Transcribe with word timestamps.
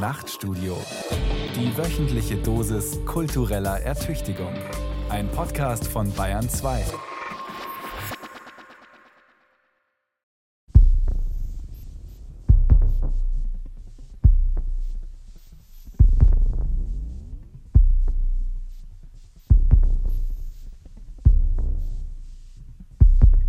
Nachtstudio. 0.00 0.78
Die 1.54 1.76
wöchentliche 1.76 2.36
Dosis 2.36 2.98
kultureller 3.04 3.80
Ertüchtigung. 3.80 4.54
Ein 5.10 5.30
Podcast 5.30 5.86
von 5.86 6.10
Bayern 6.14 6.48
2. 6.48 6.86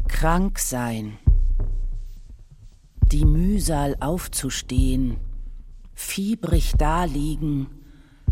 Krank 0.10 0.60
sein. 0.60 1.18
Die 3.14 3.24
Mühsal 3.24 3.96
aufzustehen, 4.02 5.18
fiebrig 6.02 6.74
daliegen, 6.78 7.68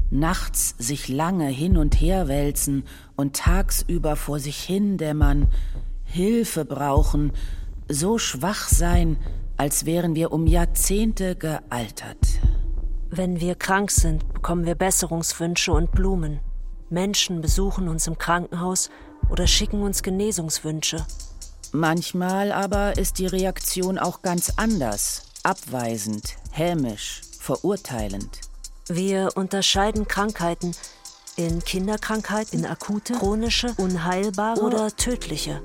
nachts 0.09 0.75
sich 0.77 1.07
lange 1.07 1.47
hin 1.47 1.77
und 1.77 2.01
her 2.01 2.27
wälzen 2.27 2.83
und 3.15 3.35
tagsüber 3.35 4.15
vor 4.15 4.39
sich 4.39 4.61
hindämmern, 4.61 5.47
Hilfe 6.03 6.65
brauchen, 6.65 7.31
so 7.87 8.17
schwach 8.17 8.67
sein, 8.67 9.17
als 9.57 9.85
wären 9.85 10.15
wir 10.15 10.31
um 10.31 10.47
Jahrzehnte 10.47 11.35
gealtert. 11.35 12.39
Wenn 13.09 13.39
wir 13.39 13.55
krank 13.55 13.91
sind, 13.91 14.33
bekommen 14.33 14.65
wir 14.65 14.75
Besserungswünsche 14.75 15.71
und 15.71 15.91
Blumen. 15.91 16.39
Menschen 16.89 17.41
besuchen 17.41 17.87
uns 17.87 18.07
im 18.07 18.17
Krankenhaus 18.17 18.89
oder 19.29 19.47
schicken 19.47 19.81
uns 19.81 20.01
Genesungswünsche. 20.01 21.05
Manchmal 21.71 22.51
aber 22.51 22.97
ist 22.97 23.19
die 23.19 23.27
Reaktion 23.27 23.99
auch 23.99 24.23
ganz 24.23 24.53
anders, 24.57 25.23
abweisend, 25.43 26.35
hämisch, 26.51 27.21
verurteilend. 27.49 28.41
Wir 28.87 29.29
unterscheiden 29.33 30.07
Krankheiten 30.07 30.75
in 31.35 31.63
Kinderkrankheit, 31.63 32.53
in 32.53 32.63
akute, 32.63 33.13
chronische, 33.13 33.73
unheilbare 33.77 34.61
oder 34.61 34.95
tödliche. 34.95 35.59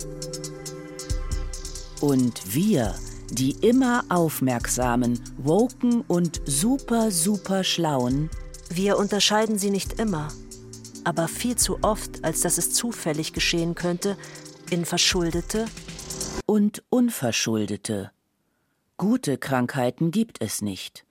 Und 2.01 2.55
wir, 2.55 2.95
die 3.31 3.51
immer 3.61 4.03
aufmerksamen, 4.09 5.21
woken 5.37 6.01
und 6.09 6.41
super, 6.47 7.11
super 7.11 7.65
schlauen, 7.65 8.31
Wir 8.71 8.97
unterscheiden 8.99 9.59
sie 9.59 9.71
nicht 9.71 10.01
immer, 10.01 10.29
aber 11.05 11.29
viel 11.29 11.57
zu 11.57 11.79
oft, 11.83 12.25
als 12.25 12.41
dass 12.41 12.57
es 12.57 12.73
zufällig 12.73 13.35
geschehen 13.35 13.75
könnte, 13.75 14.17
in 14.71 14.87
verschuldete 14.87 15.67
und 16.47 16.83
Unverschuldete. 16.89 18.11
Gute 18.97 19.37
Krankheiten 19.37 20.11
gibt 20.11 20.41
es 20.41 20.63
nicht, 20.63 21.05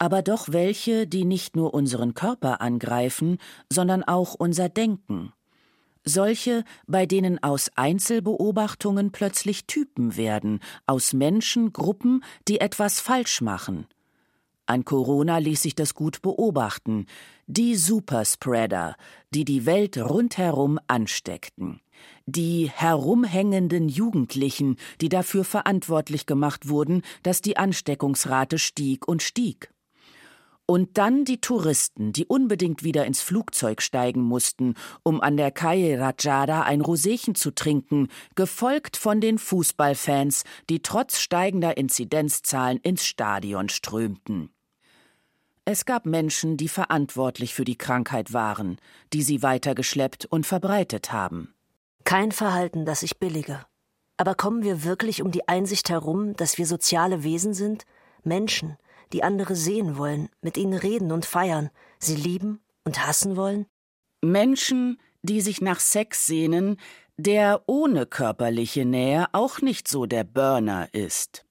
aber 0.00 0.22
doch 0.22 0.48
welche, 0.48 1.06
die 1.06 1.26
nicht 1.26 1.54
nur 1.54 1.74
unseren 1.74 2.14
Körper 2.14 2.62
angreifen, 2.62 3.36
sondern 3.68 4.02
auch 4.02 4.34
unser 4.34 4.70
Denken. 4.70 5.32
Solche, 6.04 6.64
bei 6.86 7.04
denen 7.04 7.42
aus 7.42 7.70
Einzelbeobachtungen 7.76 9.12
plötzlich 9.12 9.66
Typen 9.66 10.16
werden, 10.16 10.60
aus 10.86 11.12
Menschen, 11.12 11.74
Gruppen, 11.74 12.24
die 12.48 12.60
etwas 12.60 12.98
falsch 12.98 13.42
machen. 13.42 13.86
An 14.64 14.86
Corona 14.86 15.36
ließ 15.36 15.60
sich 15.60 15.74
das 15.74 15.94
gut 15.94 16.22
beobachten. 16.22 17.04
Die 17.46 17.76
Superspreader, 17.76 18.96
die 19.34 19.44
die 19.44 19.66
Welt 19.66 19.98
rundherum 19.98 20.78
ansteckten. 20.86 21.80
Die 22.24 22.70
herumhängenden 22.70 23.90
Jugendlichen, 23.90 24.76
die 25.02 25.10
dafür 25.10 25.44
verantwortlich 25.44 26.24
gemacht 26.24 26.68
wurden, 26.70 27.02
dass 27.22 27.42
die 27.42 27.58
Ansteckungsrate 27.58 28.58
stieg 28.58 29.06
und 29.06 29.22
stieg. 29.22 29.70
Und 30.70 30.98
dann 30.98 31.24
die 31.24 31.40
Touristen, 31.40 32.12
die 32.12 32.26
unbedingt 32.26 32.84
wieder 32.84 33.04
ins 33.04 33.20
Flugzeug 33.20 33.82
steigen 33.82 34.20
mussten, 34.20 34.74
um 35.02 35.20
an 35.20 35.36
der 35.36 35.50
Calle 35.50 35.98
Rajada 35.98 36.62
ein 36.62 36.80
Roséchen 36.80 37.34
zu 37.34 37.50
trinken, 37.50 38.06
gefolgt 38.36 38.96
von 38.96 39.20
den 39.20 39.38
Fußballfans, 39.38 40.44
die 40.68 40.80
trotz 40.80 41.18
steigender 41.18 41.76
Inzidenzzahlen 41.76 42.78
ins 42.84 43.04
Stadion 43.04 43.68
strömten. 43.68 44.50
Es 45.64 45.86
gab 45.86 46.06
Menschen, 46.06 46.56
die 46.56 46.68
verantwortlich 46.68 47.52
für 47.52 47.64
die 47.64 47.76
Krankheit 47.76 48.32
waren, 48.32 48.78
die 49.12 49.22
sie 49.22 49.42
weitergeschleppt 49.42 50.26
und 50.26 50.46
verbreitet 50.46 51.12
haben. 51.12 51.52
Kein 52.04 52.30
Verhalten, 52.30 52.84
das 52.84 53.02
ich 53.02 53.18
billige. 53.18 53.66
Aber 54.18 54.36
kommen 54.36 54.62
wir 54.62 54.84
wirklich 54.84 55.20
um 55.20 55.32
die 55.32 55.48
Einsicht 55.48 55.90
herum, 55.90 56.36
dass 56.36 56.58
wir 56.58 56.66
soziale 56.66 57.24
Wesen 57.24 57.54
sind? 57.54 57.86
Menschen, 58.22 58.76
die 59.12 59.22
andere 59.22 59.56
sehen 59.56 59.96
wollen, 59.96 60.28
mit 60.40 60.56
ihnen 60.56 60.78
reden 60.78 61.12
und 61.12 61.26
feiern, 61.26 61.70
sie 61.98 62.16
lieben 62.16 62.60
und 62.84 63.06
hassen 63.06 63.36
wollen? 63.36 63.66
Menschen, 64.22 65.00
die 65.22 65.40
sich 65.40 65.60
nach 65.60 65.80
Sex 65.80 66.26
sehnen, 66.26 66.76
der 67.16 67.62
ohne 67.66 68.06
körperliche 68.06 68.84
Nähe 68.84 69.26
auch 69.32 69.60
nicht 69.60 69.88
so 69.88 70.06
der 70.06 70.24
Burner 70.24 70.88
ist. 70.92 71.44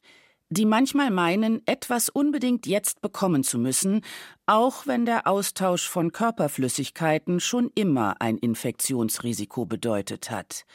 Die 0.52 0.66
manchmal 0.66 1.12
meinen, 1.12 1.62
etwas 1.68 2.10
unbedingt 2.10 2.66
jetzt 2.66 3.02
bekommen 3.02 3.44
zu 3.44 3.60
müssen, 3.60 4.02
auch 4.48 4.88
wenn 4.88 5.06
der 5.06 5.28
Austausch 5.28 5.88
von 5.88 6.12
Körperflüssigkeiten 6.12 7.40
schon 7.40 7.70
immer 7.76 8.20
ein 8.20 8.40
Infektionsrisiko 8.40 9.66
bedeutet 9.66 10.32
hat. 10.32 10.66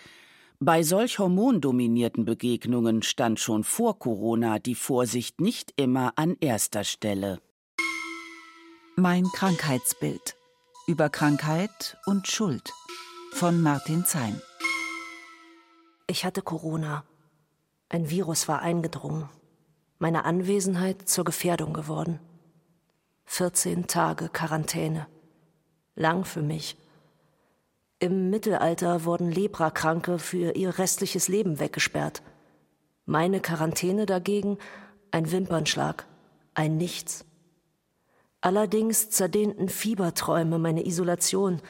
Bei 0.66 0.82
solch 0.82 1.18
hormondominierten 1.18 2.24
Begegnungen 2.24 3.02
stand 3.02 3.38
schon 3.38 3.64
vor 3.64 3.98
Corona 3.98 4.58
die 4.58 4.74
Vorsicht 4.74 5.38
nicht 5.38 5.74
immer 5.76 6.14
an 6.16 6.38
erster 6.40 6.84
Stelle. 6.84 7.38
Mein 8.96 9.24
Krankheitsbild 9.24 10.36
über 10.86 11.10
Krankheit 11.10 11.98
und 12.06 12.28
Schuld 12.28 12.72
von 13.32 13.60
Martin 13.60 14.06
Zein. 14.06 14.40
Ich 16.06 16.24
hatte 16.24 16.40
Corona. 16.40 17.04
Ein 17.90 18.08
Virus 18.08 18.48
war 18.48 18.62
eingedrungen. 18.62 19.28
Meine 19.98 20.24
Anwesenheit 20.24 21.06
zur 21.06 21.24
Gefährdung 21.26 21.74
geworden. 21.74 22.20
14 23.26 23.86
Tage 23.86 24.30
Quarantäne. 24.30 25.08
Lang 25.94 26.24
für 26.24 26.40
mich. 26.40 26.78
Im 28.00 28.30
Mittelalter 28.30 29.04
wurden 29.04 29.30
Leprakranke 29.30 30.18
für 30.18 30.52
ihr 30.56 30.78
restliches 30.78 31.28
Leben 31.28 31.60
weggesperrt. 31.60 32.22
Meine 33.06 33.40
Quarantäne 33.40 34.06
dagegen 34.06 34.58
ein 35.10 35.30
Wimpernschlag, 35.30 36.06
ein 36.54 36.76
Nichts. 36.76 37.24
Allerdings 38.40 39.10
zerdehnten 39.10 39.68
Fieberträume 39.68 40.58
meine 40.58 40.84
Isolation, 40.84 41.62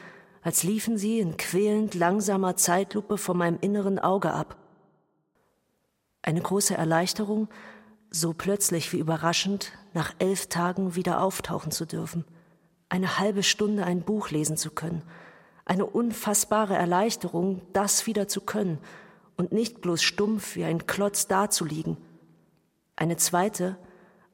als 0.42 0.62
liefen 0.62 0.98
sie 0.98 1.20
in 1.20 1.36
quälend 1.36 1.94
langsamer 1.94 2.56
Zeitlupe 2.56 3.18
vor 3.18 3.34
meinem 3.34 3.58
inneren 3.60 3.98
Auge 3.98 4.32
ab. 4.32 4.56
Eine 6.22 6.40
große 6.40 6.74
Erleichterung, 6.74 7.48
so 8.10 8.32
plötzlich 8.32 8.92
wie 8.92 8.98
überraschend, 8.98 9.72
nach 9.92 10.14
elf 10.18 10.48
Tagen 10.48 10.94
wieder 10.94 11.20
auftauchen 11.20 11.70
zu 11.70 11.84
dürfen, 11.84 12.24
eine 12.88 13.18
halbe 13.18 13.42
Stunde 13.42 13.84
ein 13.84 14.02
Buch 14.02 14.30
lesen 14.30 14.56
zu 14.56 14.70
können, 14.70 15.02
eine 15.64 15.86
unfassbare 15.86 16.74
Erleichterung, 16.74 17.62
das 17.72 18.06
wieder 18.06 18.28
zu 18.28 18.40
können 18.40 18.78
und 19.36 19.52
nicht 19.52 19.80
bloß 19.80 20.02
stumpf 20.02 20.56
wie 20.56 20.64
ein 20.64 20.86
Klotz 20.86 21.26
dazuliegen. 21.26 21.96
Eine 22.96 23.16
zweite, 23.16 23.76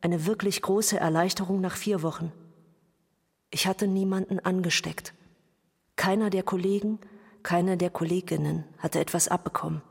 eine 0.00 0.26
wirklich 0.26 0.62
große 0.62 0.98
Erleichterung 0.98 1.60
nach 1.60 1.76
vier 1.76 2.02
Wochen. 2.02 2.32
Ich 3.50 3.66
hatte 3.66 3.86
niemanden 3.86 4.38
angesteckt. 4.40 5.14
Keiner 5.96 6.30
der 6.30 6.42
Kollegen, 6.42 6.98
keine 7.42 7.76
der 7.76 7.90
Kolleginnen 7.90 8.64
hatte 8.78 9.00
etwas 9.00 9.28
abbekommen. 9.28 9.82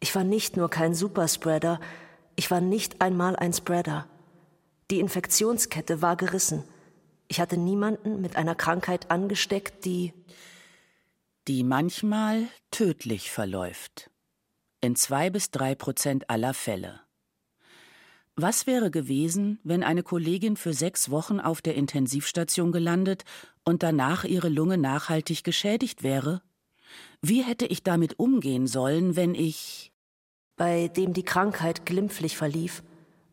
Ich 0.00 0.14
war 0.14 0.24
nicht 0.24 0.56
nur 0.56 0.68
kein 0.68 0.94
Superspreader, 0.94 1.80
ich 2.36 2.50
war 2.50 2.60
nicht 2.60 3.00
einmal 3.00 3.36
ein 3.36 3.52
Spreader. 3.52 4.06
Die 4.90 5.00
Infektionskette 5.00 6.02
war 6.02 6.16
gerissen. 6.16 6.64
Ich 7.28 7.40
hatte 7.40 7.56
niemanden 7.56 8.20
mit 8.20 8.36
einer 8.36 8.54
Krankheit 8.54 9.10
angesteckt, 9.10 9.84
die 9.84 10.12
die 11.46 11.62
manchmal 11.62 12.48
tödlich 12.70 13.30
verläuft. 13.30 14.10
In 14.80 14.96
zwei 14.96 15.28
bis 15.28 15.50
drei 15.50 15.74
Prozent 15.74 16.30
aller 16.30 16.54
Fälle. 16.54 17.00
Was 18.36 18.66
wäre 18.66 18.90
gewesen, 18.90 19.60
wenn 19.62 19.84
eine 19.84 20.02
Kollegin 20.02 20.56
für 20.56 20.72
sechs 20.72 21.10
Wochen 21.10 21.40
auf 21.40 21.62
der 21.62 21.74
Intensivstation 21.74 22.72
gelandet 22.72 23.24
und 23.64 23.82
danach 23.82 24.24
ihre 24.24 24.48
Lunge 24.48 24.78
nachhaltig 24.78 25.44
geschädigt 25.44 26.02
wäre? 26.02 26.42
Wie 27.20 27.42
hätte 27.42 27.66
ich 27.66 27.82
damit 27.82 28.18
umgehen 28.18 28.66
sollen, 28.66 29.14
wenn 29.14 29.34
ich 29.34 29.92
bei 30.56 30.88
dem 30.88 31.12
die 31.12 31.24
Krankheit 31.24 31.84
glimpflich 31.84 32.36
verlief, 32.36 32.82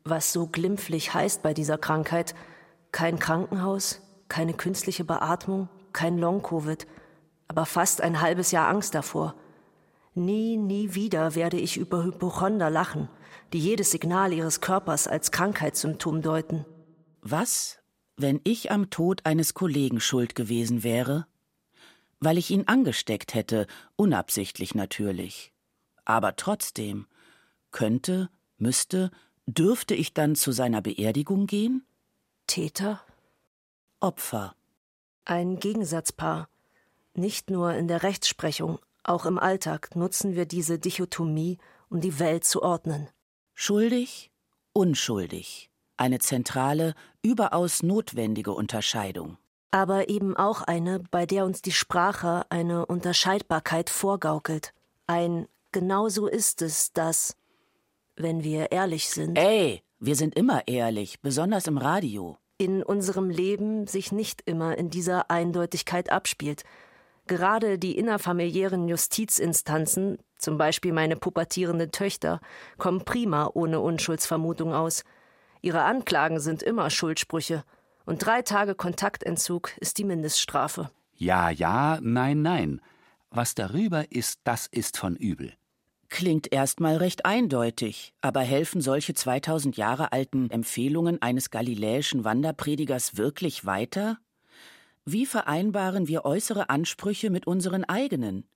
was 0.04 0.34
so 0.34 0.48
glimpflich 0.48 1.14
heißt 1.14 1.44
bei 1.44 1.54
dieser 1.54 1.78
Krankheit, 1.78 2.36
kein 2.92 3.20
Krankenhaus, 3.20 4.02
keine 4.28 4.54
künstliche 4.54 5.04
Beatmung, 5.04 5.70
kein 5.94 6.18
Long-Covid, 6.18 6.88
aber 7.52 7.66
fast 7.66 8.00
ein 8.00 8.22
halbes 8.22 8.52
Jahr 8.52 8.70
Angst 8.70 8.96
davor. 8.96 9.36
Nie, 10.14 10.56
nie 10.56 10.96
wieder 10.96 11.36
werde 11.36 11.58
ich 11.58 11.76
über 11.76 12.02
Hypochonder 12.02 12.70
lachen, 12.70 13.10
die 13.52 13.60
jedes 13.60 13.92
Signal 13.92 14.32
ihres 14.32 14.62
Körpers 14.62 15.06
als 15.06 15.32
Krankheitssymptom 15.32 16.22
deuten. 16.22 16.66
Was, 17.22 17.80
wenn 18.16 18.40
ich 18.46 18.72
am 18.72 18.90
Tod 18.90 19.26
eines 19.26 19.54
Kollegen 19.54 20.00
schuld 20.00 20.34
gewesen 20.34 20.84
wäre? 20.84 21.28
Weil 22.22 22.38
ich 22.38 22.52
ihn 22.52 22.70
angesteckt 22.70 23.34
hätte, 23.34 23.68
unabsichtlich 23.98 24.74
natürlich. 24.74 25.52
Aber 26.06 26.38
trotzdem, 26.38 27.06
könnte, 27.72 28.30
müsste, 28.60 29.12
dürfte 29.46 29.94
ich 29.94 30.14
dann 30.14 30.36
zu 30.36 30.54
seiner 30.54 30.82
Beerdigung 30.82 31.48
gehen? 31.48 31.86
Täter? 32.48 33.02
Opfer. 34.00 34.56
Ein 35.26 35.60
Gegensatzpaar. 35.60 36.48
Nicht 37.14 37.50
nur 37.50 37.74
in 37.74 37.88
der 37.88 38.04
Rechtsprechung, 38.04 38.80
auch 39.04 39.26
im 39.26 39.40
Alltag 39.40 39.96
nutzen 39.96 40.36
wir 40.36 40.46
diese 40.46 40.80
Dichotomie, 40.80 41.58
um 41.90 42.02
die 42.02 42.20
Welt 42.20 42.46
zu 42.46 42.62
ordnen. 42.62 43.10
Schuldig, 43.54 44.32
unschuldig. 44.74 45.70
Eine 45.98 46.20
zentrale, 46.20 46.94
überaus 47.22 47.84
notwendige 47.84 48.54
Unterscheidung. 48.54 49.38
Aber 49.72 50.10
eben 50.10 50.36
auch 50.36 50.62
eine, 50.62 51.00
bei 51.12 51.26
der 51.26 51.46
uns 51.46 51.62
die 51.62 51.72
Sprache 51.72 52.46
eine 52.50 52.86
Unterscheidbarkeit 52.86 53.90
vorgaukelt. 53.90 54.74
Ein 55.08 55.48
genau 55.72 56.10
so 56.10 56.28
ist 56.28 56.62
es, 56.62 56.94
das, 56.94 57.36
wenn 58.16 58.44
wir 58.44 58.72
ehrlich 58.72 59.10
sind. 59.10 59.38
Ey, 59.38 59.84
wir 60.00 60.16
sind 60.16 60.36
immer 60.36 60.68
ehrlich, 60.68 61.22
besonders 61.22 61.68
im 61.68 61.78
Radio. 61.78 62.38
In 62.58 62.84
unserem 62.84 63.30
Leben 63.30 63.88
sich 63.88 64.12
nicht 64.12 64.42
immer 64.46 64.78
in 64.78 64.90
dieser 64.90 65.32
Eindeutigkeit 65.32 66.12
abspielt. 66.12 66.64
Gerade 67.32 67.80
die 67.80 67.98
innerfamiliären 67.98 68.90
Justizinstanzen, 68.90 70.18
zum 70.38 70.58
Beispiel 70.58 70.92
meine 70.92 71.16
pubertierenden 71.16 71.90
Töchter, 71.94 72.42
kommen 72.78 73.06
prima 73.06 73.50
ohne 73.54 73.80
Unschuldsvermutung 73.80 74.74
aus. 74.74 75.06
Ihre 75.62 75.84
Anklagen 75.84 76.42
sind 76.42 76.62
immer 76.62 76.90
Schuldsprüche. 76.90 77.64
Und 78.06 78.26
drei 78.26 78.42
Tage 78.42 78.76
Kontaktentzug 78.76 79.72
ist 79.78 79.98
die 79.98 80.04
Mindeststrafe. 80.04 80.92
Ja, 81.16 81.50
ja, 81.50 82.00
nein, 82.02 82.42
nein. 82.42 82.82
Was 83.30 83.56
darüber 83.56 84.12
ist, 84.12 84.42
das 84.44 84.68
ist 84.68 84.98
von 84.98 85.16
übel. 85.16 85.54
Klingt 86.10 86.52
erstmal 86.52 86.98
recht 86.98 87.24
eindeutig, 87.26 88.14
aber 88.20 88.42
helfen 88.42 88.82
solche 88.82 89.14
2000 89.14 89.78
Jahre 89.78 90.12
alten 90.12 90.50
Empfehlungen 90.50 91.22
eines 91.22 91.50
galiläischen 91.50 92.26
Wanderpredigers 92.26 93.16
wirklich 93.16 93.66
weiter? 93.66 94.18
Wie 95.06 95.26
vereinbaren 95.26 96.08
wir 96.08 96.26
äußere 96.26 96.70
Ansprüche 96.70 97.32
mit 97.32 97.48
unseren 97.48 97.84
eigenen? 97.86 98.48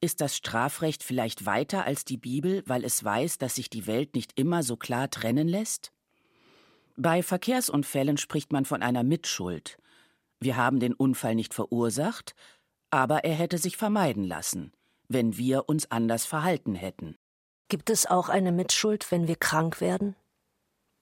Ist 0.00 0.20
das 0.20 0.36
Strafrecht 0.36 1.02
vielleicht 1.02 1.46
weiter 1.46 1.84
als 1.84 2.04
die 2.04 2.16
Bibel, 2.16 2.62
weil 2.66 2.84
es 2.84 3.04
weiß, 3.04 3.38
dass 3.38 3.56
sich 3.56 3.68
die 3.68 3.86
Welt 3.86 4.14
nicht 4.14 4.38
immer 4.38 4.62
so 4.62 4.76
klar 4.76 5.10
trennen 5.10 5.48
lässt? 5.48 5.92
Bei 6.96 7.22
Verkehrsunfällen 7.22 8.16
spricht 8.16 8.52
man 8.52 8.64
von 8.64 8.82
einer 8.82 9.02
Mitschuld. 9.02 9.78
Wir 10.40 10.56
haben 10.56 10.80
den 10.80 10.94
Unfall 10.94 11.34
nicht 11.34 11.52
verursacht, 11.52 12.34
aber 12.90 13.24
er 13.24 13.34
hätte 13.34 13.58
sich 13.58 13.76
vermeiden 13.76 14.24
lassen, 14.24 14.72
wenn 15.08 15.36
wir 15.36 15.68
uns 15.68 15.90
anders 15.90 16.24
verhalten 16.24 16.74
hätten. 16.74 17.16
Gibt 17.68 17.90
es 17.90 18.06
auch 18.06 18.28
eine 18.28 18.52
Mitschuld, 18.52 19.10
wenn 19.10 19.26
wir 19.26 19.36
krank 19.36 19.80
werden? 19.80 20.16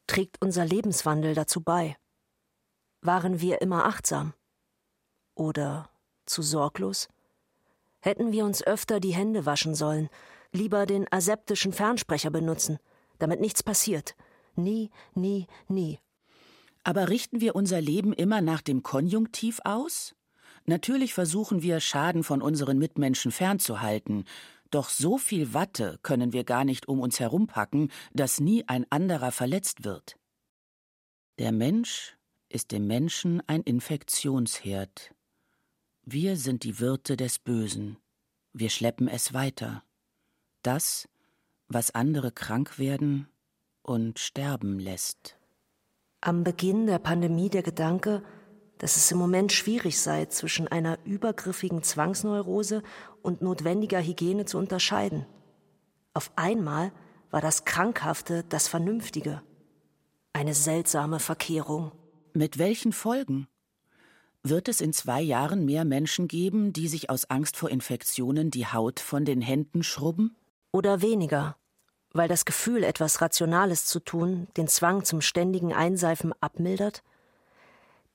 Trägt 0.06 0.40
unser 0.40 0.64
Lebenswandel 0.64 1.34
dazu 1.34 1.60
bei? 1.60 1.96
Waren 3.02 3.40
wir 3.40 3.60
immer 3.60 3.84
achtsam? 3.84 4.32
Oder 5.34 5.88
zu 6.26 6.42
sorglos? 6.42 7.08
Hätten 8.00 8.32
wir 8.32 8.44
uns 8.44 8.62
öfter 8.62 9.00
die 9.00 9.14
Hände 9.14 9.46
waschen 9.46 9.74
sollen, 9.74 10.08
lieber 10.52 10.86
den 10.86 11.06
aseptischen 11.10 11.72
Fernsprecher 11.72 12.30
benutzen, 12.30 12.78
damit 13.18 13.40
nichts 13.40 13.62
passiert. 13.62 14.16
Nie, 14.56 14.90
nie, 15.14 15.46
nie. 15.68 15.98
Aber 16.84 17.08
richten 17.08 17.40
wir 17.40 17.54
unser 17.54 17.80
Leben 17.80 18.12
immer 18.12 18.40
nach 18.40 18.60
dem 18.60 18.82
Konjunktiv 18.82 19.60
aus? 19.64 20.14
Natürlich 20.64 21.14
versuchen 21.14 21.62
wir, 21.62 21.80
Schaden 21.80 22.24
von 22.24 22.42
unseren 22.42 22.78
Mitmenschen 22.78 23.32
fernzuhalten, 23.32 24.24
doch 24.70 24.88
so 24.88 25.18
viel 25.18 25.54
Watte 25.54 25.98
können 26.02 26.32
wir 26.32 26.44
gar 26.44 26.64
nicht 26.64 26.88
um 26.88 27.00
uns 27.00 27.20
herumpacken, 27.20 27.90
dass 28.12 28.40
nie 28.40 28.64
ein 28.66 28.86
anderer 28.90 29.30
verletzt 29.30 29.84
wird. 29.84 30.16
Der 31.38 31.52
Mensch 31.52 32.16
ist 32.48 32.72
dem 32.72 32.86
Menschen 32.86 33.42
ein 33.46 33.62
Infektionsherd. 33.62 35.14
Wir 36.04 36.36
sind 36.36 36.64
die 36.64 36.80
Wirte 36.80 37.16
des 37.16 37.38
Bösen. 37.38 37.96
Wir 38.52 38.70
schleppen 38.70 39.06
es 39.06 39.34
weiter. 39.34 39.84
Das, 40.62 41.08
was 41.68 41.94
andere 41.94 42.32
krank 42.32 42.78
werden 42.78 43.28
und 43.82 44.18
sterben 44.18 44.80
lässt. 44.80 45.36
Am 46.20 46.42
Beginn 46.42 46.86
der 46.86 46.98
Pandemie 46.98 47.50
der 47.50 47.62
Gedanke, 47.62 48.24
dass 48.78 48.96
es 48.96 49.12
im 49.12 49.18
Moment 49.18 49.52
schwierig 49.52 50.00
sei, 50.00 50.26
zwischen 50.26 50.66
einer 50.66 50.98
übergriffigen 51.04 51.84
Zwangsneurose 51.84 52.82
und 53.22 53.40
notwendiger 53.40 54.00
Hygiene 54.00 54.44
zu 54.44 54.58
unterscheiden. 54.58 55.24
Auf 56.14 56.32
einmal 56.34 56.92
war 57.30 57.40
das 57.40 57.64
Krankhafte 57.64 58.42
das 58.48 58.66
Vernünftige. 58.66 59.40
Eine 60.32 60.54
seltsame 60.54 61.20
Verkehrung. 61.20 61.92
Mit 62.34 62.58
welchen 62.58 62.92
Folgen? 62.92 63.46
Wird 64.44 64.66
es 64.66 64.80
in 64.80 64.92
zwei 64.92 65.20
Jahren 65.20 65.64
mehr 65.64 65.84
Menschen 65.84 66.26
geben, 66.26 66.72
die 66.72 66.88
sich 66.88 67.10
aus 67.10 67.30
Angst 67.30 67.56
vor 67.56 67.70
Infektionen 67.70 68.50
die 68.50 68.66
Haut 68.66 68.98
von 68.98 69.24
den 69.24 69.40
Händen 69.40 69.84
schrubben? 69.84 70.34
Oder 70.72 71.00
weniger, 71.00 71.56
weil 72.12 72.26
das 72.26 72.44
Gefühl, 72.44 72.82
etwas 72.82 73.20
Rationales 73.20 73.86
zu 73.86 74.00
tun, 74.00 74.48
den 74.56 74.66
Zwang 74.66 75.04
zum 75.04 75.20
ständigen 75.20 75.72
Einseifen 75.72 76.32
abmildert? 76.40 77.04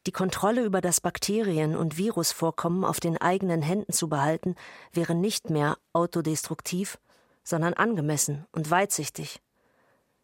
Die 0.05 0.11
Kontrolle 0.11 0.65
über 0.65 0.81
das 0.81 0.99
Bakterien- 0.99 1.77
und 1.77 1.97
Virusvorkommen 1.97 2.83
auf 2.83 2.99
den 2.99 3.17
eigenen 3.17 3.61
Händen 3.61 3.93
zu 3.93 4.09
behalten, 4.09 4.55
wäre 4.91 5.15
nicht 5.15 5.49
mehr 5.49 5.77
autodestruktiv, 5.93 6.99
sondern 7.45 7.73
angemessen 7.73 8.45
und 8.51 8.69
weitsichtig. 8.69 9.39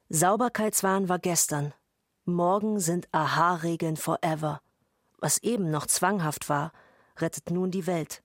Sauberkeitswahn 0.10 1.08
war 1.08 1.20
gestern. 1.20 1.74
Morgen 2.26 2.82
sind 2.82 3.08
Aha-Regeln 3.14 3.96
forever 3.96 4.62
was 5.24 5.38
eben 5.38 5.72
noch 5.72 5.88
zwanghaft 5.88 6.50
war, 6.50 6.74
rettet 7.18 7.50
nun 7.50 7.72
die 7.72 7.88
Welt. 7.88 8.22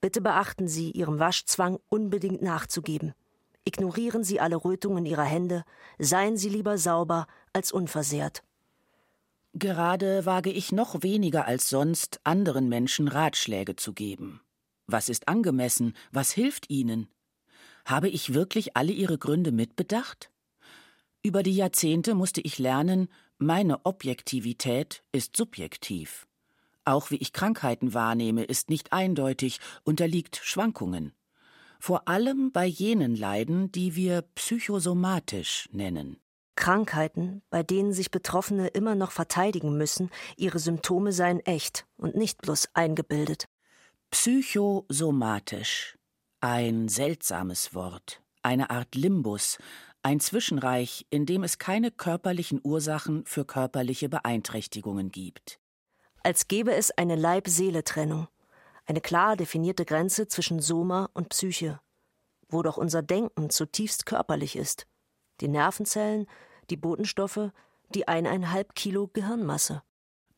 Bitte 0.00 0.20
beachten 0.20 0.66
Sie, 0.66 0.90
Ihrem 0.90 1.20
Waschzwang 1.20 1.78
unbedingt 1.88 2.42
nachzugeben. 2.42 3.14
Ignorieren 3.64 4.24
Sie 4.24 4.40
alle 4.40 4.56
Rötungen 4.56 5.06
Ihrer 5.06 5.22
Hände, 5.22 5.62
seien 6.00 6.36
Sie 6.36 6.48
lieber 6.48 6.78
sauber 6.78 7.28
als 7.52 7.70
unversehrt. 7.70 8.42
Gerade 9.54 10.26
wage 10.26 10.50
ich 10.50 10.72
noch 10.72 11.04
weniger 11.04 11.46
als 11.46 11.68
sonst, 11.68 12.18
anderen 12.24 12.68
Menschen 12.68 13.06
Ratschläge 13.06 13.76
zu 13.76 13.92
geben. 13.92 14.40
Was 14.88 15.08
ist 15.08 15.28
angemessen? 15.28 15.94
Was 16.10 16.32
hilft 16.32 16.68
ihnen? 16.68 17.08
Habe 17.84 18.08
ich 18.08 18.34
wirklich 18.34 18.76
alle 18.76 18.90
ihre 18.90 19.16
Gründe 19.16 19.52
mitbedacht? 19.52 20.32
Über 21.22 21.44
die 21.44 21.54
Jahrzehnte 21.54 22.16
musste 22.16 22.40
ich 22.40 22.58
lernen, 22.58 23.08
meine 23.38 23.84
Objektivität 23.84 25.02
ist 25.12 25.36
subjektiv. 25.36 26.26
Auch 26.84 27.10
wie 27.10 27.16
ich 27.16 27.32
Krankheiten 27.32 27.94
wahrnehme, 27.94 28.44
ist 28.44 28.70
nicht 28.70 28.92
eindeutig, 28.92 29.60
unterliegt 29.84 30.40
Schwankungen. 30.42 31.12
Vor 31.78 32.08
allem 32.08 32.52
bei 32.52 32.64
jenen 32.64 33.14
Leiden, 33.14 33.70
die 33.72 33.96
wir 33.96 34.22
psychosomatisch 34.34 35.68
nennen. 35.72 36.18
Krankheiten, 36.54 37.42
bei 37.50 37.62
denen 37.62 37.92
sich 37.92 38.10
Betroffene 38.10 38.68
immer 38.68 38.94
noch 38.94 39.10
verteidigen 39.10 39.76
müssen, 39.76 40.10
ihre 40.36 40.58
Symptome 40.58 41.12
seien 41.12 41.40
echt 41.40 41.86
und 41.98 42.16
nicht 42.16 42.40
bloß 42.40 42.70
eingebildet. 42.72 43.46
Psychosomatisch. 44.10 45.98
Ein 46.40 46.88
seltsames 46.88 47.74
Wort, 47.74 48.22
eine 48.42 48.70
Art 48.70 48.94
Limbus, 48.94 49.58
ein 50.06 50.20
Zwischenreich, 50.20 51.04
in 51.10 51.26
dem 51.26 51.42
es 51.42 51.58
keine 51.58 51.90
körperlichen 51.90 52.60
Ursachen 52.62 53.24
für 53.26 53.44
körperliche 53.44 54.08
Beeinträchtigungen 54.08 55.10
gibt. 55.10 55.58
Als 56.22 56.46
gäbe 56.46 56.72
es 56.72 56.92
eine 56.92 57.16
Leib-Seele-Trennung, 57.16 58.28
eine 58.86 59.00
klar 59.00 59.36
definierte 59.36 59.84
Grenze 59.84 60.28
zwischen 60.28 60.60
Soma 60.60 61.10
und 61.12 61.30
Psyche, 61.30 61.80
wo 62.48 62.62
doch 62.62 62.76
unser 62.76 63.02
Denken 63.02 63.50
zutiefst 63.50 64.06
körperlich 64.06 64.54
ist. 64.54 64.86
Die 65.40 65.48
Nervenzellen, 65.48 66.28
die 66.70 66.76
Botenstoffe, 66.76 67.50
die 67.92 68.06
eineinhalb 68.06 68.76
Kilo 68.76 69.10
Gehirnmasse. 69.12 69.82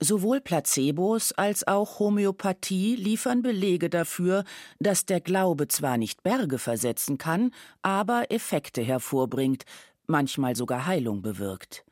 Sowohl 0.01 0.41
Placebos 0.41 1.33
als 1.33 1.67
auch 1.67 1.99
Homöopathie 1.99 2.95
liefern 2.95 3.43
Belege 3.43 3.91
dafür, 3.91 4.45
dass 4.79 5.07
der 5.07 5.21
Glaube 5.21 5.67
zwar 5.67 5.97
nicht 5.97 6.23
Berge 6.23 6.59
versetzen 6.59 7.19
kann, 7.19 7.51
aber 7.83 8.31
Effekte 8.31 8.81
hervorbringt, 8.81 9.65
manchmal 10.07 10.55
sogar 10.55 10.87
Heilung 10.87 11.21
bewirkt. 11.23 11.85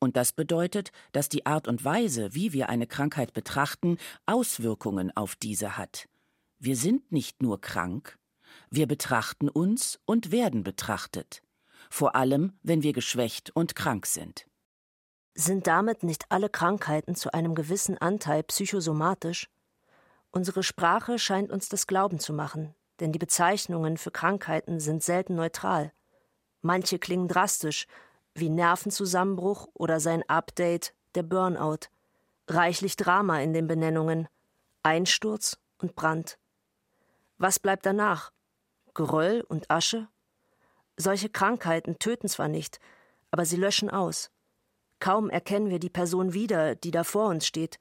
Und 0.00 0.16
das 0.16 0.32
bedeutet, 0.32 0.90
dass 1.12 1.28
die 1.28 1.46
Art 1.46 1.68
und 1.68 1.84
Weise, 1.84 2.34
wie 2.34 2.52
wir 2.52 2.68
eine 2.68 2.88
Krankheit 2.88 3.32
betrachten, 3.32 3.98
Auswirkungen 4.26 5.16
auf 5.16 5.36
diese 5.36 5.76
hat. 5.76 6.08
Wir 6.58 6.74
sind 6.76 7.12
nicht 7.12 7.42
nur 7.42 7.60
krank, 7.60 8.18
wir 8.70 8.88
betrachten 8.88 9.48
uns 9.48 10.00
und 10.04 10.32
werden 10.32 10.64
betrachtet, 10.64 11.42
vor 11.90 12.16
allem 12.16 12.54
wenn 12.64 12.82
wir 12.82 12.92
geschwächt 12.92 13.54
und 13.54 13.76
krank 13.76 14.06
sind. 14.06 14.46
Sind 15.34 15.66
damit 15.66 16.02
nicht 16.02 16.26
alle 16.28 16.50
Krankheiten 16.50 17.14
zu 17.14 17.32
einem 17.32 17.54
gewissen 17.54 17.96
Anteil 17.96 18.42
psychosomatisch? 18.42 19.48
Unsere 20.30 20.62
Sprache 20.62 21.18
scheint 21.18 21.50
uns 21.50 21.68
das 21.68 21.86
Glauben 21.86 22.18
zu 22.18 22.34
machen, 22.34 22.74
denn 23.00 23.12
die 23.12 23.18
Bezeichnungen 23.18 23.96
für 23.96 24.10
Krankheiten 24.10 24.78
sind 24.78 25.02
selten 25.02 25.34
neutral. 25.34 25.92
Manche 26.60 26.98
klingen 26.98 27.28
drastisch, 27.28 27.86
wie 28.34 28.50
Nervenzusammenbruch 28.50 29.68
oder 29.74 30.00
sein 30.00 30.22
Update, 30.28 30.94
der 31.14 31.22
Burnout. 31.22 31.88
Reichlich 32.48 32.96
Drama 32.96 33.40
in 33.40 33.52
den 33.52 33.66
Benennungen, 33.66 34.28
Einsturz 34.82 35.58
und 35.78 35.94
Brand. 35.94 36.38
Was 37.38 37.58
bleibt 37.58 37.86
danach? 37.86 38.32
Geröll 38.94 39.44
und 39.48 39.70
Asche? 39.70 40.08
Solche 40.96 41.30
Krankheiten 41.30 41.98
töten 41.98 42.28
zwar 42.28 42.48
nicht, 42.48 42.80
aber 43.30 43.46
sie 43.46 43.56
löschen 43.56 43.88
aus. 43.88 44.30
Kaum 45.02 45.30
erkennen 45.30 45.68
wir 45.68 45.80
die 45.80 45.90
Person 45.90 46.32
wieder, 46.32 46.76
die 46.76 46.92
da 46.92 47.02
vor 47.02 47.26
uns 47.26 47.44
steht, 47.44 47.80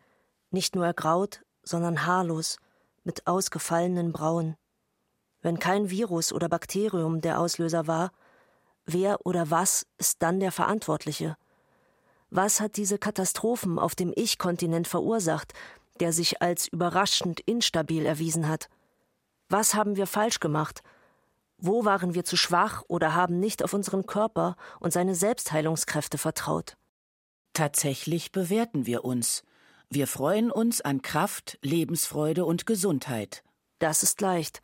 nicht 0.50 0.74
nur 0.74 0.88
ergraut, 0.88 1.44
sondern 1.62 2.08
haarlos, 2.08 2.58
mit 3.04 3.28
ausgefallenen 3.28 4.12
Brauen. 4.12 4.56
Wenn 5.44 5.60
kein 5.60 5.92
Virus 5.92 6.34
oder 6.34 6.50
Bakterium 6.50 7.22
der 7.22 7.40
Auslöser 7.40 7.86
war, 7.86 8.12
wer 8.88 9.24
oder 9.24 9.52
was 9.52 9.86
ist 10.00 10.24
dann 10.24 10.40
der 10.40 10.52
Verantwortliche? 10.52 11.38
Was 12.32 12.60
hat 12.60 12.76
diese 12.76 12.98
Katastrophen 12.98 13.78
auf 13.78 13.94
dem 13.94 14.12
Ich-Kontinent 14.16 14.88
verursacht, 14.88 15.54
der 16.00 16.14
sich 16.14 16.42
als 16.42 16.70
überraschend 16.70 17.40
instabil 17.42 18.08
erwiesen 18.08 18.48
hat? 18.48 18.68
Was 19.48 19.76
haben 19.76 19.96
wir 19.96 20.08
falsch 20.08 20.40
gemacht? 20.40 20.82
Wo 21.60 21.86
waren 21.86 22.16
wir 22.16 22.26
zu 22.26 22.36
schwach 22.36 22.82
oder 22.88 23.14
haben 23.14 23.40
nicht 23.40 23.64
auf 23.64 23.76
unseren 23.76 24.08
Körper 24.08 24.56
und 24.80 24.92
seine 24.92 25.14
Selbstheilungskräfte 25.14 26.18
vertraut? 26.18 26.78
Tatsächlich 27.54 28.32
bewerten 28.32 28.86
wir 28.86 29.04
uns. 29.04 29.44
Wir 29.90 30.08
freuen 30.08 30.52
uns 30.52 30.82
an 30.82 31.02
Kraft, 31.02 31.60
Lebensfreude 31.62 32.46
und 32.46 32.66
Gesundheit. 32.66 33.44
Das 33.80 34.04
ist 34.04 34.22
leicht. 34.22 34.62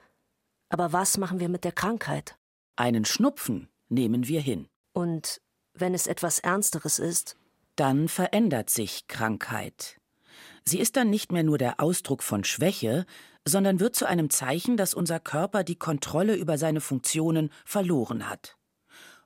Aber 0.70 0.94
was 0.94 1.18
machen 1.18 1.40
wir 1.40 1.50
mit 1.50 1.64
der 1.64 1.72
Krankheit? 1.72 2.38
Einen 2.76 3.06
Schnupfen 3.06 3.70
nehmen 3.90 4.28
wir 4.28 4.42
hin. 4.42 4.68
Und 4.94 5.42
wenn 5.74 5.94
es 5.94 6.08
etwas 6.08 6.40
Ernsteres 6.40 7.00
ist? 7.00 7.38
Dann 7.76 8.08
verändert 8.08 8.70
sich 8.70 9.08
Krankheit. 9.08 10.00
Sie 10.64 10.80
ist 10.80 10.98
dann 10.98 11.10
nicht 11.10 11.32
mehr 11.32 11.44
nur 11.44 11.58
der 11.58 11.80
Ausdruck 11.80 12.24
von 12.24 12.44
Schwäche, 12.44 13.06
sondern 13.46 13.80
wird 13.80 13.96
zu 13.96 14.06
einem 14.06 14.30
Zeichen, 14.30 14.78
dass 14.78 14.94
unser 14.94 15.20
Körper 15.20 15.64
die 15.64 15.78
Kontrolle 15.78 16.36
über 16.36 16.58
seine 16.58 16.82
Funktionen 16.82 17.52
verloren 17.66 18.30
hat. 18.30 18.57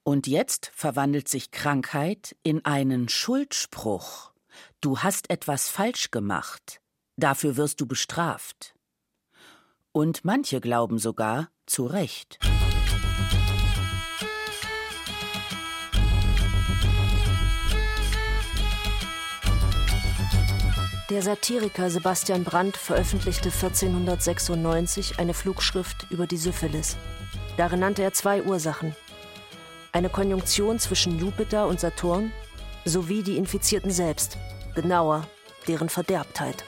Und 0.03 0.25
jetzt 0.25 0.71
verwandelt 0.73 1.27
sich 1.27 1.51
Krankheit 1.51 2.35
in 2.41 2.65
einen 2.65 3.07
Schuldspruch. 3.07 4.31
Du 4.81 4.99
hast 4.99 5.29
etwas 5.29 5.69
falsch 5.69 6.09
gemacht, 6.09 6.81
dafür 7.17 7.55
wirst 7.55 7.81
du 7.81 7.85
bestraft. 7.85 8.73
Und 9.91 10.25
manche 10.25 10.59
glauben 10.59 10.97
sogar 10.97 11.49
zu 11.67 11.85
Recht. 11.85 12.39
Der 21.11 21.21
Satiriker 21.21 21.89
Sebastian 21.89 22.43
Brandt 22.45 22.77
veröffentlichte 22.77 23.49
1496 23.49 25.19
eine 25.19 25.33
Flugschrift 25.33 26.07
über 26.09 26.25
die 26.25 26.37
Syphilis. 26.37 26.97
Darin 27.57 27.81
nannte 27.81 28.01
er 28.01 28.13
zwei 28.13 28.41
Ursachen. 28.41 28.95
Eine 29.93 30.09
Konjunktion 30.09 30.79
zwischen 30.79 31.19
Jupiter 31.19 31.67
und 31.67 31.81
Saturn 31.81 32.31
sowie 32.85 33.23
die 33.23 33.35
Infizierten 33.37 33.91
selbst, 33.91 34.37
genauer 34.73 35.27
deren 35.67 35.89
Verderbtheit. 35.89 36.63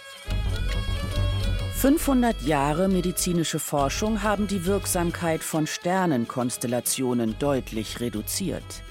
500 1.76 2.42
Jahre 2.42 2.90
medizinische 2.90 3.60
Forschung 3.60 4.24
haben 4.24 4.48
die 4.48 4.66
Wirksamkeit 4.66 5.42
von 5.42 5.68
Sternenkonstellationen 5.68 7.38
deutlich 7.40 8.02
reduziert. 8.02 8.84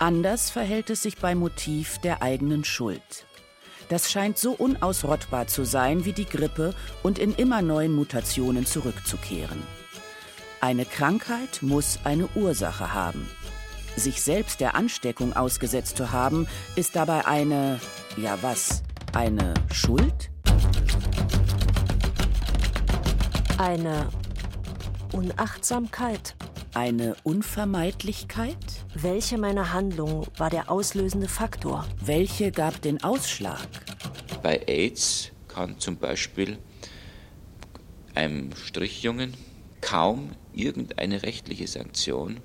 Anders 0.00 0.50
verhält 0.50 0.90
es 0.90 1.02
sich 1.02 1.18
beim 1.18 1.38
Motiv 1.38 1.98
der 1.98 2.20
eigenen 2.20 2.64
Schuld. 2.64 3.26
Das 3.88 4.10
scheint 4.10 4.38
so 4.38 4.52
unausrottbar 4.52 5.46
zu 5.46 5.64
sein 5.64 6.04
wie 6.04 6.12
die 6.12 6.26
Grippe 6.26 6.74
und 7.04 7.18
in 7.20 7.32
immer 7.34 7.62
neuen 7.62 7.92
Mutationen 7.92 8.66
zurückzukehren. 8.66 9.62
Eine 10.60 10.84
Krankheit 10.84 11.60
muss 11.60 11.98
eine 12.04 12.28
Ursache 12.34 12.94
haben. 12.94 13.28
Sich 13.96 14.22
selbst 14.22 14.60
der 14.60 14.74
Ansteckung 14.74 15.34
ausgesetzt 15.34 15.96
zu 15.96 16.12
haben, 16.12 16.48
ist 16.76 16.96
dabei 16.96 17.26
eine, 17.26 17.78
ja 18.16 18.38
was, 18.40 18.82
eine 19.12 19.54
Schuld? 19.70 20.30
Eine 23.58 24.08
Unachtsamkeit. 25.12 26.34
Eine 26.74 27.16
Unvermeidlichkeit? 27.22 28.56
Welche 28.94 29.36
meiner 29.36 29.74
Handlung 29.74 30.26
war 30.38 30.48
der 30.48 30.70
auslösende 30.70 31.28
Faktor? 31.28 31.86
Welche 32.02 32.50
gab 32.50 32.80
den 32.80 33.04
Ausschlag? 33.04 33.68
Bei 34.42 34.62
AIDS 34.66 35.32
kann 35.48 35.78
zum 35.78 35.98
Beispiel 35.98 36.58
einem 38.14 38.56
Strichjungen 38.56 39.34
kaum 39.82 40.30
irgendeine 40.54 41.22
rechtliche 41.22 41.66
Sanktion 41.66 42.40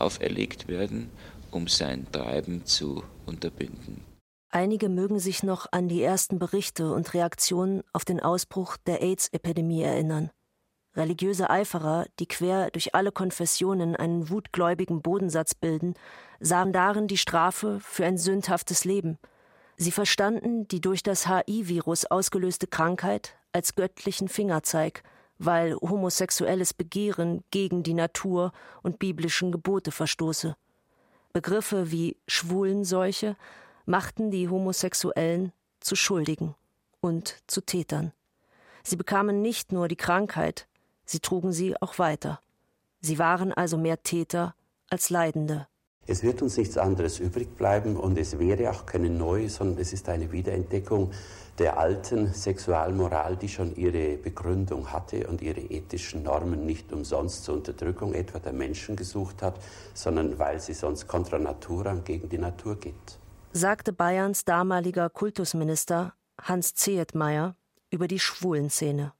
auferlegt 0.00 0.68
werden, 0.68 1.10
um 1.50 1.68
sein 1.68 2.06
Treiben 2.12 2.64
zu 2.64 3.02
unterbinden. 3.26 4.04
Einige 4.52 4.88
mögen 4.88 5.20
sich 5.20 5.44
noch 5.44 5.66
an 5.70 5.88
die 5.88 6.02
ersten 6.02 6.38
Berichte 6.40 6.92
und 6.92 7.14
Reaktionen 7.14 7.82
auf 7.92 8.04
den 8.04 8.20
Ausbruch 8.20 8.76
der 8.78 9.00
AIDS-Epidemie 9.00 9.82
erinnern. 9.82 10.30
Religiöse 10.96 11.48
Eiferer, 11.48 12.06
die 12.18 12.26
quer 12.26 12.72
durch 12.72 12.96
alle 12.96 13.12
Konfessionen 13.12 13.94
einen 13.94 14.28
wutgläubigen 14.28 15.02
Bodensatz 15.02 15.54
bilden, 15.54 15.94
sahen 16.40 16.72
darin 16.72 17.06
die 17.06 17.16
Strafe 17.16 17.78
für 17.80 18.04
ein 18.04 18.18
sündhaftes 18.18 18.84
Leben. 18.84 19.18
Sie 19.76 19.92
verstanden 19.92 20.66
die 20.66 20.80
durch 20.80 21.04
das 21.04 21.28
HI-Virus 21.28 22.06
ausgelöste 22.06 22.66
Krankheit 22.66 23.36
als 23.52 23.76
göttlichen 23.76 24.28
Fingerzeig, 24.28 25.04
weil 25.40 25.74
homosexuelles 25.74 26.72
Begehren 26.74 27.42
gegen 27.50 27.82
die 27.82 27.94
Natur 27.94 28.52
und 28.82 28.98
biblischen 28.98 29.50
Gebote 29.50 29.90
verstoße. 29.90 30.54
Begriffe 31.32 31.90
wie 31.90 32.16
Schwulenseuche 32.28 33.36
machten 33.86 34.30
die 34.30 34.48
Homosexuellen 34.48 35.52
zu 35.80 35.96
Schuldigen 35.96 36.54
und 37.00 37.42
zu 37.46 37.62
Tätern. 37.62 38.12
Sie 38.82 38.96
bekamen 38.96 39.42
nicht 39.42 39.72
nur 39.72 39.88
die 39.88 39.96
Krankheit, 39.96 40.68
Sie 41.10 41.18
trugen 41.18 41.50
sie 41.50 41.74
auch 41.82 41.98
weiter. 41.98 42.40
Sie 43.00 43.18
waren 43.18 43.52
also 43.52 43.76
mehr 43.76 44.00
Täter 44.04 44.54
als 44.90 45.10
Leidende. 45.10 45.66
Es 46.06 46.22
wird 46.22 46.42
uns 46.42 46.56
nichts 46.56 46.76
anderes 46.76 47.20
übrig 47.20 47.56
bleiben 47.56 47.96
und 47.96 48.18
es 48.18 48.38
wäre 48.38 48.70
auch 48.70 48.86
keine 48.86 49.10
neue, 49.10 49.48
sondern 49.48 49.78
es 49.78 49.92
ist 49.92 50.08
eine 50.08 50.32
Wiederentdeckung 50.32 51.12
der 51.58 51.78
alten 51.78 52.32
Sexualmoral, 52.32 53.36
die 53.36 53.48
schon 53.48 53.76
ihre 53.76 54.16
Begründung 54.16 54.92
hatte 54.92 55.26
und 55.26 55.42
ihre 55.42 55.60
ethischen 55.60 56.22
Normen 56.22 56.64
nicht 56.64 56.92
umsonst 56.92 57.44
zur 57.44 57.56
Unterdrückung 57.56 58.14
etwa 58.14 58.38
der 58.38 58.54
Menschen 58.54 58.96
gesucht 58.96 59.42
hat, 59.42 59.60
sondern 59.92 60.38
weil 60.38 60.58
sie 60.58 60.72
sonst 60.72 61.06
contra 61.06 61.38
natura 61.38 61.94
gegen 61.94 62.28
die 62.28 62.38
Natur 62.38 62.76
geht. 62.76 63.18
Sagte 63.52 63.92
Bayerns 63.92 64.44
damaliger 64.44 65.10
Kultusminister 65.10 66.14
Hans 66.40 66.74
Zehetmeier 66.74 67.56
über 67.90 68.08
die 68.08 68.20
Schwulenszene. 68.20 69.12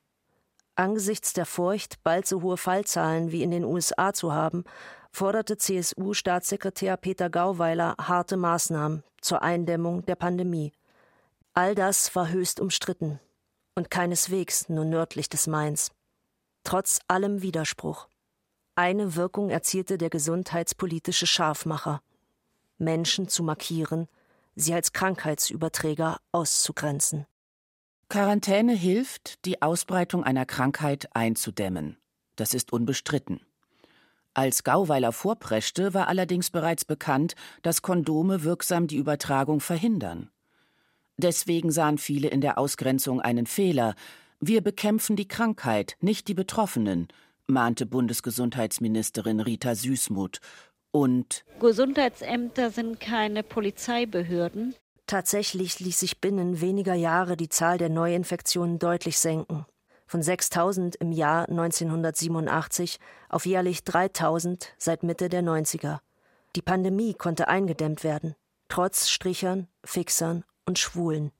Angesichts 0.76 1.34
der 1.34 1.44
Furcht, 1.44 2.02
bald 2.02 2.26
so 2.26 2.40
hohe 2.40 2.56
Fallzahlen 2.56 3.32
wie 3.32 3.42
in 3.42 3.50
den 3.50 3.64
USA 3.64 4.14
zu 4.14 4.32
haben, 4.32 4.64
forderte 5.12 5.56
CSU-Staatssekretär 5.56 6.96
Peter 6.96 7.30
Gauweiler 7.30 7.94
harte 8.00 8.36
Maßnahmen 8.36 9.02
zur 9.20 9.42
Eindämmung 9.42 10.04
der 10.06 10.16
Pandemie. 10.16 10.72
All 11.52 11.74
das 11.74 12.14
war 12.14 12.28
höchst 12.28 12.60
umstritten 12.60 13.20
und 13.74 13.90
keineswegs 13.90 14.68
nur 14.68 14.84
nördlich 14.84 15.28
des 15.28 15.46
Mains. 15.46 15.90
Trotz 16.64 17.00
allem 17.08 17.42
Widerspruch. 17.42 18.08
Eine 18.74 19.16
Wirkung 19.16 19.50
erzielte 19.50 19.98
der 19.98 20.10
gesundheitspolitische 20.10 21.26
Scharfmacher 21.26 22.02
Menschen 22.80 23.28
zu 23.28 23.42
markieren, 23.42 24.08
sie 24.56 24.74
als 24.74 24.92
Krankheitsüberträger 24.92 26.18
auszugrenzen. 26.32 27.26
Quarantäne 28.08 28.72
hilft, 28.72 29.44
die 29.44 29.62
Ausbreitung 29.62 30.24
einer 30.24 30.46
Krankheit 30.46 31.14
einzudämmen. 31.14 31.96
Das 32.36 32.54
ist 32.54 32.72
unbestritten. 32.72 33.40
Als 34.34 34.62
Gauweiler 34.62 35.12
vorpreschte, 35.12 35.92
war 35.92 36.08
allerdings 36.08 36.50
bereits 36.50 36.84
bekannt, 36.84 37.34
dass 37.62 37.82
Kondome 37.82 38.44
wirksam 38.44 38.86
die 38.86 38.96
Übertragung 38.96 39.60
verhindern. 39.60 40.30
Deswegen 41.16 41.70
sahen 41.70 41.98
viele 41.98 42.28
in 42.28 42.40
der 42.40 42.56
Ausgrenzung 42.56 43.20
einen 43.20 43.46
Fehler. 43.46 43.94
Wir 44.40 44.62
bekämpfen 44.62 45.16
die 45.16 45.28
Krankheit, 45.28 45.96
nicht 46.00 46.28
die 46.28 46.34
Betroffenen, 46.34 47.08
mahnte 47.46 47.84
Bundesgesundheitsministerin 47.86 49.40
Rita 49.40 49.74
Süßmuth. 49.74 50.40
Und 50.92 51.44
Gesundheitsämter 51.60 52.70
sind 52.70 53.00
keine 53.00 53.42
Polizeibehörden. 53.42 54.74
Tatsächlich 55.06 55.80
ließ 55.80 56.00
sich 56.00 56.20
binnen 56.20 56.60
weniger 56.60 56.94
Jahre 56.94 57.36
die 57.36 57.48
Zahl 57.48 57.78
der 57.78 57.88
Neuinfektionen 57.88 58.78
deutlich 58.78 59.18
senken. 59.18 59.66
Von 60.10 60.22
6000 60.22 60.96
im 60.96 61.12
Jahr 61.12 61.48
1987 61.48 62.98
auf 63.28 63.46
jährlich 63.46 63.84
3000 63.84 64.74
seit 64.76 65.04
Mitte 65.04 65.28
der 65.28 65.40
90er. 65.40 66.00
Die 66.56 66.62
Pandemie 66.62 67.14
konnte 67.14 67.46
eingedämmt 67.46 68.02
werden, 68.02 68.34
trotz 68.68 69.08
Strichern, 69.08 69.68
Fixern 69.84 70.42
und 70.66 70.80
Schwulen. 70.80 71.30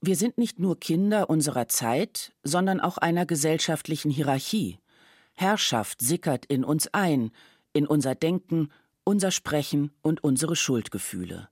Wir 0.00 0.16
sind 0.16 0.36
nicht 0.36 0.58
nur 0.58 0.80
Kinder 0.80 1.30
unserer 1.30 1.68
Zeit, 1.68 2.32
sondern 2.42 2.80
auch 2.80 2.98
einer 2.98 3.24
gesellschaftlichen 3.24 4.10
Hierarchie. 4.10 4.80
Herrschaft 5.34 6.00
sickert 6.00 6.44
in 6.46 6.64
uns 6.64 6.88
ein, 6.92 7.30
in 7.72 7.86
unser 7.86 8.16
Denken, 8.16 8.72
unser 9.04 9.30
Sprechen 9.30 9.92
und 10.02 10.24
unsere 10.24 10.56
Schuldgefühle. 10.56 11.48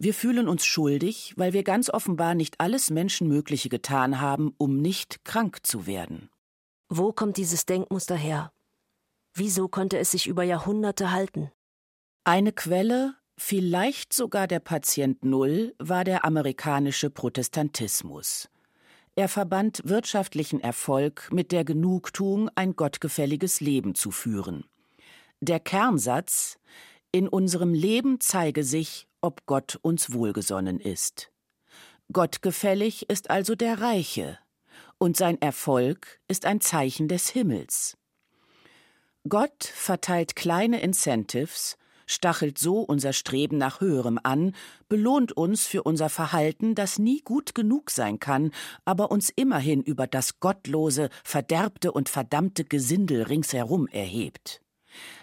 Wir 0.00 0.14
fühlen 0.14 0.46
uns 0.46 0.64
schuldig, 0.64 1.34
weil 1.36 1.52
wir 1.52 1.64
ganz 1.64 1.90
offenbar 1.90 2.36
nicht 2.36 2.60
alles 2.60 2.88
Menschenmögliche 2.88 3.68
getan 3.68 4.20
haben, 4.20 4.54
um 4.56 4.80
nicht 4.80 5.24
krank 5.24 5.66
zu 5.66 5.88
werden. 5.88 6.30
Wo 6.88 7.12
kommt 7.12 7.36
dieses 7.36 7.66
Denkmuster 7.66 8.14
her? 8.14 8.52
Wieso 9.34 9.66
konnte 9.66 9.98
es 9.98 10.12
sich 10.12 10.28
über 10.28 10.44
Jahrhunderte 10.44 11.10
halten? 11.10 11.50
Eine 12.22 12.52
Quelle, 12.52 13.16
vielleicht 13.36 14.12
sogar 14.12 14.46
der 14.46 14.60
Patient 14.60 15.24
Null, 15.24 15.74
war 15.80 16.04
der 16.04 16.24
amerikanische 16.24 17.10
Protestantismus. 17.10 18.48
Er 19.16 19.28
verband 19.28 19.82
wirtschaftlichen 19.84 20.60
Erfolg 20.60 21.28
mit 21.32 21.50
der 21.50 21.64
Genugtuung, 21.64 22.50
ein 22.54 22.76
gottgefälliges 22.76 23.60
Leben 23.60 23.96
zu 23.96 24.12
führen. 24.12 24.64
Der 25.40 25.58
Kernsatz 25.58 26.56
In 27.10 27.26
unserem 27.26 27.74
Leben 27.74 28.20
zeige 28.20 28.62
sich, 28.62 29.07
ob 29.20 29.46
Gott 29.46 29.78
uns 29.82 30.12
wohlgesonnen 30.12 30.80
ist. 30.80 31.30
Gottgefällig 32.12 33.08
ist 33.10 33.30
also 33.30 33.54
der 33.54 33.80
Reiche, 33.80 34.38
und 34.98 35.16
sein 35.16 35.40
Erfolg 35.40 36.20
ist 36.28 36.46
ein 36.46 36.60
Zeichen 36.60 37.08
des 37.08 37.28
Himmels. 37.28 37.96
Gott 39.28 39.64
verteilt 39.64 40.36
kleine 40.36 40.80
Incentives, 40.80 41.76
stachelt 42.06 42.58
so 42.58 42.80
unser 42.80 43.12
Streben 43.12 43.58
nach 43.58 43.80
Höherem 43.80 44.18
an, 44.22 44.54
belohnt 44.88 45.32
uns 45.32 45.66
für 45.66 45.82
unser 45.82 46.08
Verhalten, 46.08 46.74
das 46.74 46.98
nie 46.98 47.20
gut 47.20 47.54
genug 47.54 47.90
sein 47.90 48.18
kann, 48.18 48.52
aber 48.84 49.10
uns 49.10 49.28
immerhin 49.28 49.82
über 49.82 50.06
das 50.06 50.40
gottlose, 50.40 51.10
verderbte 51.22 51.92
und 51.92 52.08
verdammte 52.08 52.64
Gesindel 52.64 53.22
ringsherum 53.22 53.86
erhebt. 53.88 54.62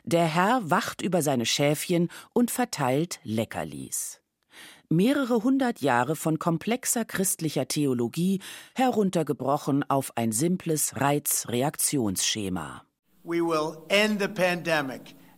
Der 0.03 0.25
Herr 0.25 0.69
wacht 0.69 1.01
über 1.01 1.21
seine 1.21 1.45
Schäfchen 1.45 2.09
und 2.33 2.51
verteilt 2.51 3.19
Leckerlis. 3.23 4.21
Mehrere 4.89 5.43
hundert 5.43 5.81
Jahre 5.81 6.15
von 6.15 6.37
komplexer 6.37 7.05
christlicher 7.05 7.67
Theologie 7.67 8.41
heruntergebrochen 8.75 9.83
auf 9.89 10.15
ein 10.15 10.31
simples 10.31 10.99
Reiz-Reaktionsschema. 11.01 12.83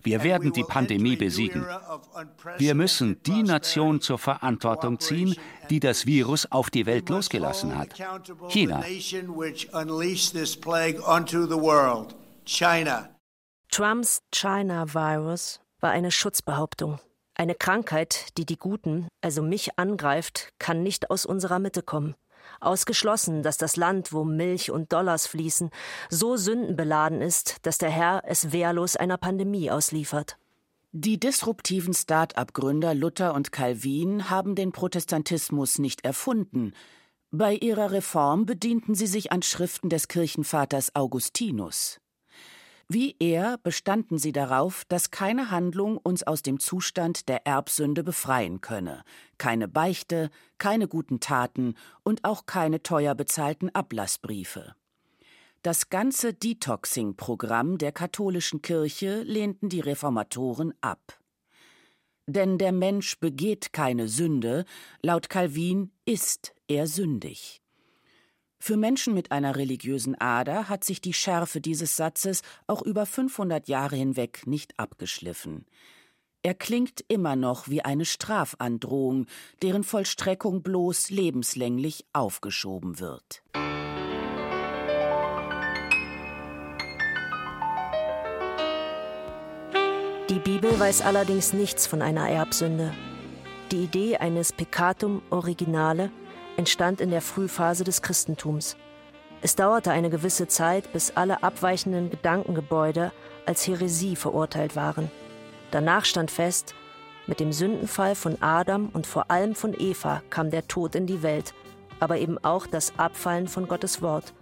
Wir 0.04 0.24
werden 0.24 0.54
die 0.54 0.64
Pandemie 0.64 1.16
besiegen. 1.16 1.66
Wir 2.58 2.76
müssen 2.76 3.22
die 3.24 3.44
Nation 3.44 4.00
zur 4.02 4.18
Verantwortung 4.18 5.00
ziehen, 5.00 5.36
die 5.70 5.80
das 5.80 6.06
Virus 6.06 6.50
auf 6.52 6.70
die 6.70 6.86
Welt 6.86 7.10
losgelassen 7.10 7.78
hat. 7.78 7.94
China. 8.50 8.84
China. 13.70 13.88
Trumps 13.88 14.22
China-Virus 14.32 15.60
war 15.80 15.92
eine 15.92 16.12
Schutzbehauptung. 16.12 17.00
Eine 17.36 17.56
Krankheit, 17.56 18.38
die 18.38 18.46
die 18.46 18.58
Guten, 18.58 19.08
also 19.22 19.44
mich, 19.44 19.78
angreift, 19.78 20.50
kann 20.58 20.82
nicht 20.82 21.12
aus 21.12 21.26
unserer 21.26 21.60
Mitte 21.60 21.84
kommen. 21.84 22.16
Ausgeschlossen, 22.60 23.44
dass 23.44 23.58
das 23.58 23.76
Land, 23.76 24.14
wo 24.14 24.24
Milch 24.24 24.72
und 24.72 24.92
Dollars 24.92 25.28
fließen, 25.28 25.70
so 26.10 26.38
sündenbeladen 26.38 27.22
ist, 27.22 27.58
dass 27.66 27.78
der 27.78 27.90
Herr 27.90 28.24
es 28.26 28.52
wehrlos 28.52 28.96
einer 28.96 29.18
Pandemie 29.18 29.70
ausliefert. 29.70 30.38
Die 30.94 31.20
disruptiven 31.20 31.94
Start-up-Gründer 31.94 32.96
Luther 32.96 33.36
und 33.36 33.52
Calvin 33.52 34.30
haben 34.30 34.56
den 34.56 34.72
Protestantismus 34.72 35.78
nicht 35.78 36.04
erfunden. 36.06 36.74
Bei 37.30 37.54
ihrer 37.54 37.92
Reform 37.92 38.46
bedienten 38.46 38.96
sie 38.96 39.08
sich 39.08 39.32
an 39.32 39.44
Schriften 39.44 39.90
des 39.90 40.08
Kirchenvaters 40.08 40.96
Augustinus. 40.96 42.00
Wie 42.90 43.18
er 43.20 43.58
bestanden 43.58 44.18
sie 44.18 44.32
darauf, 44.32 44.86
dass 44.86 45.12
keine 45.12 45.52
Handlung 45.52 45.98
uns 45.98 46.24
aus 46.24 46.42
dem 46.42 46.58
Zustand 46.58 47.28
der 47.28 47.46
Erbsünde 47.46 48.02
befreien 48.02 48.62
könne, 48.62 49.04
keine 49.38 49.68
Beichte, 49.68 50.30
keine 50.58 50.88
guten 50.88 51.20
Taten 51.20 51.76
und 52.04 52.24
auch 52.24 52.46
keine 52.46 52.82
teuer 52.84 53.14
bezahlten 53.14 53.70
Ablassbriefe. 53.76 54.74
Das 55.64 55.90
ganze 55.90 56.34
Detoxing-Programm 56.34 57.78
der 57.78 57.92
katholischen 57.92 58.62
Kirche 58.62 59.22
lehnten 59.24 59.68
die 59.68 59.82
Reformatoren 59.82 60.74
ab. 60.80 61.20
Denn 62.26 62.58
der 62.58 62.72
Mensch 62.72 63.20
begeht 63.20 63.74
keine 63.74 64.08
Sünde, 64.08 64.64
laut 65.02 65.30
Calvin 65.30 65.92
ist 66.06 66.54
er 66.70 66.88
sündig. 66.88 67.62
Für 68.60 68.76
Menschen 68.76 69.14
mit 69.14 69.32
einer 69.32 69.56
religiösen 69.56 70.20
Ader 70.20 70.68
hat 70.68 70.84
sich 70.84 71.00
die 71.00 71.14
Schärfe 71.14 71.62
dieses 71.62 71.96
Satzes 71.96 72.42
auch 72.66 72.82
über 72.82 73.06
500 73.06 73.68
Jahre 73.68 73.96
hinweg 73.96 74.48
nicht 74.48 74.78
abgeschliffen. 74.80 75.66
Er 76.44 76.54
klingt 76.54 77.04
immer 77.08 77.36
noch 77.36 77.68
wie 77.68 77.84
eine 77.84 78.06
Strafandrohung, 78.06 79.28
deren 79.62 79.84
Vollstreckung 79.84 80.64
bloß 80.64 81.10
lebenslänglich 81.10 82.06
aufgeschoben 82.14 83.00
wird. 83.00 83.44
Die 90.30 90.40
Bibel 90.40 90.78
weiß 90.80 91.02
allerdings 91.02 91.54
nichts 91.54 91.88
von 91.88 92.02
einer 92.02 92.30
Erbsünde. 92.30 92.94
Die 93.72 93.84
Idee 93.84 94.18
eines 94.18 94.52
Peccatum 94.52 95.22
originale 95.30 96.12
entstand 96.58 97.00
in 97.00 97.10
der 97.10 97.22
Frühphase 97.22 97.84
des 97.84 98.02
Christentums. 98.02 98.76
Es 99.42 99.56
dauerte 99.56 99.92
eine 99.92 100.10
gewisse 100.10 100.48
Zeit, 100.48 100.92
bis 100.92 101.12
alle 101.16 101.44
abweichenden 101.44 102.10
Gedankengebäude 102.10 103.12
als 103.46 103.68
Häresie 103.68 104.16
verurteilt 104.16 104.76
waren. 104.76 105.12
Danach 105.72 106.06
stand 106.06 106.32
fest, 106.32 106.74
mit 107.28 107.40
dem 107.40 107.52
Sündenfall 107.52 108.16
von 108.16 108.42
Adam 108.42 108.90
und 108.94 109.06
vor 109.06 109.30
allem 109.30 109.54
von 109.54 109.76
Eva 109.78 110.22
kam 110.30 110.50
der 110.50 110.68
Tod 110.68 110.96
in 110.96 111.08
die 111.08 111.22
Welt, 111.24 111.54
aber 112.00 112.18
eben 112.18 112.38
auch 112.44 112.66
das 112.66 112.98
Abfallen 112.98 113.48
von 113.48 113.68
Gottes 113.68 114.02
Wort. 114.02 114.34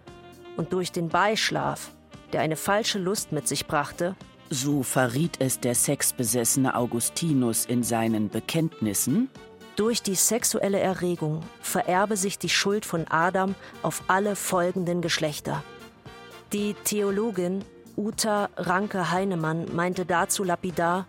Und 0.55 0.71
durch 0.71 0.91
den 0.91 1.09
Beischlaf, 1.09 1.91
der 2.31 2.41
eine 2.41 2.55
falsche 2.55 2.99
Lust 2.99 3.31
mit 3.31 3.47
sich 3.47 3.65
brachte, 3.65 4.15
so 4.49 4.83
verriet 4.83 5.37
es 5.39 5.59
der 5.59 5.73
sexbesessene 5.73 6.75
Augustinus 6.75 7.65
in 7.65 7.81
seinen 7.81 8.29
Bekenntnissen, 8.29 9.29
durch 9.75 10.01
die 10.01 10.15
sexuelle 10.15 10.79
Erregung 10.79 11.41
vererbe 11.61 12.17
sich 12.17 12.39
die 12.39 12.49
Schuld 12.49 12.85
von 12.85 13.05
Adam 13.09 13.55
auf 13.81 14.03
alle 14.07 14.35
folgenden 14.35 15.01
Geschlechter. 15.01 15.63
Die 16.53 16.75
Theologin 16.83 17.63
Uta 17.97 18.49
Ranke-Heinemann 18.57 19.73
meinte 19.73 20.05
dazu 20.05 20.43
lapidar, 20.43 21.07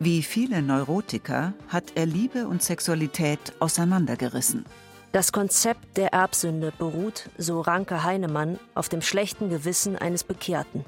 wie 0.00 0.22
viele 0.22 0.62
Neurotiker 0.62 1.54
hat 1.66 1.92
er 1.96 2.06
Liebe 2.06 2.46
und 2.46 2.62
Sexualität 2.62 3.40
auseinandergerissen. 3.58 4.64
Das 5.10 5.32
Konzept 5.32 5.96
der 5.96 6.12
Erbsünde 6.12 6.72
beruht, 6.78 7.30
so 7.36 7.60
Ranke 7.60 8.04
Heinemann, 8.04 8.60
auf 8.76 8.88
dem 8.88 9.02
schlechten 9.02 9.50
Gewissen 9.50 9.96
eines 9.96 10.22
Bekehrten. 10.22 10.84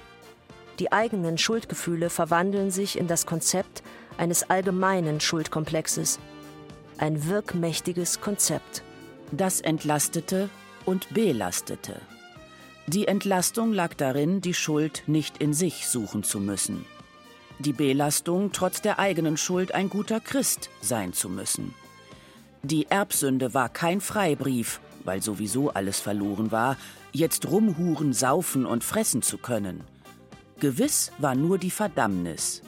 Die 0.79 0.93
eigenen 0.93 1.39
Schuldgefühle 1.39 2.09
verwandeln 2.09 2.71
sich 2.71 2.99
in 2.99 3.09
das 3.09 3.27
Konzept 3.27 3.83
eines 4.17 4.49
allgemeinen 4.49 5.21
Schuldkomplexes, 5.21 6.21
ein 7.01 7.27
wirkmächtiges 7.27 8.21
Konzept. 8.21 8.83
Das 9.33 9.61
entlastete 9.61 10.51
und 10.85 11.13
belastete. 11.15 12.01
Die 12.87 13.07
Entlastung 13.09 13.73
lag 13.73 13.95
darin, 13.95 14.41
die 14.41 14.55
Schuld 14.55 15.05
nicht 15.07 15.39
in 15.39 15.55
sich 15.55 15.87
suchen 15.87 16.25
zu 16.25 16.41
müssen. 16.41 16.85
Die 17.59 17.73
Belastung, 17.73 18.53
trotz 18.53 18.83
der 18.83 18.99
eigenen 18.99 19.37
Schuld 19.37 19.75
ein 19.75 19.89
guter 19.89 20.21
Christ 20.21 20.71
sein 20.81 21.13
zu 21.13 21.29
müssen. 21.29 21.75
Die 22.63 22.87
Erbsünde 22.91 23.55
war 23.55 23.69
kein 23.69 24.01
Freibrief, 24.01 24.81
weil 25.05 25.23
sowieso 25.23 25.71
alles 25.71 26.01
verloren 26.01 26.53
war, 26.53 26.77
jetzt 27.13 27.49
rumhuren, 27.49 28.13
saufen 28.13 28.67
und 28.67 28.85
fressen 28.85 29.23
zu 29.23 29.39
können. 29.39 29.85
Gewiss 30.59 31.13
war 31.19 31.35
nur 31.35 31.59
die 31.59 31.71
Verdammnis, 31.71 32.63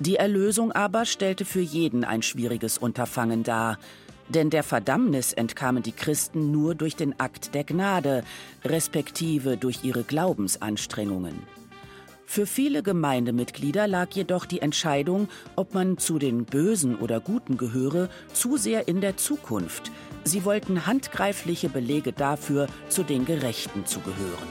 die 0.00 0.16
Erlösung 0.16 0.72
aber 0.72 1.04
stellte 1.04 1.44
für 1.44 1.60
jeden 1.60 2.04
ein 2.04 2.22
schwieriges 2.22 2.78
Unterfangen 2.78 3.42
dar, 3.42 3.78
denn 4.28 4.50
der 4.50 4.62
Verdammnis 4.62 5.32
entkamen 5.32 5.82
die 5.82 5.92
Christen 5.92 6.50
nur 6.50 6.74
durch 6.74 6.96
den 6.96 7.18
Akt 7.20 7.54
der 7.54 7.64
Gnade, 7.64 8.24
respektive 8.64 9.56
durch 9.56 9.84
ihre 9.84 10.02
Glaubensanstrengungen. 10.02 11.42
Für 12.26 12.46
viele 12.46 12.82
Gemeindemitglieder 12.82 13.86
lag 13.86 14.10
jedoch 14.12 14.46
die 14.46 14.62
Entscheidung, 14.62 15.28
ob 15.56 15.74
man 15.74 15.98
zu 15.98 16.18
den 16.18 16.46
Bösen 16.46 16.96
oder 16.96 17.20
Guten 17.20 17.58
gehöre, 17.58 18.08
zu 18.32 18.56
sehr 18.56 18.88
in 18.88 19.00
der 19.00 19.16
Zukunft. 19.16 19.92
Sie 20.24 20.44
wollten 20.44 20.86
handgreifliche 20.86 21.68
Belege 21.68 22.12
dafür, 22.12 22.66
zu 22.88 23.02
den 23.02 23.26
Gerechten 23.26 23.84
zu 23.86 24.00
gehören. 24.00 24.48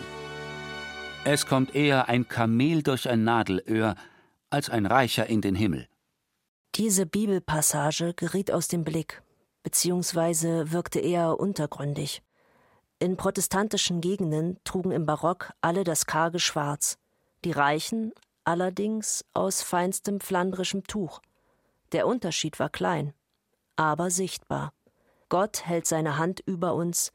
Es 1.26 1.48
kommt 1.48 1.74
eher 1.74 2.10
ein 2.10 2.28
Kamel 2.28 2.84
durch 2.84 3.10
ein 3.10 3.24
Nadelöhr 3.24 3.96
als 4.54 4.70
ein 4.70 4.86
Reicher 4.86 5.28
in 5.28 5.42
den 5.42 5.56
Himmel. 5.56 5.88
Diese 6.76 7.06
Bibelpassage 7.06 8.14
geriet 8.14 8.52
aus 8.52 8.68
dem 8.68 8.84
Blick, 8.84 9.22
beziehungsweise 9.64 10.72
wirkte 10.72 11.00
eher 11.00 11.40
untergründig. 11.40 12.24
In 13.00 13.18
protestantischen 13.18 14.00
Gegenden 14.00 14.58
trugen 14.64 14.92
im 14.92 15.06
Barock 15.06 15.52
alle 15.62 15.84
das 15.84 16.06
karge 16.06 16.40
Schwarz, 16.40 16.98
die 17.44 17.52
Reichen 17.52 18.14
allerdings 18.44 19.26
aus 19.34 19.62
feinstem 19.62 20.20
flandrischem 20.20 20.84
Tuch. 20.84 21.22
Der 21.92 22.08
Unterschied 22.08 22.60
war 22.60 22.70
klein, 22.70 23.14
aber 23.76 24.10
sichtbar. 24.10 24.74
Gott 25.30 25.66
hält 25.66 25.88
seine 25.88 26.18
Hand 26.18 26.42
über 26.46 26.76
uns, 26.76 27.12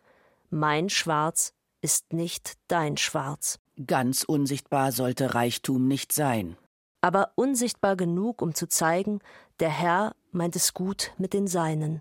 mein 0.51 0.89
Schwarz 0.89 1.53
ist 1.81 2.13
nicht 2.13 2.55
dein 2.69 2.97
Schwarz. 2.97 3.59
Ganz 3.87 4.25
unsichtbar 4.25 4.93
sollte 4.93 5.35
Reichtum 5.35 5.87
nicht 5.87 6.13
sein. 6.13 6.57
Aber 7.01 7.33
unsichtbar 7.37 7.97
genug, 7.97 8.43
um 8.43 8.55
zu 8.55 8.69
zeigen, 8.69 9.21
der 9.61 9.71
Herr 9.71 10.15
meint 10.33 10.57
es 10.57 10.75
gut 10.75 11.13
mit 11.19 11.33
den 11.33 11.47
Seinen. 11.47 12.01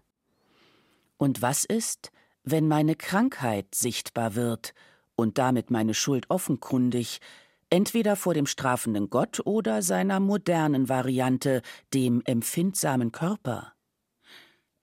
Und 1.18 1.42
was 1.42 1.66
ist, 1.66 2.12
wenn 2.44 2.68
meine 2.68 2.96
Krankheit 2.96 3.76
sichtbar 3.76 4.36
wird 4.36 4.74
und 5.16 5.38
damit 5.38 5.72
meine 5.72 5.94
Schuld 5.94 6.30
offenkundig, 6.30 7.20
entweder 7.70 8.16
vor 8.16 8.34
dem 8.34 8.46
strafenden 8.46 9.10
Gott 9.10 9.42
oder 9.46 9.82
seiner 9.82 10.20
modernen 10.20 10.90
Variante, 10.90 11.62
dem 11.94 12.22
empfindsamen 12.26 13.12
Körper? 13.12 13.74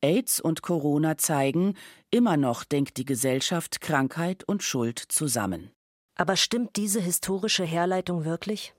AIDS 0.03 0.38
und 0.38 0.61
Corona 0.61 1.16
zeigen, 1.16 1.74
immer 2.11 2.37
noch 2.37 2.64
denkt 2.64 2.98
die 2.98 3.07
Gesellschaft 3.07 3.81
Krankheit 3.81 4.44
und 4.44 4.62
Schuld 4.62 4.98
zusammen. 4.98 5.70
Aber 6.14 6.37
stimmt 6.37 6.77
diese 6.77 7.00
historische 7.00 7.64
Herleitung 7.64 8.24
wirklich? 8.24 8.74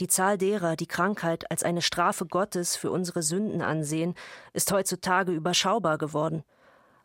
Die 0.00 0.08
Zahl 0.08 0.38
derer, 0.38 0.76
die 0.76 0.86
Krankheit 0.86 1.50
als 1.50 1.62
eine 1.62 1.82
Strafe 1.82 2.26
Gottes 2.26 2.76
für 2.76 2.90
unsere 2.90 3.22
Sünden 3.22 3.62
ansehen, 3.62 4.14
ist 4.52 4.72
heutzutage 4.72 5.32
überschaubar 5.32 5.98
geworden. 5.98 6.42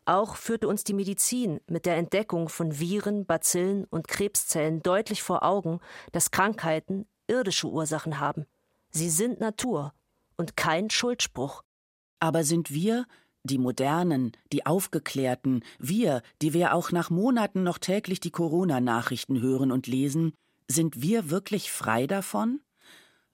Auch 0.04 0.36
führte 0.36 0.68
uns 0.68 0.84
die 0.84 0.94
Medizin 0.94 1.60
mit 1.68 1.84
der 1.84 1.96
Entdeckung 1.96 2.48
von 2.48 2.78
Viren, 2.80 3.26
Bazillen 3.26 3.84
und 3.84 4.08
Krebszellen 4.08 4.82
deutlich 4.82 5.22
vor 5.22 5.42
Augen, 5.42 5.80
dass 6.12 6.30
Krankheiten 6.30 7.06
irdische 7.26 7.68
Ursachen 7.68 8.18
haben. 8.18 8.46
Sie 8.90 9.10
sind 9.10 9.38
Natur 9.38 9.92
und 10.38 10.56
kein 10.56 10.88
Schuldspruch. 10.88 11.62
Aber 12.20 12.42
sind 12.42 12.70
wir, 12.70 13.04
die 13.44 13.58
Modernen, 13.58 14.32
die 14.50 14.64
Aufgeklärten, 14.64 15.62
wir, 15.78 16.22
die 16.40 16.54
wir 16.54 16.74
auch 16.74 16.90
nach 16.90 17.10
Monaten 17.10 17.62
noch 17.62 17.78
täglich 17.78 18.18
die 18.20 18.30
Corona-Nachrichten 18.30 19.40
hören 19.40 19.70
und 19.70 19.86
lesen, 19.86 20.32
sind 20.68 21.02
wir 21.02 21.30
wirklich 21.30 21.70
frei 21.70 22.06
davon? 22.06 22.60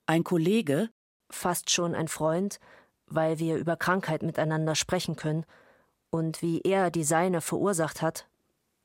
Ein 0.06 0.24
Kollege, 0.24 0.90
fast 1.30 1.70
schon 1.70 1.94
ein 1.94 2.08
Freund, 2.08 2.58
weil 3.06 3.38
wir 3.38 3.56
über 3.56 3.76
Krankheit 3.76 4.22
miteinander 4.22 4.74
sprechen 4.74 5.16
können, 5.16 5.44
und 6.10 6.42
wie 6.42 6.60
er 6.60 6.90
die 6.90 7.02
seine 7.02 7.40
verursacht 7.40 8.00
hat, 8.00 8.28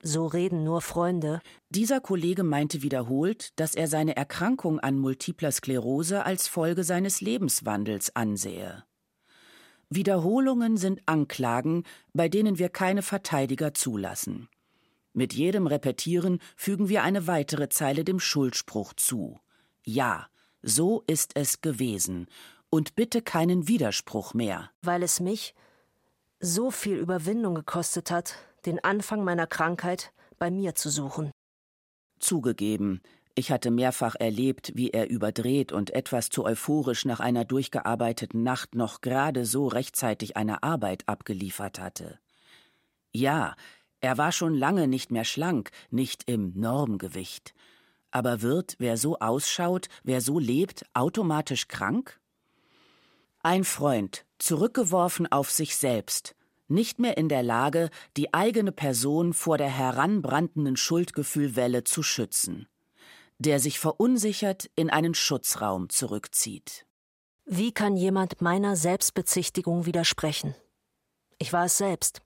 so 0.01 0.25
reden 0.25 0.63
nur 0.63 0.81
Freunde. 0.81 1.41
Dieser 1.69 1.99
Kollege 1.99 2.43
meinte 2.43 2.81
wiederholt, 2.81 3.51
dass 3.59 3.75
er 3.75 3.87
seine 3.87 4.15
Erkrankung 4.15 4.79
an 4.79 4.97
multipler 4.97 5.51
Sklerose 5.51 6.25
als 6.25 6.47
Folge 6.47 6.83
seines 6.83 7.21
Lebenswandels 7.21 8.15
ansehe. 8.15 8.83
Wiederholungen 9.89 10.77
sind 10.77 11.01
Anklagen, 11.05 11.83
bei 12.13 12.29
denen 12.29 12.59
wir 12.59 12.69
keine 12.69 13.01
Verteidiger 13.01 13.73
zulassen. 13.73 14.47
Mit 15.13 15.33
jedem 15.33 15.67
Repetieren 15.67 16.39
fügen 16.55 16.87
wir 16.87 17.03
eine 17.03 17.27
weitere 17.27 17.69
Zeile 17.69 18.03
dem 18.03 18.19
Schuldspruch 18.19 18.93
zu. 18.93 19.39
Ja, 19.83 20.27
so 20.61 21.03
ist 21.07 21.35
es 21.35 21.61
gewesen. 21.61 22.27
Und 22.69 22.95
bitte 22.95 23.21
keinen 23.21 23.67
Widerspruch 23.67 24.33
mehr. 24.33 24.69
Weil 24.81 25.03
es 25.03 25.19
mich, 25.19 25.55
so 26.39 26.71
viel 26.71 26.97
Überwindung 26.97 27.55
gekostet 27.55 28.11
hat, 28.11 28.35
den 28.65 28.83
Anfang 28.83 29.23
meiner 29.23 29.47
Krankheit 29.47 30.13
bei 30.37 30.51
mir 30.51 30.75
zu 30.75 30.89
suchen. 30.89 31.31
Zugegeben, 32.19 33.01
ich 33.35 33.51
hatte 33.51 33.71
mehrfach 33.71 34.15
erlebt, 34.15 34.73
wie 34.75 34.89
er 34.89 35.09
überdreht 35.09 35.71
und 35.71 35.91
etwas 35.91 36.29
zu 36.29 36.43
euphorisch 36.43 37.05
nach 37.05 37.19
einer 37.19 37.45
durchgearbeiteten 37.45 38.43
Nacht 38.43 38.75
noch 38.75 39.01
gerade 39.01 39.45
so 39.45 39.67
rechtzeitig 39.67 40.35
eine 40.35 40.61
Arbeit 40.61 41.07
abgeliefert 41.07 41.79
hatte. 41.79 42.19
Ja, 43.11 43.55
er 44.01 44.17
war 44.17 44.31
schon 44.31 44.55
lange 44.55 44.87
nicht 44.87 45.11
mehr 45.11 45.25
schlank, 45.25 45.71
nicht 45.89 46.29
im 46.29 46.51
Normgewicht. 46.55 47.53
Aber 48.11 48.41
wird, 48.41 48.75
wer 48.79 48.97
so 48.97 49.19
ausschaut, 49.19 49.87
wer 50.03 50.21
so 50.21 50.39
lebt, 50.39 50.85
automatisch 50.93 51.67
krank? 51.67 52.19
Ein 53.41 53.63
Freund, 53.63 54.25
zurückgeworfen 54.39 55.31
auf 55.31 55.51
sich 55.51 55.75
selbst, 55.75 56.35
nicht 56.67 56.99
mehr 56.99 57.17
in 57.17 57.29
der 57.29 57.43
Lage, 57.43 57.89
die 58.17 58.33
eigene 58.33 58.71
Person 58.71 59.33
vor 59.33 59.57
der 59.57 59.69
heranbrandenden 59.69 60.75
Schuldgefühlwelle 60.75 61.83
zu 61.83 62.03
schützen, 62.03 62.67
der 63.37 63.59
sich 63.59 63.79
verunsichert 63.79 64.69
in 64.75 64.89
einen 64.89 65.13
Schutzraum 65.13 65.89
zurückzieht. 65.89 66.85
Wie 67.45 67.71
kann 67.71 67.95
jemand 67.95 68.41
meiner 68.41 68.75
Selbstbezichtigung 68.75 69.85
widersprechen? 69.85 70.55
Ich 71.37 71.53
war 71.53 71.65
es 71.65 71.77
selbst. 71.77 72.21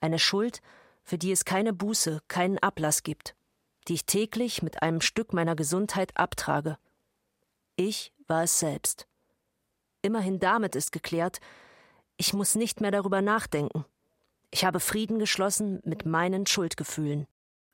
Eine 0.00 0.18
Schuld, 0.18 0.60
für 1.02 1.18
die 1.18 1.32
es 1.32 1.44
keine 1.44 1.72
Buße, 1.72 2.20
keinen 2.28 2.58
Ablass 2.58 3.02
gibt, 3.02 3.34
die 3.90 3.94
ich 3.94 4.06
täglich 4.06 4.62
mit 4.62 4.82
einem 4.82 5.00
Stück 5.00 5.32
meiner 5.32 5.56
Gesundheit 5.56 6.16
abtrage. 6.16 6.78
Ich 7.74 8.12
war 8.28 8.44
es 8.44 8.60
selbst. 8.60 9.08
Immerhin 10.00 10.38
damit 10.38 10.76
ist 10.76 10.92
geklärt, 10.92 11.40
ich 12.16 12.32
muss 12.32 12.54
nicht 12.54 12.80
mehr 12.80 12.92
darüber 12.92 13.20
nachdenken. 13.20 13.84
Ich 14.52 14.64
habe 14.64 14.78
Frieden 14.78 15.18
geschlossen 15.18 15.80
mit 15.84 16.06
meinen 16.06 16.46
Schuldgefühlen. 16.46 17.26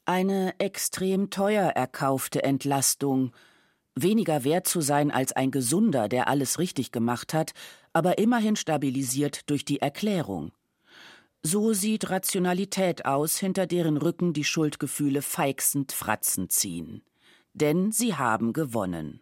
Eine 0.07 0.59
extrem 0.59 1.29
teuer 1.29 1.69
erkaufte 1.69 2.43
Entlastung, 2.43 3.35
weniger 3.95 4.43
wert 4.43 4.67
zu 4.67 4.81
sein 4.81 5.11
als 5.11 5.35
ein 5.35 5.51
Gesunder, 5.51 6.09
der 6.09 6.29
alles 6.29 6.59
richtig 6.59 6.93
gemacht 6.93 7.35
hat, 7.35 7.53
aber 7.93 8.17
immerhin 8.17 8.57
stabilisiert 8.57 9.51
durch 9.51 9.67
die 9.67 9.83
Erklärung. 9.83 10.53
So 11.49 11.73
sieht 11.75 12.11
Rationalität 12.11 13.05
aus, 13.05 13.39
hinter 13.39 13.69
deren 13.69 13.99
Rücken 13.99 14.33
die 14.33 14.43
Schuldgefühle 14.43 15.23
feixend 15.23 15.93
Fratzen 15.93 16.51
ziehen. 16.51 17.05
Denn 17.53 17.93
sie 17.93 18.17
haben 18.17 18.53
gewonnen. 18.53 19.21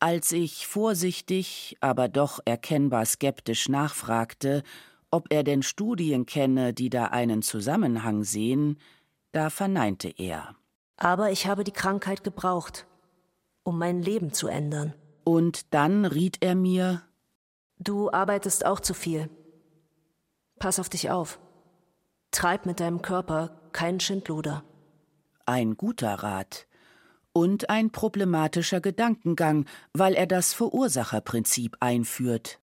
Als 0.00 0.32
ich 0.32 0.66
vorsichtig, 0.66 1.76
aber 1.80 2.08
doch 2.08 2.40
erkennbar 2.46 3.04
skeptisch 3.04 3.68
nachfragte, 3.68 4.62
ob 5.10 5.26
er 5.30 5.44
denn 5.44 5.62
Studien 5.62 6.24
kenne, 6.24 6.72
die 6.72 6.88
da 6.88 7.08
einen 7.08 7.42
Zusammenhang 7.42 8.24
sehen, 8.24 8.78
da 9.32 9.50
verneinte 9.50 10.08
er. 10.08 10.56
Aber 10.96 11.30
ich 11.30 11.46
habe 11.46 11.64
die 11.64 11.72
Krankheit 11.72 12.24
gebraucht, 12.24 12.86
um 13.62 13.76
mein 13.76 14.00
Leben 14.00 14.32
zu 14.32 14.48
ändern. 14.48 14.94
Und 15.22 15.74
dann 15.74 16.06
riet 16.06 16.38
er 16.40 16.54
mir 16.54 17.02
Du 17.78 18.10
arbeitest 18.10 18.64
auch 18.64 18.80
zu 18.80 18.94
viel. 18.94 19.28
Pass 20.62 20.78
auf 20.78 20.88
dich 20.88 21.10
auf. 21.10 21.40
Treib 22.30 22.66
mit 22.66 22.78
deinem 22.78 23.02
Körper 23.02 23.50
keinen 23.72 23.98
Schindluder. 23.98 24.62
Ein 25.44 25.76
guter 25.76 26.14
Rat 26.14 26.68
und 27.32 27.68
ein 27.68 27.90
problematischer 27.90 28.80
Gedankengang, 28.80 29.66
weil 29.92 30.14
er 30.14 30.28
das 30.28 30.54
Verursacherprinzip 30.54 31.78
einführt. 31.80 32.60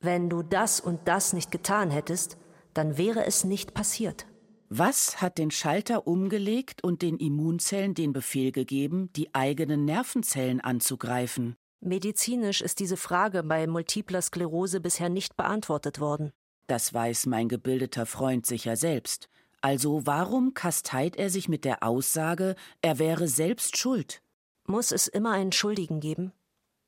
Wenn 0.00 0.28
du 0.28 0.42
das 0.42 0.80
und 0.80 1.06
das 1.06 1.34
nicht 1.34 1.52
getan 1.52 1.92
hättest, 1.92 2.36
dann 2.74 2.98
wäre 2.98 3.24
es 3.24 3.44
nicht 3.44 3.74
passiert. 3.74 4.26
Was 4.68 5.22
hat 5.22 5.38
den 5.38 5.52
Schalter 5.52 6.08
umgelegt 6.08 6.82
und 6.82 7.00
den 7.00 7.16
Immunzellen 7.16 7.94
den 7.94 8.12
Befehl 8.12 8.50
gegeben, 8.50 9.12
die 9.14 9.36
eigenen 9.36 9.84
Nervenzellen 9.84 10.60
anzugreifen? 10.60 11.54
Medizinisch 11.78 12.60
ist 12.60 12.80
diese 12.80 12.96
Frage 12.96 13.44
bei 13.44 13.68
multipler 13.68 14.20
Sklerose 14.20 14.80
bisher 14.80 15.10
nicht 15.10 15.36
beantwortet 15.36 16.00
worden. 16.00 16.32
Das 16.66 16.92
weiß 16.92 17.26
mein 17.26 17.48
gebildeter 17.48 18.06
Freund 18.06 18.46
sicher 18.46 18.76
selbst. 18.76 19.28
Also 19.60 20.06
warum 20.06 20.54
kasteit 20.54 21.16
er 21.16 21.30
sich 21.30 21.48
mit 21.48 21.64
der 21.64 21.82
Aussage, 21.82 22.56
er 22.82 22.98
wäre 22.98 23.28
selbst 23.28 23.76
schuld? 23.76 24.22
Muss 24.64 24.90
es 24.90 25.06
immer 25.06 25.32
einen 25.32 25.52
Schuldigen 25.52 26.00
geben? 26.00 26.32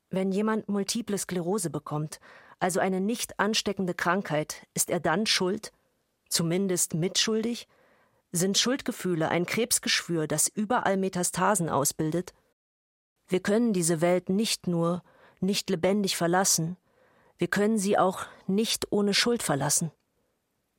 Wenn 0.09 0.31
jemand 0.31 0.67
multiple 0.69 1.17
Sklerose 1.17 1.69
bekommt, 1.69 2.19
also 2.59 2.79
eine 2.79 2.99
nicht 2.99 3.39
ansteckende 3.39 3.93
Krankheit, 3.93 4.67
ist 4.73 4.89
er 4.89 4.99
dann 4.99 5.25
schuld? 5.25 5.71
Zumindest 6.27 6.93
mitschuldig? 6.93 7.67
Sind 8.31 8.57
Schuldgefühle 8.57 9.29
ein 9.29 9.45
Krebsgeschwür, 9.45 10.27
das 10.27 10.47
überall 10.47 10.97
Metastasen 10.97 11.69
ausbildet? 11.69 12.33
Wir 13.27 13.39
können 13.39 13.73
diese 13.73 14.01
Welt 14.01 14.29
nicht 14.29 14.67
nur 14.67 15.03
nicht 15.39 15.69
lebendig 15.69 16.17
verlassen, 16.17 16.75
wir 17.39 17.47
können 17.47 17.77
sie 17.77 17.97
auch 17.97 18.25
nicht 18.47 18.87
ohne 18.91 19.13
Schuld 19.13 19.41
verlassen. 19.41 19.91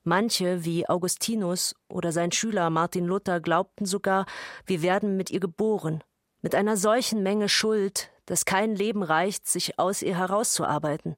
Manche, 0.03 0.65
wie 0.65 0.89
Augustinus 0.89 1.75
oder 1.89 2.13
sein 2.13 2.33
Schüler 2.33 2.71
Martin 2.71 3.07
Luther, 3.07 3.41
glaubten 3.41 3.87
sogar, 3.87 4.27
wir 4.67 4.83
werden 4.83 5.17
mit 5.17 5.31
ihr 5.31 5.41
geboren, 5.41 6.05
mit 6.43 6.55
einer 6.55 6.77
solchen 6.77 7.23
Menge 7.23 7.49
Schuld, 7.49 8.11
dass 8.27 8.45
kein 8.45 8.75
Leben 8.75 9.03
reicht, 9.03 9.49
sich 9.49 9.79
aus 9.79 10.03
ihr 10.03 10.17
herauszuarbeiten. 10.17 11.17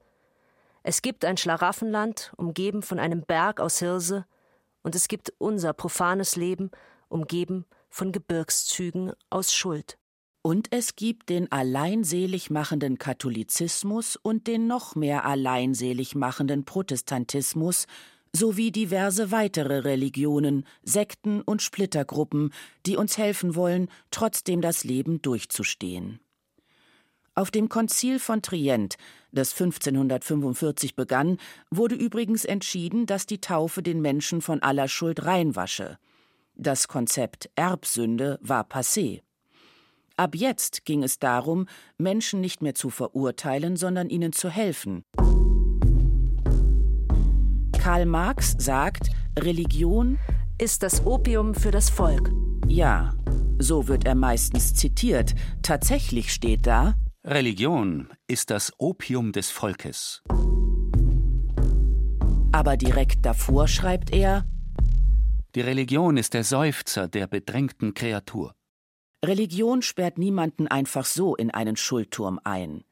Es 0.84 1.02
gibt 1.02 1.24
ein 1.24 1.36
Schlaraffenland, 1.36 2.32
umgeben 2.36 2.82
von 2.82 2.98
einem 2.98 3.22
Berg 3.22 3.60
aus 3.60 3.78
Hirse, 3.78 4.24
und 4.82 4.96
es 4.96 5.06
gibt 5.06 5.32
unser 5.38 5.72
profanes 5.72 6.34
Leben, 6.34 6.70
umgeben 7.08 7.66
von 7.88 8.10
Gebirgszügen 8.10 9.12
aus 9.30 9.52
Schuld. 9.52 9.98
Und 10.42 10.72
es 10.72 10.96
gibt 10.96 11.28
den 11.28 11.50
alleinselig 11.52 12.50
machenden 12.50 12.98
Katholizismus 12.98 14.16
und 14.16 14.48
den 14.48 14.66
noch 14.66 14.96
mehr 14.96 15.24
alleinselig 15.24 16.16
machenden 16.16 16.64
Protestantismus 16.64 17.86
sowie 18.34 18.72
diverse 18.72 19.30
weitere 19.30 19.78
Religionen, 19.78 20.66
Sekten 20.82 21.42
und 21.42 21.62
Splittergruppen, 21.62 22.52
die 22.86 22.96
uns 22.96 23.18
helfen 23.18 23.54
wollen, 23.54 23.88
trotzdem 24.10 24.60
das 24.60 24.82
Leben 24.82 25.22
durchzustehen. 25.22 26.18
Auf 27.34 27.50
dem 27.50 27.68
Konzil 27.68 28.18
von 28.18 28.42
Trient, 28.42 28.96
das 29.30 29.52
1545 29.52 30.96
begann, 30.96 31.38
wurde 31.70 31.94
übrigens 31.94 32.44
entschieden, 32.44 33.06
dass 33.06 33.26
die 33.26 33.40
Taufe 33.40 33.82
den 33.82 34.02
Menschen 34.02 34.42
von 34.42 34.60
aller 34.60 34.88
Schuld 34.88 35.24
reinwasche. 35.24 35.98
Das 36.54 36.88
Konzept 36.88 37.48
Erbsünde 37.54 38.38
war 38.42 38.64
passé. 38.68 39.22
Ab 40.16 40.34
jetzt 40.34 40.84
ging 40.84 41.02
es 41.02 41.18
darum, 41.18 41.66
Menschen 41.98 42.40
nicht 42.40 42.62
mehr 42.62 42.74
zu 42.74 42.90
verurteilen, 42.90 43.76
sondern 43.76 44.08
ihnen 44.08 44.32
zu 44.32 44.50
helfen. 44.50 45.04
Karl 47.78 48.06
Marx 48.06 48.54
sagt, 48.58 49.10
Religion 49.38 50.18
ist 50.58 50.82
das 50.82 51.04
Opium 51.04 51.54
für 51.54 51.70
das 51.70 51.90
Volk. 51.90 52.30
Ja, 52.68 53.14
so 53.58 53.88
wird 53.88 54.06
er 54.06 54.14
meistens 54.14 54.74
zitiert. 54.74 55.34
Tatsächlich 55.62 56.32
steht 56.32 56.66
da 56.66 56.94
Religion 57.24 58.08
ist 58.26 58.50
das 58.50 58.72
Opium 58.78 59.30
des 59.30 59.48
Volkes. 59.50 60.22
Aber 62.50 62.76
direkt 62.76 63.24
davor 63.24 63.68
schreibt 63.68 64.12
er 64.12 64.44
Die 65.54 65.60
Religion 65.60 66.16
ist 66.16 66.34
der 66.34 66.42
Seufzer 66.42 67.06
der 67.06 67.28
bedrängten 67.28 67.94
Kreatur. 67.94 68.54
Religion 69.24 69.82
sperrt 69.82 70.18
niemanden 70.18 70.66
einfach 70.66 71.04
so 71.04 71.36
in 71.36 71.52
einen 71.52 71.76
Schuldturm 71.76 72.40
ein. 72.42 72.82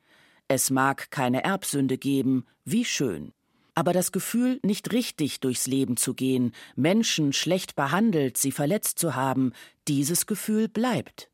Es 0.46 0.70
mag 0.70 1.10
keine 1.10 1.42
Erbsünde 1.42 1.98
geben, 1.98 2.46
wie 2.64 2.84
schön. 2.84 3.32
Aber 3.74 3.92
das 3.92 4.12
Gefühl, 4.12 4.60
nicht 4.62 4.92
richtig 4.92 5.40
durchs 5.40 5.66
Leben 5.66 5.96
zu 5.96 6.14
gehen, 6.14 6.52
Menschen 6.76 7.32
schlecht 7.32 7.74
behandelt, 7.74 8.36
sie 8.36 8.52
verletzt 8.52 9.00
zu 9.00 9.16
haben, 9.16 9.52
dieses 9.88 10.26
Gefühl 10.26 10.68
bleibt. 10.68 11.30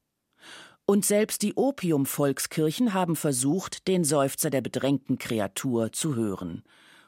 Und 0.87 1.04
selbst 1.04 1.42
die 1.42 1.54
Opiumvolkskirchen 1.54 2.94
haben 2.94 3.16
versucht, 3.16 3.88
den 3.88 4.02
Seufzer 4.02 4.48
der 4.48 4.62
bedrängten 4.62 5.18
Kreatur 5.18 5.92
zu 5.92 6.14
hören, 6.14 6.62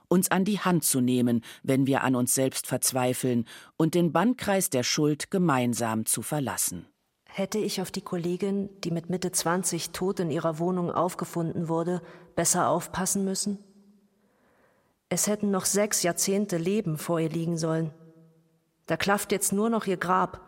uns 0.08 0.30
an 0.30 0.44
die 0.44 0.60
Hand 0.60 0.84
zu 0.84 1.00
nehmen, 1.00 1.42
wenn 1.62 1.86
wir 1.86 2.02
an 2.02 2.16
uns 2.16 2.34
selbst 2.34 2.66
verzweifeln, 2.66 3.46
und 3.78 3.94
den 3.94 4.12
Bannkreis 4.12 4.68
der 4.68 4.82
Schuld 4.82 5.30
gemeinsam 5.30 6.04
zu 6.04 6.20
verlassen. 6.20 6.86
Hätte 7.30 7.58
ich 7.58 7.80
auf 7.80 7.92
die 7.92 8.00
Kollegin, 8.00 8.68
die 8.82 8.90
mit 8.90 9.10
Mitte 9.10 9.30
20 9.30 9.90
tot 9.90 10.18
in 10.18 10.30
ihrer 10.30 10.58
Wohnung 10.58 10.90
aufgefunden 10.90 11.68
wurde, 11.68 12.02
besser 12.34 12.68
aufpassen 12.68 13.24
müssen? 13.24 13.58
Es 15.08 15.26
hätten 15.26 15.50
noch 15.50 15.64
sechs 15.64 16.02
Jahrzehnte 16.02 16.56
Leben 16.56 16.98
vor 16.98 17.20
ihr 17.20 17.30
liegen 17.30 17.56
sollen. 17.56 17.92
Da 18.86 18.96
klafft 18.96 19.30
jetzt 19.30 19.52
nur 19.52 19.70
noch 19.70 19.86
ihr 19.86 19.98
Grab. 19.98 20.40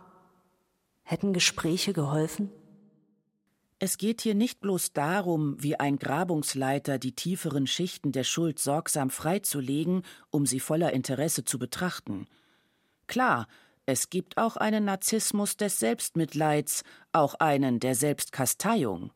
Hätten 1.02 1.32
Gespräche 1.32 1.92
geholfen? 1.92 2.50
Es 3.78 3.96
geht 3.96 4.20
hier 4.20 4.34
nicht 4.34 4.60
bloß 4.60 4.92
darum, 4.92 5.56
wie 5.62 5.78
ein 5.78 5.98
Grabungsleiter 5.98 6.98
die 6.98 7.12
tieferen 7.12 7.66
Schichten 7.66 8.12
der 8.12 8.24
Schuld 8.24 8.58
sorgsam 8.58 9.08
freizulegen, 9.08 10.02
um 10.30 10.44
sie 10.44 10.60
voller 10.60 10.92
Interesse 10.92 11.44
zu 11.44 11.58
betrachten. 11.58 12.26
Klar, 13.06 13.46
es 13.86 14.10
gibt 14.10 14.38
auch 14.38 14.56
einen 14.56 14.84
Narzissmus 14.84 15.56
des 15.56 15.78
Selbstmitleids, 15.78 16.84
auch 17.12 17.34
einen 17.34 17.80
der 17.80 17.94
Selbstkasteiung. 17.94 19.12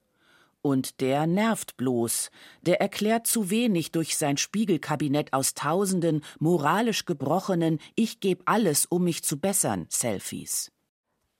Und 0.62 1.00
der 1.00 1.26
nervt 1.26 1.76
bloß, 1.76 2.30
der 2.62 2.80
erklärt 2.80 3.26
zu 3.26 3.50
wenig 3.50 3.92
durch 3.92 4.16
sein 4.16 4.38
Spiegelkabinett 4.38 5.32
aus 5.34 5.52
tausenden 5.52 6.24
moralisch 6.38 7.04
gebrochenen 7.04 7.80
Ich 7.94 8.18
geb 8.20 8.42
alles, 8.46 8.86
um 8.86 9.04
mich 9.04 9.22
zu 9.22 9.38
bessern 9.38 9.86
Selfies. 9.90 10.72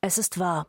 Es 0.02 0.18
ist 0.18 0.38
wahr. 0.38 0.68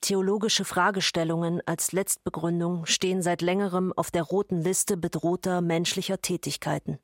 Theologische 0.00 0.64
Fragestellungen 0.64 1.62
als 1.64 1.92
Letztbegründung 1.92 2.86
stehen 2.86 3.22
seit 3.22 3.40
längerem 3.40 3.92
auf 3.92 4.10
der 4.10 4.24
roten 4.24 4.62
Liste 4.62 4.96
bedrohter 4.96 5.60
menschlicher 5.60 6.20
Tätigkeiten. 6.20 6.98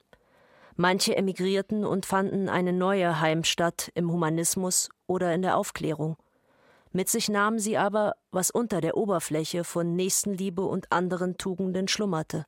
Manche 0.81 1.17
emigrierten 1.17 1.85
und 1.85 2.07
fanden 2.07 2.49
eine 2.49 2.73
neue 2.73 3.21
Heimstatt 3.21 3.91
im 3.97 4.12
Humanismus 4.12 4.91
oder 5.09 5.35
in 5.35 5.43
der 5.43 5.57
Aufklärung. 5.57 6.17
Mit 6.93 7.09
sich 7.09 7.29
nahmen 7.29 7.59
sie 7.59 7.77
aber, 7.77 8.14
was 8.31 8.53
unter 8.53 8.81
der 8.81 8.97
Oberfläche 8.97 9.64
von 9.64 9.97
Nächstenliebe 9.97 10.62
und 10.62 10.93
anderen 10.93 11.37
Tugenden 11.37 11.88
schlummerte 11.88 12.47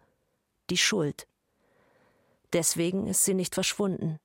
die 0.71 0.77
Schuld. 0.77 1.27
Deswegen 2.53 3.09
ist 3.09 3.25
sie 3.25 3.35
nicht 3.35 3.55
verschwunden. 3.55 4.21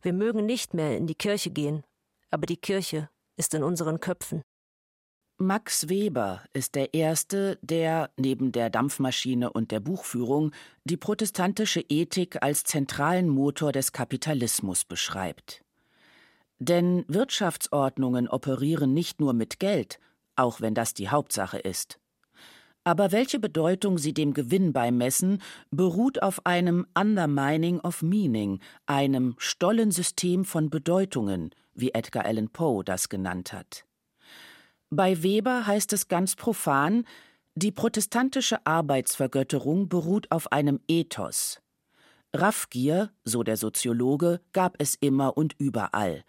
Wir 0.00 0.14
mögen 0.14 0.46
nicht 0.46 0.72
mehr 0.72 0.96
in 0.96 1.06
die 1.06 1.14
Kirche 1.14 1.50
gehen, 1.50 1.84
aber 2.30 2.46
die 2.46 2.56
Kirche 2.56 3.10
ist 3.36 3.52
in 3.52 3.62
unseren 3.62 4.00
Köpfen. 4.00 4.40
Max 5.38 5.90
Weber 5.90 6.42
ist 6.54 6.76
der 6.76 6.94
Erste, 6.94 7.58
der, 7.60 8.08
neben 8.16 8.52
der 8.52 8.70
Dampfmaschine 8.70 9.52
und 9.52 9.70
der 9.70 9.80
Buchführung, 9.80 10.52
die 10.84 10.96
protestantische 10.96 11.82
Ethik 11.90 12.42
als 12.42 12.64
zentralen 12.64 13.28
Motor 13.28 13.70
des 13.70 13.92
Kapitalismus 13.92 14.86
beschreibt. 14.86 15.62
Denn 16.58 17.04
Wirtschaftsordnungen 17.08 18.28
operieren 18.28 18.94
nicht 18.94 19.20
nur 19.20 19.34
mit 19.34 19.60
Geld, 19.60 20.00
auch 20.36 20.62
wenn 20.62 20.72
das 20.74 20.94
die 20.94 21.10
Hauptsache 21.10 21.58
ist. 21.58 21.98
Aber 22.84 23.12
welche 23.12 23.38
Bedeutung 23.38 23.98
sie 23.98 24.14
dem 24.14 24.32
Gewinn 24.32 24.72
beimessen, 24.72 25.42
beruht 25.70 26.22
auf 26.22 26.46
einem 26.46 26.86
Undermining 26.94 27.80
of 27.80 28.00
Meaning, 28.00 28.60
einem 28.86 29.34
Stollensystem 29.36 30.46
von 30.46 30.70
Bedeutungen, 30.70 31.50
wie 31.74 31.90
Edgar 31.90 32.24
Allan 32.24 32.48
Poe 32.48 32.82
das 32.82 33.10
genannt 33.10 33.52
hat. 33.52 33.85
Bei 34.90 35.22
Weber 35.22 35.66
heißt 35.66 35.92
es 35.92 36.08
ganz 36.08 36.36
profan, 36.36 37.04
die 37.54 37.72
protestantische 37.72 38.64
Arbeitsvergötterung 38.66 39.88
beruht 39.88 40.30
auf 40.30 40.52
einem 40.52 40.80
Ethos. 40.88 41.60
Raffgier, 42.32 43.10
so 43.24 43.42
der 43.42 43.56
Soziologe, 43.56 44.40
gab 44.52 44.76
es 44.78 44.94
immer 44.94 45.36
und 45.36 45.54
überall, 45.58 46.22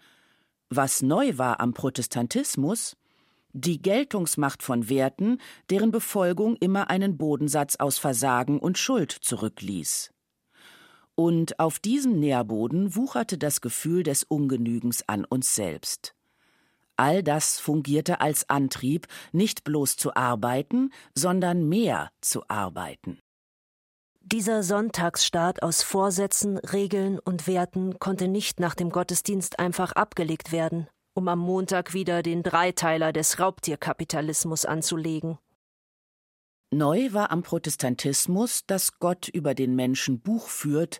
was 0.70 1.00
neu 1.00 1.38
war 1.38 1.60
am 1.60 1.72
Protestantismus? 1.72 2.96
Die 3.52 3.80
Geltungsmacht 3.80 4.62
von 4.62 4.90
Werten, 4.90 5.38
deren 5.70 5.90
Befolgung 5.90 6.56
immer 6.56 6.90
einen 6.90 7.16
Bodensatz 7.16 7.76
aus 7.76 7.98
Versagen 7.98 8.58
und 8.58 8.76
Schuld 8.76 9.10
zurückließ. 9.10 10.12
Und 11.14 11.58
auf 11.58 11.78
diesem 11.78 12.20
Nährboden 12.20 12.94
wucherte 12.94 13.38
das 13.38 13.62
Gefühl 13.62 14.02
des 14.02 14.24
Ungenügens 14.24 15.08
an 15.08 15.24
uns 15.24 15.54
selbst. 15.54 16.14
All 16.98 17.22
das 17.22 17.60
fungierte 17.60 18.20
als 18.20 18.50
Antrieb, 18.50 19.06
nicht 19.30 19.62
bloß 19.62 19.96
zu 19.96 20.16
arbeiten, 20.16 20.90
sondern 21.14 21.68
mehr 21.68 22.10
zu 22.20 22.42
arbeiten. 22.48 23.20
Dieser 24.20 24.64
Sonntagsstaat 24.64 25.62
aus 25.62 25.82
Vorsätzen, 25.82 26.58
Regeln 26.58 27.20
und 27.20 27.46
Werten 27.46 28.00
konnte 28.00 28.26
nicht 28.26 28.58
nach 28.58 28.74
dem 28.74 28.90
Gottesdienst 28.90 29.60
einfach 29.60 29.92
abgelegt 29.92 30.50
werden, 30.50 30.88
um 31.14 31.28
am 31.28 31.38
Montag 31.38 31.94
wieder 31.94 32.24
den 32.24 32.42
Dreiteiler 32.42 33.12
des 33.12 33.38
Raubtierkapitalismus 33.38 34.64
anzulegen. 34.64 35.38
Neu 36.72 37.12
war 37.12 37.30
am 37.30 37.44
Protestantismus, 37.44 38.66
dass 38.66 38.98
Gott 38.98 39.28
über 39.28 39.54
den 39.54 39.76
Menschen 39.76 40.20
Buch 40.20 40.48
führt 40.48 40.98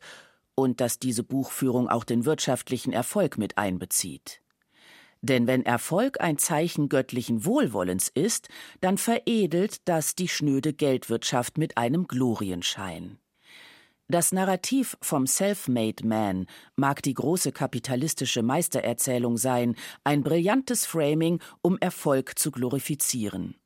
und 0.54 0.80
dass 0.80 1.00
diese 1.00 1.24
Buchführung 1.24 1.88
auch 1.88 2.04
den 2.04 2.24
wirtschaftlichen 2.24 2.92
Erfolg 2.92 3.36
mit 3.36 3.58
einbezieht. 3.58 4.40
Denn 5.20 5.46
wenn 5.46 5.64
Erfolg 5.64 6.20
ein 6.20 6.38
Zeichen 6.38 6.88
göttlichen 6.88 7.44
Wohlwollens 7.44 8.08
ist, 8.08 8.48
dann 8.80 8.98
veredelt 8.98 9.88
das 9.88 10.14
die 10.14 10.28
schnöde 10.28 10.72
Geldwirtschaft 10.72 11.58
mit 11.58 11.76
einem 11.76 12.06
Glorienschein. 12.06 13.18
Das 14.10 14.32
Narrativ 14.32 14.96
vom 15.02 15.26
Self-Made 15.26 16.06
Man 16.06 16.46
mag 16.76 17.02
die 17.02 17.12
große 17.12 17.52
kapitalistische 17.52 18.42
Meistererzählung 18.42 19.36
sein, 19.36 19.76
ein 20.02 20.22
brillantes 20.22 20.86
Framing, 20.86 21.42
um 21.60 21.76
Erfolg 21.78 22.38
zu 22.38 22.50
glorifizieren. 22.50 23.56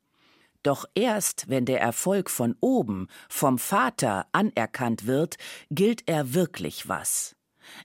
Doch 0.65 0.85
erst 0.95 1.49
wenn 1.49 1.65
der 1.65 1.81
Erfolg 1.81 2.29
von 2.29 2.57
oben, 2.61 3.07
vom 3.29 3.59
Vater 3.59 4.27
anerkannt 4.33 5.07
wird, 5.07 5.37
gilt 5.71 6.09
er 6.09 6.35
wirklich 6.35 6.89
was. 6.89 7.37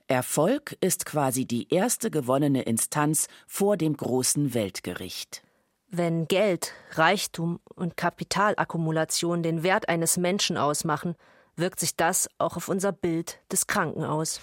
Erfolg 0.06 0.76
ist 0.80 1.06
quasi 1.06 1.46
die 1.46 1.72
erste 1.72 2.10
gewonnene 2.10 2.62
Instanz 2.62 3.28
vor 3.46 3.76
dem 3.76 3.96
großen 3.96 4.54
Weltgericht. 4.54 5.42
Wenn 5.90 6.26
Geld, 6.26 6.74
Reichtum 6.92 7.60
und 7.74 7.96
Kapitalakkumulation 7.96 9.42
den 9.42 9.62
Wert 9.62 9.88
eines 9.88 10.16
Menschen 10.16 10.56
ausmachen, 10.56 11.14
wirkt 11.56 11.80
sich 11.80 11.96
das 11.96 12.28
auch 12.38 12.56
auf 12.56 12.68
unser 12.68 12.92
Bild 12.92 13.40
des 13.50 13.66
Kranken 13.66 14.04
aus. 14.04 14.40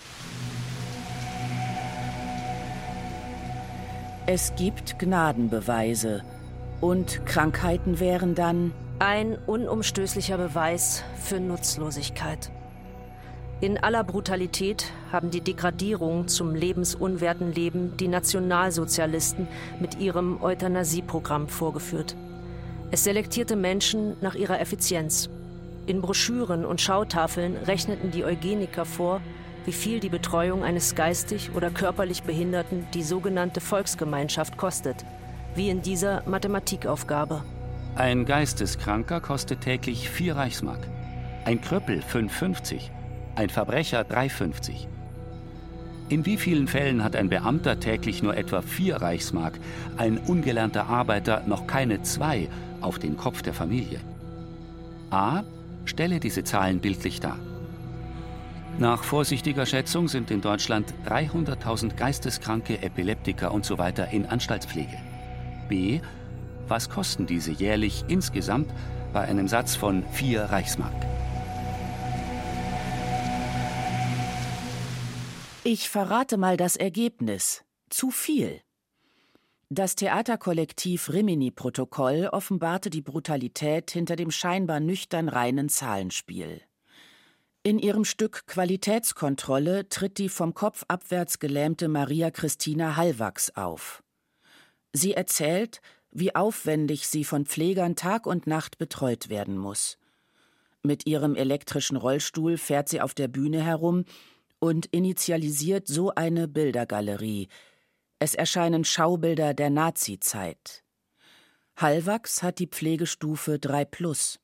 Es 4.27 4.55
gibt 4.55 4.97
Gnadenbeweise, 4.97 6.23
und 6.81 7.25
Krankheiten 7.25 7.99
wären 7.99 8.35
dann 8.35 8.73
ein 8.99 9.37
unumstößlicher 9.37 10.37
Beweis 10.37 11.03
für 11.21 11.39
Nutzlosigkeit. 11.39 12.51
In 13.61 13.77
aller 13.77 14.03
Brutalität 14.03 14.91
haben 15.13 15.31
die 15.31 15.39
Degradierung 15.39 16.27
zum 16.27 16.53
lebensunwerten 16.53 17.53
Leben 17.53 17.95
die 17.95 18.09
Nationalsozialisten 18.09 19.47
mit 19.79 19.97
ihrem 19.97 20.43
Euthanasieprogramm 20.43 21.47
vorgeführt. 21.47 22.17
Es 22.91 23.05
selektierte 23.05 23.55
Menschen 23.55 24.17
nach 24.19 24.35
ihrer 24.35 24.59
Effizienz. 24.59 25.29
In 25.85 26.01
Broschüren 26.01 26.65
und 26.65 26.81
Schautafeln 26.81 27.55
rechneten 27.55 28.11
die 28.11 28.25
Eugeniker 28.25 28.83
vor, 28.83 29.21
wie 29.63 29.71
viel 29.71 30.01
die 30.01 30.09
Betreuung 30.09 30.61
eines 30.61 30.93
geistig 30.93 31.51
oder 31.55 31.69
körperlich 31.69 32.23
Behinderten 32.23 32.85
die 32.93 33.03
sogenannte 33.03 33.61
Volksgemeinschaft 33.61 34.57
kostet, 34.57 35.05
wie 35.55 35.69
in 35.69 35.81
dieser 35.81 36.23
Mathematikaufgabe. 36.27 37.41
Ein 37.95 38.25
Geisteskranker 38.25 39.21
kostet 39.21 39.61
täglich 39.61 40.09
4 40.09 40.35
Reichsmark, 40.35 40.85
ein 41.45 41.61
Krüppel 41.61 42.01
5,50 42.01 42.94
ein 43.35 43.49
Verbrecher 43.49 44.01
3,50. 44.01 44.87
In 46.07 46.25
wie 46.25 46.37
vielen 46.37 46.67
Fällen 46.67 47.03
hat 47.03 47.15
ein 47.15 47.29
Beamter 47.29 47.79
täglich 47.79 48.21
nur 48.21 48.37
etwa 48.37 48.61
4 48.61 48.97
Reichsmark, 48.97 49.59
ein 49.97 50.17
ungelernter 50.19 50.87
Arbeiter 50.87 51.43
noch 51.47 51.65
keine 51.65 52.03
2 52.03 52.47
auf 52.81 52.99
den 52.99 53.17
Kopf 53.17 53.41
der 53.41 53.53
Familie? 53.53 53.99
A. 55.09 55.43
Stelle 55.85 56.19
diese 56.19 56.43
Zahlen 56.43 56.79
bildlich 56.79 57.19
dar. 57.19 57.39
Nach 58.77 59.03
vorsichtiger 59.03 59.65
Schätzung 59.65 60.07
sind 60.07 60.31
in 60.31 60.41
Deutschland 60.41 60.93
300.000 61.07 61.95
Geisteskranke, 61.95 62.81
Epileptiker 62.81 63.53
usw. 63.53 63.91
So 63.95 64.03
in 64.11 64.25
Anstaltspflege. 64.25 64.97
B. 65.69 66.01
Was 66.67 66.89
kosten 66.89 67.25
diese 67.25 67.51
jährlich 67.51 68.03
insgesamt 68.09 68.69
bei 69.13 69.21
einem 69.21 69.47
Satz 69.47 69.75
von 69.75 70.03
4 70.11 70.43
Reichsmark? 70.43 70.93
Ich 75.67 75.89
verrate 75.89 76.37
mal 76.37 76.57
das 76.57 76.75
Ergebnis. 76.75 77.63
Zu 77.89 78.11
viel. 78.11 78.61
Das 79.69 79.95
Theaterkollektiv 79.95 81.11
Rimini-Protokoll 81.11 82.29
offenbarte 82.31 82.91
die 82.91 83.01
Brutalität 83.01 83.89
hinter 83.89 84.15
dem 84.15 84.29
scheinbar 84.29 84.79
nüchtern 84.79 85.27
reinen 85.27 85.67
Zahlenspiel. 85.69 86.61
In 87.63 87.79
ihrem 87.79 88.05
Stück 88.05 88.45
Qualitätskontrolle 88.45 89.89
tritt 89.89 90.19
die 90.19 90.29
vom 90.29 90.53
Kopf 90.53 90.83
abwärts 90.87 91.39
gelähmte 91.39 91.87
Maria 91.87 92.29
Christina 92.29 92.95
Hallwachs 92.95 93.49
auf. 93.55 94.03
Sie 94.93 95.13
erzählt, 95.13 95.81
wie 96.11 96.35
aufwendig 96.35 97.07
sie 97.07 97.23
von 97.23 97.47
Pflegern 97.47 97.95
Tag 97.95 98.27
und 98.27 98.45
Nacht 98.45 98.77
betreut 98.77 99.29
werden 99.29 99.57
muss. 99.57 99.97
Mit 100.83 101.07
ihrem 101.07 101.33
elektrischen 101.35 101.97
Rollstuhl 101.97 102.59
fährt 102.59 102.87
sie 102.87 103.01
auf 103.01 103.15
der 103.15 103.27
Bühne 103.27 103.63
herum 103.63 104.05
und 104.59 104.87
initialisiert 104.87 105.87
so 105.87 106.13
eine 106.13 106.47
Bildergalerie. 106.47 107.47
Es 108.19 108.35
erscheinen 108.35 108.83
Schaubilder 108.83 109.53
der 109.53 109.69
Nazizeit. 109.69 110.83
Hallwachs 111.75 112.41
hat 112.41 112.59
die 112.59 112.67
Pflegestufe 112.67 113.59
3 113.59 113.85
plus. 113.85 114.39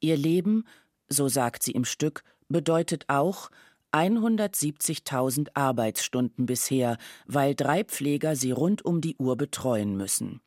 Ihr 0.00 0.16
Leben, 0.16 0.64
so 1.08 1.28
sagt 1.28 1.62
sie 1.62 1.72
im 1.72 1.84
Stück, 1.84 2.22
bedeutet 2.48 3.04
auch 3.08 3.50
170.000 3.92 5.48
Arbeitsstunden 5.54 6.44
bisher, 6.44 6.98
weil 7.26 7.54
drei 7.54 7.84
Pfleger 7.84 8.36
sie 8.36 8.50
rund 8.50 8.84
um 8.84 9.00
die 9.00 9.16
Uhr 9.16 9.36
betreuen 9.36 9.96
müssen. 9.96 10.42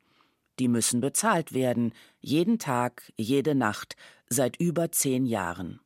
Die 0.59 0.67
müssen 0.67 1.01
bezahlt 1.01 1.53
werden, 1.53 1.93
jeden 2.19 2.59
Tag, 2.59 3.11
jede 3.15 3.55
Nacht, 3.55 3.95
seit 4.27 4.57
über 4.57 4.91
zehn 4.91 5.25
Jahren. 5.25 5.79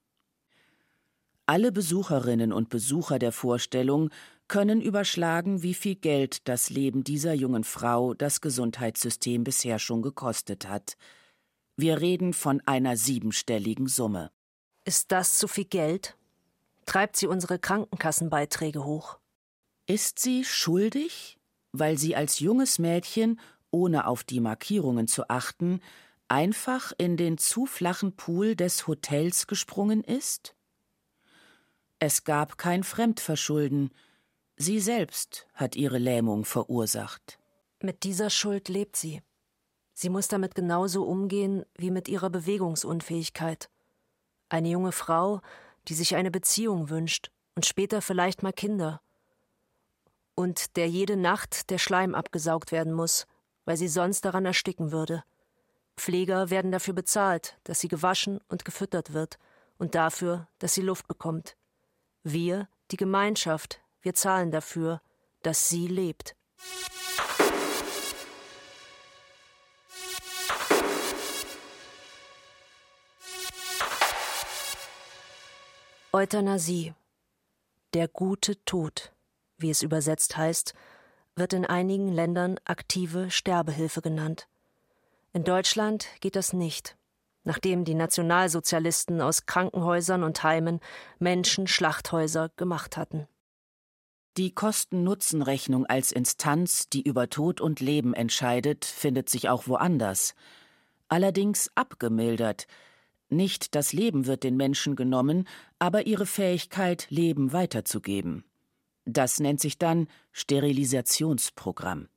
Alle 1.45 1.73
Besucherinnen 1.73 2.53
und 2.53 2.69
Besucher 2.69 3.19
der 3.19 3.33
Vorstellung 3.33 4.11
können 4.47 4.79
überschlagen, 4.79 5.61
wie 5.61 5.73
viel 5.73 5.95
Geld 5.95 6.47
das 6.47 6.69
Leben 6.69 7.03
dieser 7.03 7.33
jungen 7.33 7.65
Frau 7.65 8.13
das 8.13 8.39
Gesundheitssystem 8.39 9.43
bisher 9.43 9.77
schon 9.77 10.01
gekostet 10.01 10.69
hat. 10.69 10.95
Wir 11.75 11.99
reden 11.99 12.33
von 12.33 12.61
einer 12.65 12.95
siebenstelligen 12.95 13.87
Summe. 13.87 14.31
Ist 14.85 15.11
das 15.11 15.37
zu 15.37 15.49
viel 15.49 15.65
Geld? 15.65 16.15
Treibt 16.85 17.17
sie 17.17 17.27
unsere 17.27 17.59
Krankenkassenbeiträge 17.59 18.85
hoch? 18.85 19.19
Ist 19.85 20.19
sie 20.19 20.45
schuldig, 20.45 21.37
weil 21.73 21.97
sie 21.97 22.15
als 22.15 22.39
junges 22.39 22.79
Mädchen, 22.79 23.39
ohne 23.69 24.07
auf 24.07 24.23
die 24.23 24.39
Markierungen 24.39 25.07
zu 25.07 25.27
achten, 25.29 25.81
einfach 26.29 26.93
in 26.97 27.17
den 27.17 27.37
zu 27.37 27.65
flachen 27.65 28.15
Pool 28.15 28.55
des 28.55 28.87
Hotels 28.87 29.47
gesprungen 29.47 30.05
ist? 30.05 30.55
Es 32.05 32.25
gab 32.25 32.57
kein 32.57 32.83
Fremdverschulden. 32.83 33.89
Sie 34.57 34.81
selbst 34.81 35.47
hat 35.53 35.77
ihre 35.77 35.99
Lähmung 35.99 36.43
verursacht. 36.43 37.39
Mit 37.79 38.03
dieser 38.03 38.29
Schuld 38.29 38.67
lebt 38.67 38.97
sie. 38.97 39.21
Sie 39.93 40.09
muss 40.09 40.27
damit 40.27 40.53
genauso 40.53 41.05
umgehen 41.05 41.63
wie 41.77 41.91
mit 41.91 42.09
ihrer 42.09 42.29
Bewegungsunfähigkeit. 42.29 43.69
Eine 44.49 44.67
junge 44.67 44.91
Frau, 44.91 45.39
die 45.87 45.93
sich 45.93 46.17
eine 46.17 46.29
Beziehung 46.29 46.89
wünscht 46.89 47.31
und 47.55 47.65
später 47.65 48.01
vielleicht 48.01 48.43
mal 48.43 48.51
Kinder. 48.51 48.99
Und 50.35 50.75
der 50.75 50.89
jede 50.89 51.15
Nacht 51.15 51.69
der 51.69 51.77
Schleim 51.77 52.15
abgesaugt 52.15 52.73
werden 52.73 52.91
muss, 52.91 53.27
weil 53.63 53.77
sie 53.77 53.87
sonst 53.87 54.25
daran 54.25 54.43
ersticken 54.43 54.91
würde. 54.91 55.23
Pfleger 55.95 56.49
werden 56.49 56.73
dafür 56.73 56.95
bezahlt, 56.95 57.57
dass 57.63 57.79
sie 57.79 57.87
gewaschen 57.87 58.41
und 58.49 58.65
gefüttert 58.65 59.13
wird 59.13 59.39
und 59.77 59.95
dafür, 59.95 60.49
dass 60.59 60.73
sie 60.73 60.81
Luft 60.81 61.07
bekommt. 61.07 61.55
Wir, 62.25 62.69
die 62.91 62.95
Gemeinschaft, 62.95 63.81
wir 64.01 64.13
zahlen 64.13 64.49
dafür, 64.49 65.01
dass 65.41 65.67
sie 65.67 65.87
lebt. 65.87 66.37
Euthanasie. 76.13 76.93
Der 77.93 78.07
gute 78.07 78.63
Tod, 78.63 79.11
wie 79.57 79.69
es 79.69 79.81
übersetzt 79.81 80.37
heißt, 80.37 80.73
wird 81.35 81.51
in 81.51 81.65
einigen 81.65 82.07
Ländern 82.07 82.57
aktive 82.63 83.31
Sterbehilfe 83.31 84.01
genannt. 84.01 84.47
In 85.33 85.43
Deutschland 85.43 86.07
geht 86.21 86.37
das 86.37 86.53
nicht 86.53 86.95
nachdem 87.43 87.85
die 87.85 87.95
Nationalsozialisten 87.95 89.21
aus 89.21 89.45
Krankenhäusern 89.45 90.23
und 90.23 90.43
Heimen 90.43 90.79
Menschen-Schlachthäuser 91.19 92.49
gemacht 92.55 92.97
hatten. 92.97 93.27
Die 94.37 94.51
Kosten-Nutzen-Rechnung 94.51 95.85
als 95.85 96.11
Instanz, 96.11 96.89
die 96.89 97.03
über 97.03 97.29
Tod 97.29 97.61
und 97.61 97.79
Leben 97.81 98.15
entscheidet, 98.15 98.83
findet 98.83 99.29
sich 99.29 99.47
auch 99.49 99.67
woanders. 99.67 100.33
Allerdings 101.07 101.69
abgemildert. 101.75 102.65
Nicht 103.29 103.75
das 103.75 103.93
Leben 103.93 104.25
wird 104.25 104.43
den 104.43 104.57
Menschen 104.57 104.95
genommen, 104.95 105.47
aber 105.77 106.07
ihre 106.07 106.25
Fähigkeit, 106.25 107.05
Leben 107.09 107.53
weiterzugeben. 107.53 108.43
Das 109.05 109.39
nennt 109.39 109.59
sich 109.59 109.77
dann 109.77 110.07
Sterilisationsprogramm. 110.31 112.07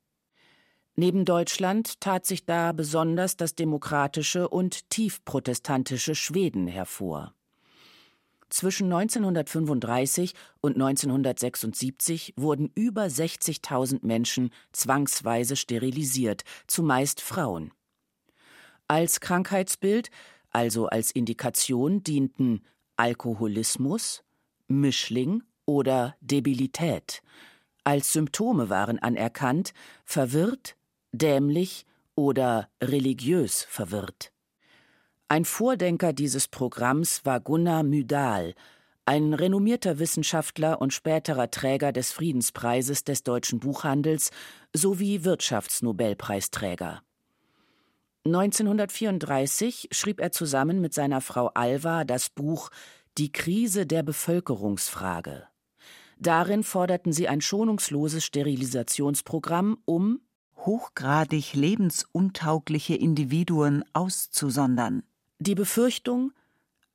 Neben 0.97 1.27
Deutschland 1.27 2.01
tat 2.01 2.25
sich 2.25 2.47
da 2.47 2.73
besonders 2.73 3.37
das 3.37 3.55
demokratische 3.55 4.49
und 4.49 4.89
tiefprotestantische 4.89 6.15
Schweden 6.15 6.67
hervor. 6.67 7.35
Zwischen 8.49 8.91
1935 8.91 10.33
und 10.63 10.77
1976 10.77 12.33
wurden 12.37 12.71
über 12.75 13.05
60.000 13.05 14.07
Menschen 14.07 14.51
zwangsweise 14.73 15.57
sterilisiert, 15.57 16.45
zumeist 16.67 17.21
Frauen. 17.21 17.73
Als 18.89 19.21
Krankheitsbild, 19.21 20.11
also 20.51 20.87
als 20.87 21.11
Indikation, 21.11 22.05
dienten 22.05 22.63
Alkoholismus, 22.97 24.23
Mischling 24.69 25.43
oder 25.67 26.17
Debilität. 26.21 27.21
Als 27.85 28.13
Symptome 28.13 28.71
waren 28.71 28.99
anerkannt 28.99 29.75
verwirrt, 30.05 30.76
dämlich 31.19 31.87
oder 32.15 32.69
religiös 32.83 33.63
verwirrt. 33.63 34.33
Ein 35.29 35.45
Vordenker 35.45 36.13
dieses 36.13 36.49
Programms 36.49 37.25
war 37.25 37.41
Gunnar 37.41 37.83
Myrdal, 37.83 38.55
ein 39.07 39.35
renommierter 39.35 39.99
Wissenschaftler 39.99 40.81
und 40.81 40.93
späterer 40.93 41.51
Träger 41.51 41.93
des 41.93 42.11
Friedenspreises 42.13 43.05
des 43.05 43.23
deutschen 43.23 43.61
Buchhandels 43.61 44.31
sowie 44.73 45.25
Wirtschaftsnobelpreisträger. 45.25 47.03
1934 48.25 49.89
schrieb 49.93 50.21
er 50.21 50.33
zusammen 50.33 50.81
mit 50.81 50.93
seiner 50.93 51.21
Frau 51.21 51.51
Alva 51.55 52.05
das 52.05 52.29
Buch 52.29 52.71
Die 53.17 53.31
Krise 53.31 53.87
der 53.87 54.03
Bevölkerungsfrage. 54.03 55.47
Darin 56.19 56.65
forderten 56.65 57.13
sie 57.13 57.29
ein 57.29 57.41
schonungsloses 57.41 58.25
Sterilisationsprogramm, 58.25 59.79
um 59.85 60.21
hochgradig 60.57 61.55
lebensuntaugliche 61.55 62.95
Individuen 62.95 63.85
auszusondern. 63.93 65.03
Die 65.39 65.55
Befürchtung, 65.55 66.33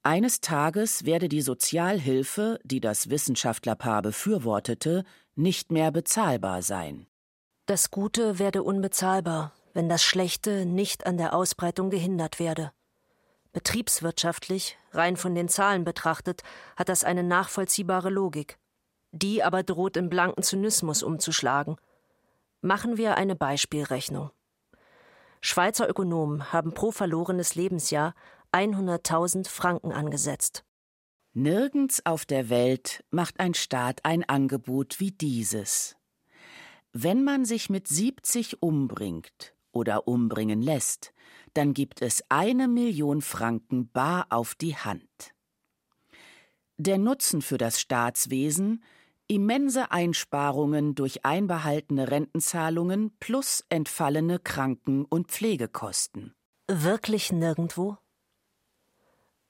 eines 0.03 0.41
Tages 0.41 1.05
werde 1.05 1.29
die 1.29 1.41
Sozialhilfe, 1.41 2.59
die 2.63 2.79
das 2.79 3.09
Wissenschaftlerpaar 3.09 4.01
befürwortete, 4.01 5.03
nicht 5.35 5.71
mehr 5.71 5.91
bezahlbar 5.91 6.63
sein. 6.63 7.05
Das 7.67 7.91
Gute 7.91 8.39
werde 8.39 8.63
unbezahlbar, 8.63 9.53
wenn 9.73 9.89
das 9.89 10.03
Schlechte 10.03 10.65
nicht 10.65 11.05
an 11.05 11.17
der 11.17 11.35
Ausbreitung 11.35 11.91
gehindert 11.91 12.39
werde. 12.39 12.71
Betriebswirtschaftlich, 13.53 14.77
rein 14.91 15.17
von 15.17 15.35
den 15.35 15.49
Zahlen 15.49 15.83
betrachtet, 15.83 16.41
hat 16.75 16.89
das 16.89 17.03
eine 17.03 17.23
nachvollziehbare 17.23 18.09
Logik. 18.09 18.57
Die 19.11 19.43
aber 19.43 19.61
droht 19.61 19.97
in 19.97 20.09
blanken 20.09 20.41
Zynismus 20.41 21.03
umzuschlagen. 21.03 21.75
Machen 22.61 22.97
wir 22.97 23.17
eine 23.17 23.35
Beispielrechnung. 23.35 24.29
Schweizer 25.41 25.89
Ökonomen 25.89 26.53
haben 26.53 26.73
pro 26.73 26.91
verlorenes 26.91 27.55
Lebensjahr 27.55 28.13
100.000 28.51 29.49
Franken 29.49 29.91
angesetzt. 29.91 30.63
Nirgends 31.33 32.05
auf 32.05 32.25
der 32.25 32.49
Welt 32.49 33.03
macht 33.09 33.39
ein 33.39 33.55
Staat 33.55 34.05
ein 34.05 34.27
Angebot 34.27 34.99
wie 34.99 35.11
dieses. 35.11 35.95
Wenn 36.93 37.23
man 37.23 37.45
sich 37.45 37.69
mit 37.71 37.87
70 37.87 38.61
umbringt 38.61 39.55
oder 39.71 40.07
umbringen 40.07 40.61
lässt, 40.61 41.13
dann 41.55 41.73
gibt 41.73 42.03
es 42.03 42.23
eine 42.29 42.67
Million 42.67 43.21
Franken 43.21 43.89
bar 43.89 44.27
auf 44.29 44.53
die 44.53 44.75
Hand. 44.75 45.33
Der 46.77 46.97
Nutzen 46.97 47.41
für 47.41 47.57
das 47.57 47.79
Staatswesen 47.79 48.83
immense 49.31 49.91
Einsparungen 49.91 50.93
durch 50.93 51.23
einbehaltene 51.23 52.11
Rentenzahlungen 52.11 53.15
plus 53.21 53.63
entfallene 53.69 54.39
Kranken- 54.39 55.05
und 55.05 55.31
Pflegekosten. 55.31 56.33
Wirklich 56.67 57.31
nirgendwo? 57.31 57.97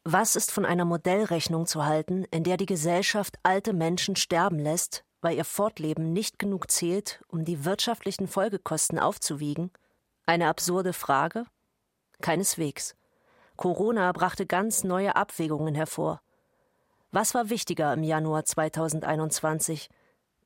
Was 0.04 0.36
ist 0.36 0.52
von 0.52 0.66
einer 0.66 0.86
Modellrechnung 0.86 1.66
zu 1.66 1.84
halten, 1.84 2.26
in 2.26 2.44
der 2.44 2.58
die 2.58 2.68
Gesellschaft 2.68 3.38
alte 3.42 3.74
Menschen 3.74 4.16
sterben 4.16 4.60
lässt, 4.60 5.04
weil 5.20 5.36
ihr 5.36 5.46
Fortleben 5.46 6.14
nicht 6.14 6.38
genug 6.38 6.70
zählt, 6.70 7.24
um 7.28 7.44
die 7.44 7.66
wirtschaftlichen 7.66 8.28
Folgekosten 8.28 9.00
aufzuwiegen? 9.00 9.72
Eine 10.28 10.48
absurde 10.48 10.94
Frage? 10.94 11.46
Keineswegs. 12.22 12.96
Corona 13.58 14.12
brachte 14.12 14.46
ganz 14.46 14.84
neue 14.84 15.16
Abwägungen 15.16 15.74
hervor. 15.74 16.22
Was 17.14 17.34
war 17.34 17.50
wichtiger 17.50 17.94
im 17.94 18.04
Januar 18.04 18.46
2021? 18.46 19.90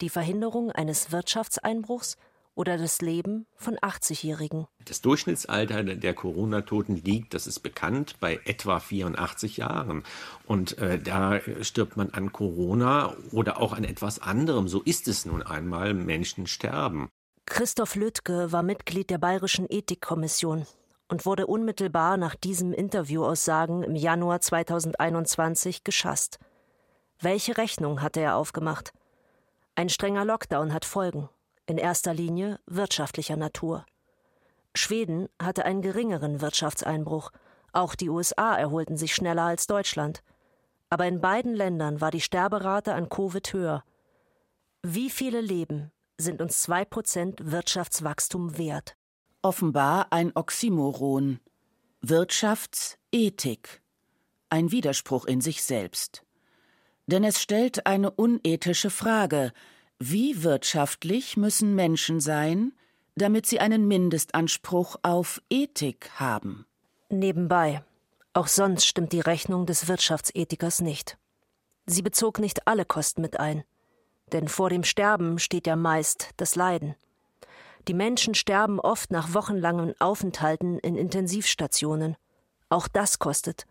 Die 0.01 0.09
Verhinderung 0.09 0.71
eines 0.71 1.11
Wirtschaftseinbruchs 1.11 2.17
oder 2.55 2.79
das 2.79 3.01
Leben 3.01 3.45
von 3.55 3.77
80-Jährigen? 3.77 4.65
Das 4.83 4.99
Durchschnittsalter 5.01 5.83
der 5.83 6.13
Corona-Toten 6.15 6.95
liegt, 6.95 7.35
das 7.35 7.45
ist 7.45 7.59
bekannt, 7.59 8.15
bei 8.19 8.39
etwa 8.45 8.79
84 8.79 9.57
Jahren. 9.57 10.01
Und 10.47 10.79
äh, 10.79 10.97
da 10.99 11.39
stirbt 11.61 11.97
man 11.97 12.09
an 12.09 12.31
Corona 12.31 13.15
oder 13.31 13.61
auch 13.61 13.73
an 13.73 13.83
etwas 13.83 14.19
anderem. 14.19 14.67
So 14.67 14.81
ist 14.81 15.07
es 15.07 15.27
nun 15.27 15.43
einmal. 15.43 15.93
Menschen 15.93 16.47
sterben. 16.47 17.09
Christoph 17.45 17.93
Lüttke 17.93 18.51
war 18.51 18.63
Mitglied 18.63 19.11
der 19.11 19.19
Bayerischen 19.19 19.67
Ethikkommission 19.69 20.65
und 21.09 21.27
wurde 21.27 21.45
unmittelbar 21.45 22.17
nach 22.17 22.33
diesem 22.33 22.73
Interviewaussagen 22.73 23.83
im 23.83 23.95
Januar 23.95 24.41
2021 24.41 25.83
geschasst. 25.83 26.39
Welche 27.19 27.57
Rechnung 27.57 28.01
hatte 28.01 28.19
er 28.19 28.35
aufgemacht? 28.35 28.93
Ein 29.75 29.89
strenger 29.89 30.25
Lockdown 30.25 30.73
hat 30.73 30.85
Folgen, 30.85 31.29
in 31.65 31.77
erster 31.77 32.13
Linie 32.13 32.59
wirtschaftlicher 32.65 33.37
Natur. 33.37 33.85
Schweden 34.73 35.29
hatte 35.41 35.65
einen 35.65 35.81
geringeren 35.81 36.41
Wirtschaftseinbruch, 36.41 37.31
auch 37.71 37.95
die 37.95 38.09
USA 38.09 38.55
erholten 38.55 38.97
sich 38.97 39.15
schneller 39.15 39.43
als 39.43 39.67
Deutschland. 39.67 40.23
Aber 40.89 41.07
in 41.07 41.19
beiden 41.19 41.53
Ländern 41.53 41.99
war 41.99 42.11
die 42.11 42.21
Sterberate 42.21 42.93
an 42.93 43.09
Covid 43.09 43.51
höher. 43.53 43.83
Wie 44.81 45.09
viele 45.09 45.41
Leben 45.41 45.91
sind 46.17 46.41
uns 46.41 46.61
zwei 46.61 46.85
Prozent 46.85 47.51
Wirtschaftswachstum 47.51 48.57
wert? 48.57 48.95
Offenbar 49.41 50.07
ein 50.11 50.31
Oxymoron. 50.35 51.39
Wirtschaftsethik. 52.01 53.81
Ein 54.49 54.71
Widerspruch 54.71 55.25
in 55.25 55.41
sich 55.41 55.63
selbst 55.63 56.24
denn 57.07 57.23
es 57.23 57.41
stellt 57.41 57.85
eine 57.85 58.11
unethische 58.11 58.89
Frage 58.89 59.51
Wie 59.99 60.43
wirtschaftlich 60.43 61.37
müssen 61.37 61.75
Menschen 61.75 62.19
sein, 62.19 62.73
damit 63.15 63.45
sie 63.45 63.59
einen 63.59 63.87
Mindestanspruch 63.87 64.97
auf 65.03 65.41
Ethik 65.49 66.11
haben? 66.15 66.65
Nebenbei, 67.09 67.83
auch 68.33 68.47
sonst 68.47 68.85
stimmt 68.85 69.13
die 69.13 69.21
Rechnung 69.21 69.65
des 69.65 69.87
Wirtschaftsethikers 69.87 70.81
nicht. 70.81 71.17
Sie 71.85 72.01
bezog 72.01 72.39
nicht 72.39 72.67
alle 72.67 72.83
Kosten 72.83 73.21
mit 73.21 73.39
ein, 73.39 73.63
denn 74.31 74.47
vor 74.47 74.69
dem 74.69 74.83
Sterben 74.83 75.39
steht 75.39 75.67
ja 75.67 75.75
meist 75.75 76.31
das 76.37 76.55
Leiden. 76.55 76.95
Die 77.87 77.93
Menschen 77.93 78.33
sterben 78.33 78.79
oft 78.79 79.11
nach 79.11 79.33
wochenlangen 79.33 79.93
Aufenthalten 80.01 80.79
in 80.79 80.95
Intensivstationen. 80.95 82.17
Auch 82.69 82.87
das 82.87 83.19
kostet, 83.19 83.67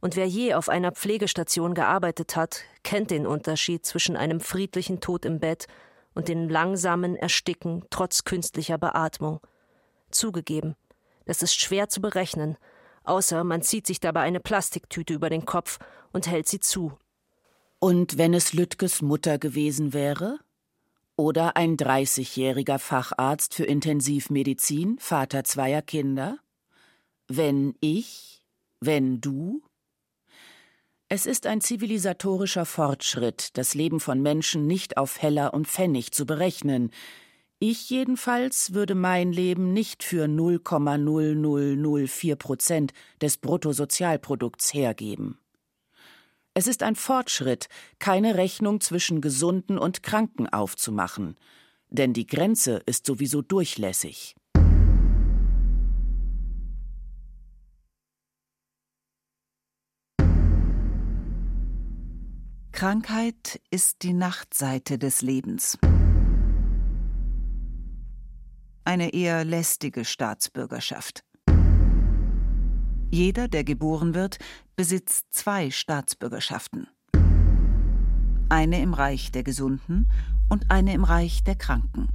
und 0.00 0.16
wer 0.16 0.26
je 0.26 0.54
auf 0.54 0.68
einer 0.68 0.92
Pflegestation 0.92 1.74
gearbeitet 1.74 2.36
hat, 2.36 2.62
kennt 2.82 3.10
den 3.10 3.26
Unterschied 3.26 3.84
zwischen 3.84 4.16
einem 4.16 4.40
friedlichen 4.40 5.00
Tod 5.00 5.24
im 5.24 5.40
Bett 5.40 5.66
und 6.14 6.28
dem 6.28 6.48
langsamen 6.48 7.16
Ersticken 7.16 7.84
trotz 7.90 8.24
künstlicher 8.24 8.78
Beatmung. 8.78 9.40
Zugegeben, 10.10 10.76
das 11.26 11.42
ist 11.42 11.58
schwer 11.60 11.88
zu 11.88 12.00
berechnen, 12.00 12.56
außer 13.04 13.44
man 13.44 13.62
zieht 13.62 13.86
sich 13.86 14.00
dabei 14.00 14.22
eine 14.22 14.40
Plastiktüte 14.40 15.14
über 15.14 15.30
den 15.30 15.44
Kopf 15.44 15.78
und 16.12 16.26
hält 16.26 16.48
sie 16.48 16.60
zu. 16.60 16.92
Und 17.78 18.18
wenn 18.18 18.34
es 18.34 18.52
Lüttges 18.52 19.02
Mutter 19.02 19.38
gewesen 19.38 19.92
wäre? 19.92 20.38
Oder 21.16 21.56
ein 21.56 21.76
30-jähriger 21.76 22.78
Facharzt 22.78 23.54
für 23.54 23.64
Intensivmedizin, 23.64 24.98
Vater 25.00 25.44
zweier 25.44 25.82
Kinder? 25.82 26.38
Wenn 27.26 27.74
ich? 27.80 28.44
Wenn 28.80 29.20
du? 29.20 29.62
Es 31.10 31.24
ist 31.24 31.46
ein 31.46 31.62
zivilisatorischer 31.62 32.66
Fortschritt, 32.66 33.56
das 33.56 33.72
Leben 33.72 33.98
von 33.98 34.20
Menschen 34.20 34.66
nicht 34.66 34.98
auf 34.98 35.22
Heller 35.22 35.54
und 35.54 35.66
Pfennig 35.66 36.12
zu 36.12 36.26
berechnen. 36.26 36.90
Ich 37.60 37.88
jedenfalls 37.88 38.74
würde 38.74 38.94
mein 38.94 39.32
Leben 39.32 39.72
nicht 39.72 40.04
für 40.04 40.26
0,0004 40.26 42.36
Prozent 42.36 42.92
des 43.22 43.38
Bruttosozialprodukts 43.38 44.74
hergeben. 44.74 45.38
Es 46.52 46.66
ist 46.66 46.82
ein 46.82 46.94
Fortschritt, 46.94 47.68
keine 47.98 48.34
Rechnung 48.34 48.82
zwischen 48.82 49.22
Gesunden 49.22 49.78
und 49.78 50.02
Kranken 50.02 50.46
aufzumachen, 50.46 51.38
denn 51.88 52.12
die 52.12 52.26
Grenze 52.26 52.82
ist 52.84 53.06
sowieso 53.06 53.40
durchlässig. 53.40 54.36
Krankheit 62.78 63.60
ist 63.72 64.04
die 64.04 64.12
Nachtseite 64.12 64.98
des 64.98 65.20
Lebens. 65.20 65.76
Eine 68.84 69.12
eher 69.12 69.44
lästige 69.44 70.04
Staatsbürgerschaft. 70.04 71.24
Jeder, 73.10 73.48
der 73.48 73.64
geboren 73.64 74.14
wird, 74.14 74.38
besitzt 74.76 75.26
zwei 75.32 75.72
Staatsbürgerschaften. 75.72 76.86
Eine 78.48 78.80
im 78.80 78.94
Reich 78.94 79.32
der 79.32 79.42
Gesunden 79.42 80.08
und 80.48 80.70
eine 80.70 80.94
im 80.94 81.02
Reich 81.02 81.42
der 81.42 81.56
Kranken. 81.56 82.10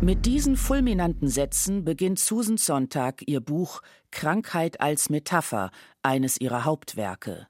Mit 0.00 0.24
diesen 0.24 0.56
fulminanten 0.56 1.26
Sätzen 1.26 1.84
beginnt 1.84 2.20
Susan 2.20 2.58
Sonntag 2.58 3.24
ihr 3.26 3.40
Buch 3.40 3.82
Krankheit 4.12 4.80
als 4.80 5.10
Metapher, 5.10 5.72
eines 6.00 6.40
ihrer 6.40 6.64
Hauptwerke. 6.64 7.48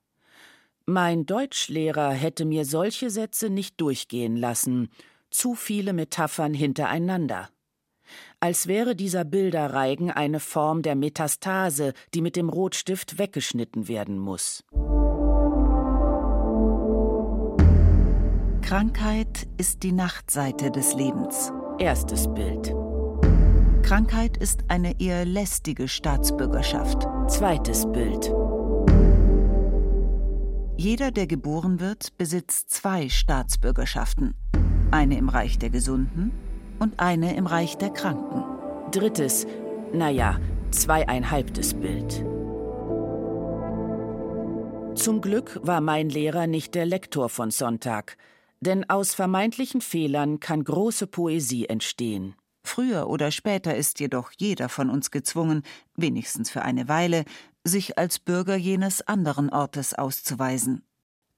Mein 0.88 1.26
Deutschlehrer 1.26 2.12
hätte 2.12 2.44
mir 2.44 2.64
solche 2.64 3.10
Sätze 3.10 3.50
nicht 3.50 3.80
durchgehen 3.80 4.36
lassen, 4.36 4.88
zu 5.30 5.56
viele 5.56 5.92
Metaphern 5.92 6.54
hintereinander. 6.54 7.48
als 8.38 8.68
wäre 8.68 8.94
dieser 8.94 9.24
Bilderreigen 9.24 10.12
eine 10.12 10.38
Form 10.38 10.82
der 10.82 10.94
Metastase, 10.94 11.92
die 12.14 12.22
mit 12.22 12.36
dem 12.36 12.48
Rotstift 12.48 13.18
weggeschnitten 13.18 13.88
werden 13.88 14.16
muss. 14.16 14.62
Krankheit 18.62 19.48
ist 19.58 19.82
die 19.82 19.90
Nachtseite 19.90 20.70
des 20.70 20.94
Lebens. 20.94 21.52
Erstes 21.80 22.32
Bild. 22.32 22.72
Krankheit 23.82 24.36
ist 24.36 24.64
eine 24.68 25.00
eher 25.00 25.24
lästige 25.24 25.88
Staatsbürgerschaft. 25.88 27.08
Zweites 27.28 27.90
Bild. 27.90 28.32
Jeder, 30.78 31.10
der 31.10 31.26
geboren 31.26 31.80
wird, 31.80 32.18
besitzt 32.18 32.70
zwei 32.70 33.08
Staatsbürgerschaften. 33.08 34.34
Eine 34.90 35.16
im 35.16 35.30
Reich 35.30 35.58
der 35.58 35.70
Gesunden 35.70 36.32
und 36.78 37.00
eine 37.00 37.34
im 37.34 37.46
Reich 37.46 37.78
der 37.78 37.88
Kranken. 37.88 38.44
Drittes, 38.90 39.46
naja, 39.94 40.38
zweieinhalbtes 40.72 41.72
Bild. 41.72 42.22
Zum 44.98 45.22
Glück 45.22 45.58
war 45.62 45.80
mein 45.80 46.10
Lehrer 46.10 46.46
nicht 46.46 46.74
der 46.74 46.84
Lektor 46.84 47.30
von 47.30 47.50
Sonntag, 47.50 48.18
denn 48.60 48.88
aus 48.90 49.14
vermeintlichen 49.14 49.80
Fehlern 49.80 50.40
kann 50.40 50.62
große 50.62 51.06
Poesie 51.06 51.66
entstehen. 51.66 52.34
Früher 52.66 53.08
oder 53.08 53.30
später 53.30 53.76
ist 53.76 54.00
jedoch 54.00 54.32
jeder 54.36 54.68
von 54.68 54.90
uns 54.90 55.10
gezwungen, 55.10 55.62
wenigstens 55.94 56.50
für 56.50 56.62
eine 56.62 56.88
Weile, 56.88 57.24
sich 57.66 57.98
als 57.98 58.18
Bürger 58.18 58.56
jenes 58.56 59.02
anderen 59.02 59.50
Ortes 59.50 59.94
auszuweisen. 59.94 60.84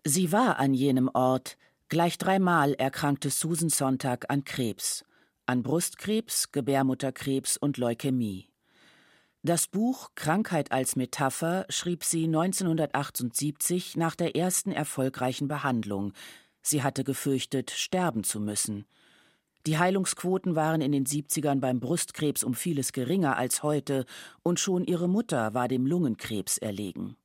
Sie 0.04 0.30
war 0.30 0.58
an 0.58 0.74
jenem 0.74 1.08
Ort, 1.12 1.56
gleich 1.88 2.18
dreimal 2.18 2.74
erkrankte 2.74 3.30
Susan 3.30 3.70
Sonntag 3.70 4.26
an 4.28 4.44
Krebs, 4.44 5.04
an 5.46 5.62
Brustkrebs, 5.62 6.52
Gebärmutterkrebs 6.52 7.56
und 7.56 7.78
Leukämie. 7.78 8.48
Das 9.42 9.68
Buch 9.68 10.10
Krankheit 10.14 10.72
als 10.72 10.96
Metapher 10.96 11.64
schrieb 11.68 12.04
sie 12.04 12.24
1978 12.24 13.96
nach 13.96 14.14
der 14.14 14.36
ersten 14.36 14.72
erfolgreichen 14.72 15.48
Behandlung. 15.48 16.12
Sie 16.60 16.82
hatte 16.82 17.04
gefürchtet, 17.04 17.70
sterben 17.70 18.24
zu 18.24 18.40
müssen. 18.40 18.84
Die 19.68 19.76
Heilungsquoten 19.76 20.56
waren 20.56 20.80
in 20.80 20.92
den 20.92 21.04
70ern 21.04 21.60
beim 21.60 21.78
Brustkrebs 21.78 22.42
um 22.42 22.54
vieles 22.54 22.94
geringer 22.94 23.36
als 23.36 23.62
heute, 23.62 24.06
und 24.42 24.58
schon 24.58 24.86
ihre 24.86 25.10
Mutter 25.10 25.52
war 25.52 25.68
dem 25.68 25.84
Lungenkrebs 25.84 26.56
erlegen. 26.56 27.16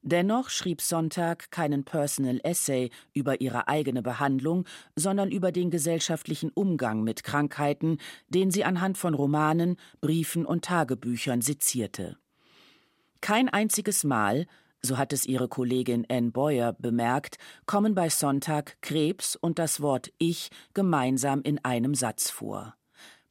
Dennoch 0.00 0.48
schrieb 0.48 0.80
Sonntag 0.80 1.50
keinen 1.50 1.84
Personal 1.84 2.40
Essay 2.42 2.88
über 3.12 3.42
ihre 3.42 3.68
eigene 3.68 4.00
Behandlung, 4.00 4.64
sondern 4.96 5.30
über 5.30 5.52
den 5.52 5.70
gesellschaftlichen 5.70 6.48
Umgang 6.54 7.02
mit 7.02 7.22
Krankheiten, 7.22 7.98
den 8.30 8.50
sie 8.50 8.64
anhand 8.64 8.96
von 8.96 9.12
Romanen, 9.12 9.76
Briefen 10.00 10.46
und 10.46 10.64
Tagebüchern 10.64 11.42
sezierte. 11.42 12.16
Kein 13.20 13.50
einziges 13.50 14.04
Mal 14.04 14.46
so 14.82 14.98
hat 14.98 15.12
es 15.12 15.26
ihre 15.26 15.48
Kollegin 15.48 16.06
Ann 16.08 16.32
Boyer 16.32 16.72
bemerkt, 16.72 17.38
kommen 17.66 17.94
bei 17.94 18.08
Sonntag 18.08 18.76
Krebs 18.80 19.36
und 19.36 19.58
das 19.58 19.80
Wort 19.80 20.10
Ich 20.18 20.50
gemeinsam 20.74 21.42
in 21.42 21.64
einem 21.64 21.94
Satz 21.94 22.30
vor. 22.30 22.74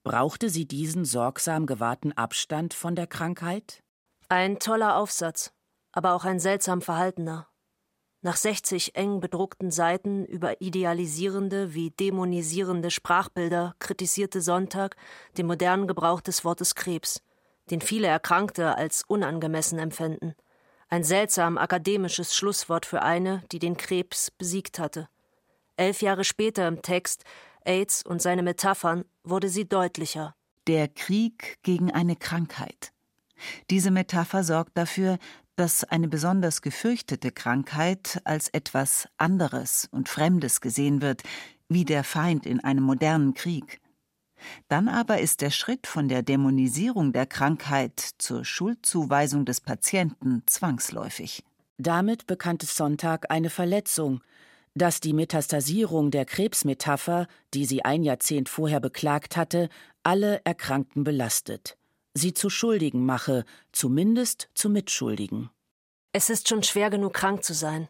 Brauchte 0.03 0.49
sie 0.49 0.65
diesen 0.65 1.05
sorgsam 1.05 1.65
gewahrten 1.65 2.13
Abstand 2.13 2.73
von 2.73 2.95
der 2.95 3.07
Krankheit? 3.07 3.83
Ein 4.29 4.59
toller 4.59 4.97
Aufsatz, 4.97 5.53
aber 5.91 6.13
auch 6.13 6.25
ein 6.25 6.39
seltsam 6.39 6.81
verhaltener. 6.81 7.47
Nach 8.21 8.35
60 8.35 8.95
eng 8.95 9.19
bedruckten 9.19 9.71
Seiten 9.71 10.25
über 10.25 10.59
idealisierende 10.59 11.73
wie 11.73 11.91
dämonisierende 11.91 12.89
Sprachbilder 12.91 13.75
kritisierte 13.79 14.41
Sonntag 14.41 14.95
den 15.37 15.45
modernen 15.45 15.87
Gebrauch 15.87 16.19
des 16.19 16.43
Wortes 16.43 16.75
Krebs, 16.75 17.21
den 17.69 17.79
viele 17.79 18.07
Erkrankte 18.07 18.75
als 18.75 19.03
unangemessen 19.07 19.79
empfänden– 19.79 20.35
ein 20.89 21.03
seltsam 21.03 21.57
akademisches 21.57 22.35
Schlusswort 22.35 22.85
für 22.85 23.01
eine, 23.01 23.43
die 23.51 23.59
den 23.59 23.77
Krebs 23.77 24.31
besiegt 24.31 24.79
hatte. 24.79 25.09
Elf 25.75 26.01
Jahre 26.01 26.23
später 26.23 26.67
im 26.67 26.81
Text 26.81 27.23
AIDS 27.65 28.03
und 28.03 28.21
seine 28.21 28.43
Metaphern 28.43 29.05
wurde 29.23 29.49
sie 29.49 29.67
deutlicher. 29.67 30.35
Der 30.67 30.87
Krieg 30.87 31.59
gegen 31.63 31.91
eine 31.91 32.15
Krankheit. 32.15 32.93
Diese 33.69 33.91
Metapher 33.91 34.43
sorgt 34.43 34.77
dafür, 34.77 35.17
dass 35.55 35.83
eine 35.83 36.07
besonders 36.07 36.61
gefürchtete 36.61 37.31
Krankheit 37.31 38.21
als 38.23 38.47
etwas 38.49 39.07
anderes 39.17 39.87
und 39.91 40.07
Fremdes 40.07 40.61
gesehen 40.61 41.01
wird, 41.01 41.23
wie 41.67 41.83
der 41.83 42.03
Feind 42.03 42.45
in 42.45 42.63
einem 42.63 42.83
modernen 42.83 43.33
Krieg. 43.33 43.79
Dann 44.67 44.87
aber 44.87 45.19
ist 45.19 45.41
der 45.41 45.49
Schritt 45.49 45.87
von 45.87 46.07
der 46.07 46.23
Dämonisierung 46.23 47.13
der 47.13 47.25
Krankheit 47.25 47.99
zur 48.17 48.45
Schuldzuweisung 48.45 49.45
des 49.45 49.61
Patienten 49.61 50.43
zwangsläufig. 50.45 51.43
Damit 51.77 52.27
bekannte 52.27 52.65
Sonntag 52.65 53.29
eine 53.29 53.49
Verletzung, 53.49 54.21
dass 54.73 54.99
die 54.99 55.13
Metastasierung 55.13 56.11
der 56.11 56.25
Krebsmetapher, 56.25 57.27
die 57.53 57.65
sie 57.65 57.83
ein 57.83 58.03
Jahrzehnt 58.03 58.49
vorher 58.49 58.79
beklagt 58.79 59.37
hatte, 59.37 59.69
alle 60.03 60.41
Erkrankten 60.43 61.03
belastet, 61.03 61.77
sie 62.13 62.33
zu 62.33 62.49
Schuldigen 62.49 63.05
mache, 63.05 63.45
zumindest 63.71 64.49
zu 64.53 64.69
Mitschuldigen. 64.69 65.49
Es 66.13 66.29
ist 66.29 66.47
schon 66.47 66.63
schwer 66.63 66.89
genug, 66.89 67.13
krank 67.13 67.43
zu 67.43 67.53
sein. 67.53 67.89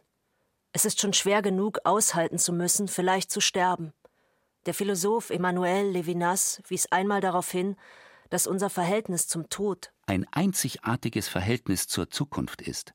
Es 0.72 0.84
ist 0.84 1.00
schon 1.00 1.12
schwer 1.12 1.42
genug, 1.42 1.78
aushalten 1.84 2.38
zu 2.38 2.52
müssen, 2.52 2.88
vielleicht 2.88 3.30
zu 3.30 3.40
sterben. 3.40 3.92
Der 4.68 4.74
Philosoph 4.74 5.30
Emmanuel 5.30 5.92
Levinas 5.92 6.60
wies 6.68 6.92
einmal 6.92 7.22
darauf 7.22 7.50
hin, 7.50 7.74
dass 8.28 8.46
unser 8.46 8.68
Verhältnis 8.68 9.26
zum 9.26 9.48
Tod 9.48 9.94
ein 10.04 10.26
einzigartiges 10.30 11.26
Verhältnis 11.26 11.86
zur 11.86 12.10
Zukunft 12.10 12.60
ist. 12.60 12.92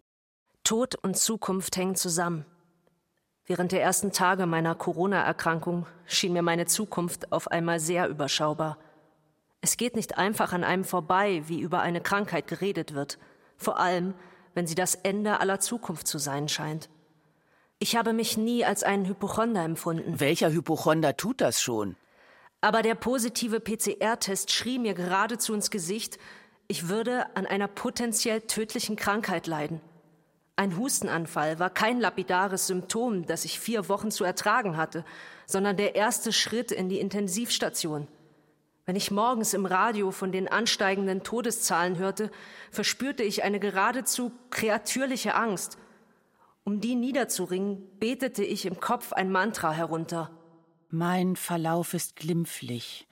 Tod 0.64 0.94
und 0.94 1.18
Zukunft 1.18 1.76
hängen 1.76 1.96
zusammen. 1.96 2.46
Während 3.48 3.72
der 3.72 3.82
ersten 3.82 4.12
Tage 4.12 4.46
meiner 4.46 4.76
Corona-Erkrankung 4.76 5.88
schien 6.06 6.34
mir 6.34 6.44
meine 6.44 6.68
Zukunft 6.68 7.32
auf 7.32 7.48
einmal 7.48 7.80
sehr 7.80 8.08
überschaubar. 8.08 8.78
Es 9.62 9.76
geht 9.76 9.96
nicht 9.96 10.16
einfach 10.16 10.54
an 10.54 10.64
einem 10.64 10.84
vorbei, 10.84 11.42
wie 11.48 11.60
über 11.60 11.82
eine 11.82 12.02
Krankheit 12.02 12.46
geredet 12.46 12.94
wird, 12.94 13.18
vor 13.58 13.80
allem 13.80 14.14
wenn 14.54 14.68
sie 14.68 14.76
das 14.76 14.94
Ende 14.94 15.40
aller 15.40 15.60
Zukunft 15.60 16.06
zu 16.06 16.20
sein 16.20 16.50
scheint. 16.50 16.92
Ich 17.84 17.98
habe 17.98 18.14
mich 18.14 18.38
nie 18.38 18.64
als 18.64 18.84
einen 18.84 19.06
Hypochonder 19.06 19.62
empfunden. 19.62 20.22
Welcher 20.22 20.54
Hypochonder 20.54 21.18
tut 21.18 21.42
das 21.42 21.62
schon? 21.62 21.98
Aber 22.62 22.82
der 22.82 22.96
positive 22.96 23.60
PCR-Test 23.60 24.52
schrie 24.52 24.80
mir 24.80 24.94
geradezu 24.94 25.54
ins 25.54 25.70
Gesicht, 25.70 26.18
ich 26.70 26.88
würde 26.88 27.26
an 27.36 27.46
einer 27.46 27.68
potenziell 27.68 28.40
tödlichen 28.40 28.96
Krankheit 28.96 29.48
leiden. 29.48 29.82
Ein 30.56 30.78
Hustenanfall 30.78 31.60
war 31.60 31.70
kein 31.70 32.00
lapidares 32.00 32.68
Symptom, 32.68 33.26
das 33.26 33.44
ich 33.44 33.60
vier 33.60 33.90
Wochen 33.90 34.12
zu 34.12 34.24
ertragen 34.24 34.78
hatte, 34.78 35.04
sondern 35.46 35.76
der 35.76 35.94
erste 35.94 36.32
Schritt 36.32 36.72
in 36.72 36.88
die 36.88 37.02
Intensivstation. 37.02 38.08
Wenn 38.86 38.96
ich 38.96 39.12
morgens 39.12 39.54
im 39.54 39.66
Radio 39.66 40.12
von 40.12 40.32
den 40.32 40.48
ansteigenden 40.48 41.24
Todeszahlen 41.24 41.98
hörte, 41.98 42.32
verspürte 42.72 43.24
ich 43.24 43.44
eine 43.44 43.60
geradezu 43.60 44.32
kreatürliche 44.52 45.36
Angst– 45.36 45.78
um 46.64 46.80
die 46.80 46.96
niederzuringen, 46.96 47.84
betete 48.00 48.44
ich 48.44 48.66
im 48.66 48.80
Kopf 48.80 49.14
ein 49.14 49.32
Mantra 49.32 49.72
herunter. 49.72 50.32
Mein 50.90 51.36
Verlauf 51.36 51.94
ist 51.94 52.16
glimpflich. 52.16 53.08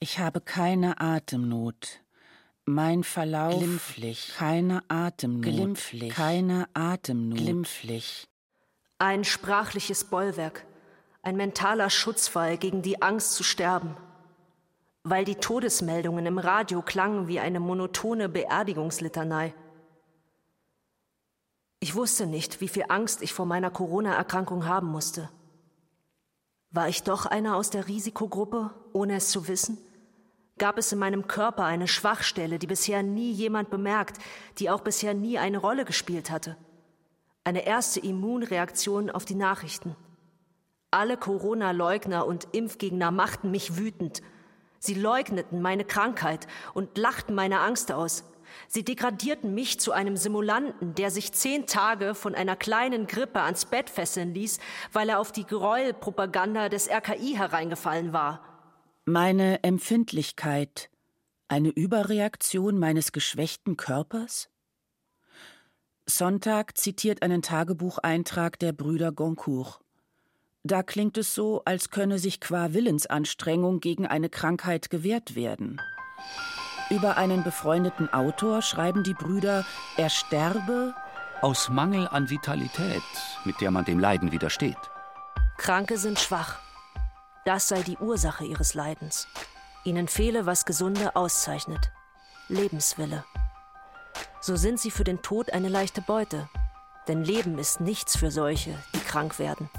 Ich 0.00 0.18
habe 0.18 0.40
keine 0.40 1.00
Atemnot. 1.00 2.00
Mein 2.64 3.04
Verlauf 3.04 3.58
glimpflich. 3.58 4.32
Keine 4.36 4.82
Atemnot. 4.88 5.42
Glimpflich. 5.42 6.14
Keine 6.14 6.68
Atemnot. 6.72 7.38
Glimpflich. 7.38 8.28
Ein 8.98 9.24
sprachliches 9.24 10.04
Bollwerk, 10.04 10.66
ein 11.22 11.36
mentaler 11.36 11.90
Schutzfall 11.90 12.58
gegen 12.58 12.82
die 12.82 13.02
Angst 13.02 13.34
zu 13.34 13.42
sterben. 13.42 13.96
Weil 15.02 15.24
die 15.24 15.36
Todesmeldungen 15.36 16.26
im 16.26 16.38
Radio 16.38 16.82
klangen 16.82 17.26
wie 17.26 17.40
eine 17.40 17.60
monotone 17.60 18.28
Beerdigungslitanei. 18.28 19.54
Ich 21.82 21.94
wusste 21.94 22.26
nicht, 22.26 22.60
wie 22.60 22.68
viel 22.68 22.84
Angst 22.88 23.22
ich 23.22 23.32
vor 23.32 23.46
meiner 23.46 23.70
Corona-Erkrankung 23.70 24.66
haben 24.66 24.88
musste. 24.88 25.30
War 26.70 26.88
ich 26.88 27.02
doch 27.02 27.24
einer 27.24 27.56
aus 27.56 27.70
der 27.70 27.88
Risikogruppe, 27.88 28.70
ohne 28.92 29.16
es 29.16 29.30
zu 29.30 29.48
wissen? 29.48 29.78
Gab 30.58 30.76
es 30.76 30.92
in 30.92 30.98
meinem 30.98 31.26
Körper 31.26 31.64
eine 31.64 31.88
Schwachstelle, 31.88 32.58
die 32.58 32.66
bisher 32.66 33.02
nie 33.02 33.32
jemand 33.32 33.70
bemerkt, 33.70 34.18
die 34.58 34.68
auch 34.68 34.82
bisher 34.82 35.14
nie 35.14 35.38
eine 35.38 35.56
Rolle 35.56 35.86
gespielt 35.86 36.30
hatte? 36.30 36.58
Eine 37.44 37.66
erste 37.66 37.98
Immunreaktion 38.00 39.08
auf 39.08 39.24
die 39.24 39.34
Nachrichten. 39.34 39.96
Alle 40.90 41.16
Corona-Leugner 41.16 42.26
und 42.26 42.48
Impfgegner 42.52 43.10
machten 43.10 43.50
mich 43.50 43.78
wütend. 43.78 44.20
Sie 44.78 44.94
leugneten 44.94 45.62
meine 45.62 45.86
Krankheit 45.86 46.46
und 46.74 46.98
lachten 46.98 47.34
meine 47.34 47.60
Angst 47.60 47.90
aus. 47.90 48.24
Sie 48.68 48.84
degradierten 48.84 49.54
mich 49.54 49.80
zu 49.80 49.92
einem 49.92 50.16
Simulanten, 50.16 50.94
der 50.94 51.10
sich 51.10 51.32
zehn 51.32 51.66
Tage 51.66 52.14
von 52.14 52.34
einer 52.34 52.56
kleinen 52.56 53.06
Grippe 53.06 53.40
ans 53.40 53.64
Bett 53.64 53.90
fesseln 53.90 54.34
ließ, 54.34 54.58
weil 54.92 55.08
er 55.08 55.20
auf 55.20 55.32
die 55.32 55.46
Gräuelpropaganda 55.46 56.68
des 56.68 56.88
RKI 56.88 57.34
hereingefallen 57.36 58.12
war. 58.12 58.40
Meine 59.04 59.62
Empfindlichkeit 59.62 60.90
eine 61.50 61.70
Überreaktion 61.70 62.78
meines 62.78 63.10
geschwächten 63.10 63.76
Körpers? 63.76 64.50
Sonntag 66.06 66.78
zitiert 66.78 67.22
einen 67.22 67.42
Tagebucheintrag 67.42 68.56
der 68.60 68.72
Brüder 68.72 69.10
Goncourt. 69.10 69.80
Da 70.62 70.84
klingt 70.84 71.18
es 71.18 71.34
so, 71.34 71.62
als 71.64 71.90
könne 71.90 72.20
sich 72.20 72.40
qua 72.40 72.72
Willensanstrengung 72.72 73.80
gegen 73.80 74.06
eine 74.06 74.28
Krankheit 74.28 74.90
gewehrt 74.90 75.34
werden. 75.34 75.80
Über 76.90 77.16
einen 77.16 77.44
befreundeten 77.44 78.12
Autor 78.12 78.62
schreiben 78.62 79.04
die 79.04 79.14
Brüder, 79.14 79.64
er 79.96 80.10
sterbe 80.10 80.92
aus 81.40 81.68
Mangel 81.68 82.08
an 82.08 82.28
Vitalität, 82.28 83.02
mit 83.44 83.60
der 83.60 83.70
man 83.70 83.84
dem 83.84 84.00
Leiden 84.00 84.32
widersteht. 84.32 84.76
Kranke 85.56 85.98
sind 85.98 86.18
schwach. 86.18 86.58
Das 87.44 87.68
sei 87.68 87.82
die 87.82 87.96
Ursache 87.96 88.44
ihres 88.44 88.74
Leidens. 88.74 89.28
Ihnen 89.84 90.08
fehle, 90.08 90.46
was 90.46 90.64
Gesunde 90.64 91.14
auszeichnet. 91.14 91.92
Lebenswille. 92.48 93.24
So 94.40 94.56
sind 94.56 94.80
sie 94.80 94.90
für 94.90 95.04
den 95.04 95.22
Tod 95.22 95.52
eine 95.52 95.68
leichte 95.68 96.02
Beute. 96.02 96.48
Denn 97.06 97.22
Leben 97.22 97.58
ist 97.58 97.80
nichts 97.80 98.16
für 98.16 98.32
solche, 98.32 98.76
die 98.94 99.00
krank 99.00 99.38
werden. 99.38 99.70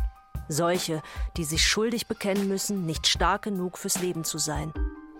Solche, 0.48 1.04
die 1.36 1.44
sich 1.44 1.68
schuldig 1.68 2.08
bekennen 2.08 2.48
müssen, 2.48 2.86
nicht 2.86 3.06
stark 3.06 3.44
genug 3.44 3.78
fürs 3.78 4.00
Leben 4.00 4.24
zu 4.24 4.38
sein. 4.38 4.74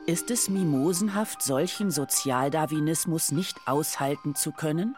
Ist 0.08 0.32
es 0.32 0.50
mimosenhaft, 0.50 1.44
solchen 1.44 1.92
Sozialdarwinismus 1.92 3.32
nicht 3.32 3.56
aushalten 3.68 4.34
zu 4.34 4.52
können? 4.52 4.96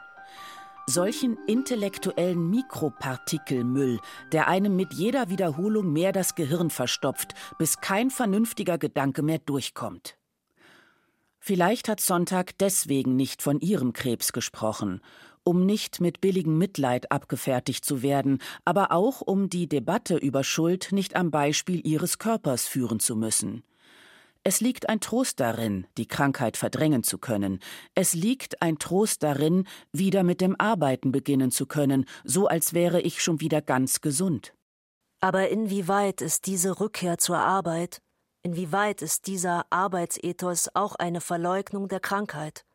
Solchen 0.88 1.38
intellektuellen 1.46 2.50
Mikropartikelmüll, 2.50 4.00
der 4.32 4.48
einem 4.48 4.78
mit 4.78 4.94
jeder 4.94 5.30
Wiederholung 5.30 5.92
mehr 5.92 6.14
das 6.14 6.36
Gehirn 6.36 6.70
verstopft, 6.70 7.34
bis 7.58 7.82
kein 7.82 8.12
vernünftiger 8.12 8.78
Gedanke 8.78 9.24
mehr 9.24 9.40
durchkommt. 9.40 10.18
Vielleicht 11.38 11.90
hat 11.90 12.00
Sonntag 12.00 12.58
deswegen 12.60 13.18
nicht 13.18 13.42
von 13.42 13.60
ihrem 13.60 13.92
Krebs 13.92 14.32
gesprochen, 14.32 15.02
um 15.44 15.66
nicht 15.66 16.00
mit 16.00 16.22
billigem 16.22 16.58
Mitleid 16.58 17.12
abgefertigt 17.12 17.84
zu 17.84 18.02
werden, 18.02 18.40
aber 18.64 18.94
auch 18.94 19.20
um 19.20 19.50
die 19.50 19.68
Debatte 19.68 20.16
über 20.16 20.46
Schuld 20.46 20.94
nicht 20.94 21.18
am 21.18 21.30
Beispiel 21.30 21.86
ihres 21.86 22.20
Körpers 22.20 22.66
führen 22.66 23.02
zu 23.02 23.18
müssen. 23.18 23.64
Es 24.46 24.60
liegt 24.60 24.90
ein 24.90 25.00
Trost 25.00 25.40
darin, 25.40 25.88
die 25.98 26.08
Krankheit 26.08 26.58
verdrängen 26.58 27.04
zu 27.04 27.18
können. 27.18 27.60
Es 27.96 28.14
liegt 28.14 28.62
ein 28.62 28.78
Trost 28.78 29.24
darin, 29.24 29.66
wieder 29.94 30.24
mit 30.24 30.42
dem 30.42 30.60
Arbeiten 30.60 31.14
beginnen 31.14 31.50
zu 31.50 31.66
können, 31.66 32.06
so 32.26 32.48
als 32.48 32.74
wäre 32.74 33.00
ich 33.00 33.24
schon 33.24 33.40
wieder 33.40 33.62
ganz 33.62 34.02
gesund. 34.02 34.54
Aber 35.22 35.48
inwieweit 35.48 36.22
ist 36.22 36.46
diese 36.46 36.82
Rückkehr 36.82 37.18
zur 37.18 37.38
Arbeit, 37.38 38.02
inwieweit 38.42 39.02
ist 39.02 39.28
dieser 39.28 39.66
Arbeitsethos 39.70 40.70
auch 40.74 40.96
eine 40.96 41.22
Verleugnung 41.22 41.88
der 41.88 42.02
Krankheit? 42.02 42.66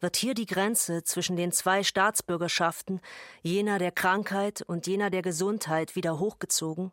Wird 0.00 0.16
hier 0.16 0.34
die 0.34 0.46
Grenze 0.46 1.02
zwischen 1.04 1.36
den 1.36 1.52
zwei 1.52 1.82
Staatsbürgerschaften, 1.84 3.00
jener 3.40 3.78
der 3.78 3.92
Krankheit 3.92 4.60
und 4.60 4.86
jener 4.86 5.08
der 5.08 5.22
Gesundheit, 5.22 5.96
wieder 5.96 6.18
hochgezogen? 6.18 6.92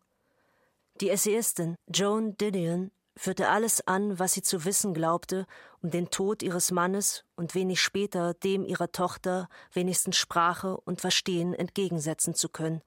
Die 1.01 1.09
Essayistin 1.09 1.75
Joan 1.93 2.37
Didion 2.37 2.91
führte 3.15 3.49
alles 3.49 3.85
an, 3.87 4.19
was 4.19 4.33
sie 4.33 4.41
zu 4.41 4.65
wissen 4.65 4.93
glaubte, 4.93 5.45
um 5.81 5.89
den 5.89 6.09
Tod 6.09 6.43
ihres 6.43 6.71
Mannes 6.71 7.23
und 7.35 7.55
wenig 7.55 7.81
später 7.81 8.33
dem 8.33 8.65
ihrer 8.65 8.91
Tochter 8.91 9.47
wenigstens 9.71 10.17
Sprache 10.17 10.77
und 10.77 11.01
Verstehen 11.01 11.53
entgegensetzen 11.53 12.35
zu 12.35 12.49
können. 12.49 12.81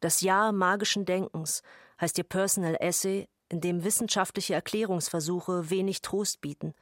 Das 0.00 0.20
Jahr 0.20 0.52
magischen 0.52 1.04
Denkens 1.04 1.62
heißt 2.00 2.18
ihr 2.18 2.24
Personal 2.24 2.76
Essay, 2.80 3.28
in 3.48 3.60
dem 3.60 3.84
wissenschaftliche 3.84 4.54
Erklärungsversuche 4.54 5.70
wenig 5.70 6.02
Trost 6.02 6.40
bieten. 6.40 6.74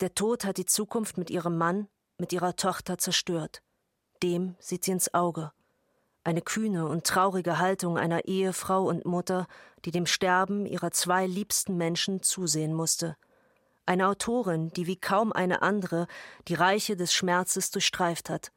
Der 0.00 0.14
Tod 0.14 0.44
hat 0.44 0.56
die 0.56 0.66
Zukunft 0.66 1.18
mit 1.18 1.30
ihrem 1.30 1.58
Mann, 1.58 1.88
mit 2.18 2.32
ihrer 2.32 2.54
Tochter 2.54 2.98
zerstört. 2.98 3.62
Dem 4.22 4.54
sieht 4.58 4.84
sie 4.84 4.92
ins 4.92 5.12
Auge 5.12 5.52
eine 6.26 6.42
kühne 6.42 6.86
und 6.86 7.04
traurige 7.04 7.58
Haltung 7.58 7.96
einer 7.96 8.24
Ehefrau 8.24 8.82
und 8.82 9.04
Mutter, 9.04 9.46
die 9.84 9.92
dem 9.92 10.06
Sterben 10.06 10.66
ihrer 10.66 10.90
zwei 10.90 11.24
liebsten 11.24 11.76
Menschen 11.76 12.20
zusehen 12.22 12.74
musste. 12.74 13.16
Eine 13.86 14.08
Autorin, 14.08 14.70
die 14.70 14.88
wie 14.88 14.96
kaum 14.96 15.32
eine 15.32 15.62
andere 15.62 16.08
die 16.48 16.54
Reiche 16.54 16.96
des 16.96 17.14
Schmerzes 17.14 17.70
durchstreift 17.70 18.28
hat. 18.28 18.50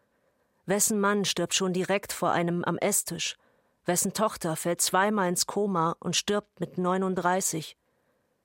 Wessen 0.65 0.99
Mann 0.99 1.25
stirbt 1.25 1.53
schon 1.53 1.71
direkt 1.71 2.11
vor 2.11 2.31
einem 2.31 2.63
am 2.63 2.79
Esstisch? 2.79 3.37
Wessen 3.85 4.13
Tochter 4.13 4.55
fällt 4.55 4.81
zweimal 4.81 5.29
ins 5.29 5.45
Koma 5.45 5.95
und 5.99 6.15
stirbt 6.15 6.59
mit 6.59 6.79
39? 6.79 7.77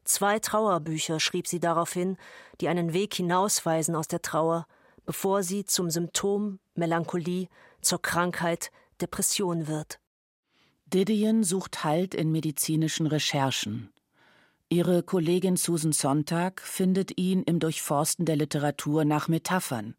Zwei 0.04 0.38
Trauerbücher 0.38 1.18
schrieb 1.18 1.46
sie 1.46 1.60
daraufhin, 1.60 2.18
die 2.60 2.68
einen 2.68 2.92
Weg 2.92 3.14
hinausweisen 3.14 3.96
aus 3.96 4.06
der 4.06 4.20
Trauer, 4.20 4.66
bevor 5.06 5.42
sie 5.42 5.64
zum 5.64 5.90
Symptom 5.90 6.58
Melancholie, 6.74 7.48
zur 7.80 8.02
Krankheit, 8.02 8.70
Depression 9.00 9.66
wird. 9.66 10.00
Didion 10.86 11.44
sucht 11.44 11.84
Halt 11.84 12.14
in 12.14 12.30
medizinischen 12.30 13.06
Recherchen. 13.06 13.90
Ihre 14.68 15.02
Kollegin 15.02 15.56
Susan 15.56 15.92
Sonntag 15.92 16.60
findet 16.60 17.18
ihn 17.18 17.42
im 17.42 17.58
Durchforsten 17.58 18.24
der 18.26 18.36
Literatur 18.36 19.04
nach 19.04 19.28
Metaphern. 19.28 19.94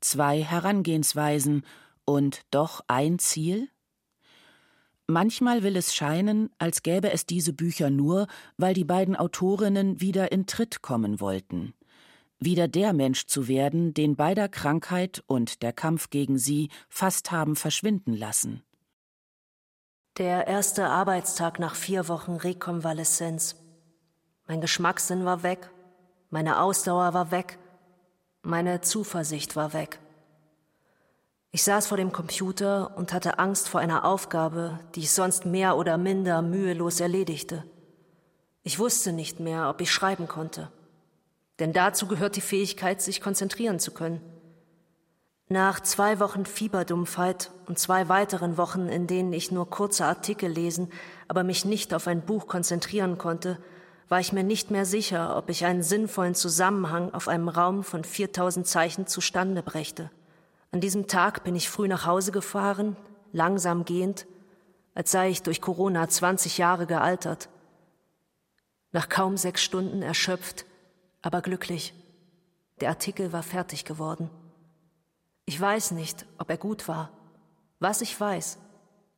Zwei 0.00 0.42
Herangehensweisen 0.42 1.64
und 2.04 2.42
doch 2.50 2.82
ein 2.88 3.18
Ziel? 3.18 3.68
Manchmal 5.06 5.62
will 5.62 5.76
es 5.76 5.94
scheinen, 5.94 6.50
als 6.58 6.82
gäbe 6.82 7.12
es 7.12 7.26
diese 7.26 7.52
Bücher 7.52 7.90
nur, 7.90 8.26
weil 8.56 8.74
die 8.74 8.84
beiden 8.84 9.16
Autorinnen 9.16 10.00
wieder 10.00 10.32
in 10.32 10.46
Tritt 10.46 10.82
kommen 10.82 11.20
wollten 11.20 11.74
wieder 12.38 12.68
der 12.68 12.92
Mensch 12.92 13.26
zu 13.26 13.48
werden, 13.48 13.94
den 13.94 14.16
beider 14.16 14.48
Krankheit 14.48 15.22
und 15.26 15.62
der 15.62 15.72
Kampf 15.72 16.10
gegen 16.10 16.38
sie 16.38 16.70
fast 16.88 17.30
haben 17.30 17.56
verschwinden 17.56 18.14
lassen. 18.14 18.62
Der 20.18 20.46
erste 20.46 20.86
Arbeitstag 20.86 21.58
nach 21.58 21.74
vier 21.74 22.08
Wochen 22.08 22.36
Rekonvaleszenz. 22.36 23.56
Mein 24.46 24.60
Geschmackssinn 24.60 25.24
war 25.24 25.42
weg, 25.42 25.70
meine 26.30 26.60
Ausdauer 26.60 27.14
war 27.14 27.30
weg, 27.30 27.58
meine 28.42 28.80
Zuversicht 28.80 29.56
war 29.56 29.72
weg. 29.72 29.98
Ich 31.50 31.62
saß 31.62 31.86
vor 31.86 31.96
dem 31.96 32.12
Computer 32.12 32.96
und 32.96 33.12
hatte 33.12 33.38
Angst 33.38 33.68
vor 33.68 33.80
einer 33.80 34.04
Aufgabe, 34.04 34.80
die 34.94 35.00
ich 35.00 35.12
sonst 35.12 35.46
mehr 35.46 35.76
oder 35.76 35.96
minder 35.98 36.42
mühelos 36.42 37.00
erledigte. 37.00 37.64
Ich 38.62 38.78
wusste 38.78 39.12
nicht 39.12 39.40
mehr, 39.40 39.70
ob 39.70 39.80
ich 39.80 39.92
schreiben 39.92 40.26
konnte 40.26 40.70
denn 41.58 41.72
dazu 41.72 42.06
gehört 42.06 42.36
die 42.36 42.40
Fähigkeit, 42.40 43.00
sich 43.00 43.20
konzentrieren 43.20 43.78
zu 43.78 43.92
können. 43.92 44.20
Nach 45.48 45.80
zwei 45.80 46.20
Wochen 46.20 46.46
Fieberdumpfheit 46.46 47.50
und 47.66 47.78
zwei 47.78 48.08
weiteren 48.08 48.56
Wochen, 48.56 48.88
in 48.88 49.06
denen 49.06 49.32
ich 49.32 49.52
nur 49.52 49.68
kurze 49.68 50.06
Artikel 50.06 50.50
lesen, 50.50 50.90
aber 51.28 51.44
mich 51.44 51.64
nicht 51.64 51.92
auf 51.92 52.06
ein 52.06 52.22
Buch 52.22 52.46
konzentrieren 52.46 53.18
konnte, 53.18 53.58
war 54.08 54.20
ich 54.20 54.32
mir 54.32 54.42
nicht 54.42 54.70
mehr 54.70 54.86
sicher, 54.86 55.36
ob 55.36 55.50
ich 55.50 55.64
einen 55.64 55.82
sinnvollen 55.82 56.34
Zusammenhang 56.34 57.12
auf 57.12 57.28
einem 57.28 57.48
Raum 57.48 57.84
von 57.84 58.04
4000 58.04 58.66
Zeichen 58.66 59.06
zustande 59.06 59.62
brächte. 59.62 60.10
An 60.72 60.80
diesem 60.80 61.06
Tag 61.08 61.44
bin 61.44 61.54
ich 61.54 61.68
früh 61.68 61.88
nach 61.88 62.06
Hause 62.06 62.32
gefahren, 62.32 62.96
langsam 63.32 63.84
gehend, 63.84 64.26
als 64.94 65.10
sei 65.10 65.30
ich 65.30 65.42
durch 65.42 65.60
Corona 65.60 66.08
20 66.08 66.58
Jahre 66.58 66.86
gealtert. 66.86 67.48
Nach 68.92 69.08
kaum 69.08 69.36
sechs 69.36 69.62
Stunden 69.62 70.02
erschöpft, 70.02 70.66
aber 71.24 71.42
glücklich. 71.42 71.94
Der 72.80 72.90
Artikel 72.90 73.32
war 73.32 73.42
fertig 73.42 73.84
geworden. 73.84 74.30
Ich 75.46 75.60
weiß 75.60 75.92
nicht, 75.92 76.26
ob 76.38 76.50
er 76.50 76.56
gut 76.56 76.88
war. 76.88 77.10
Was 77.78 78.00
ich 78.00 78.18
weiß, 78.18 78.58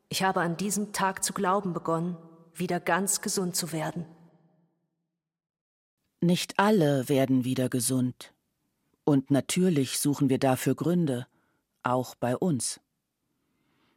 ich 0.09 0.23
habe 0.23 0.41
an 0.41 0.57
diesem 0.57 0.93
Tag 0.93 1.25
zu 1.25 1.33
glauben 1.33 1.73
begonnen, 1.73 2.17
wieder 2.55 2.81
ganz 2.81 3.21
gesund 3.21 3.57
zu 3.57 3.73
werden. 3.73 4.07
Nicht 6.21 6.59
alle 6.59 7.09
werden 7.09 7.45
wieder 7.45 7.69
gesund. 7.69 8.33
Und 9.05 9.31
natürlich 9.31 10.01
suchen 10.01 10.29
wir 10.29 10.39
dafür 10.39 10.75
Gründe, 10.75 11.27
auch 11.83 12.15
bei 12.15 12.37
uns. 12.37 12.81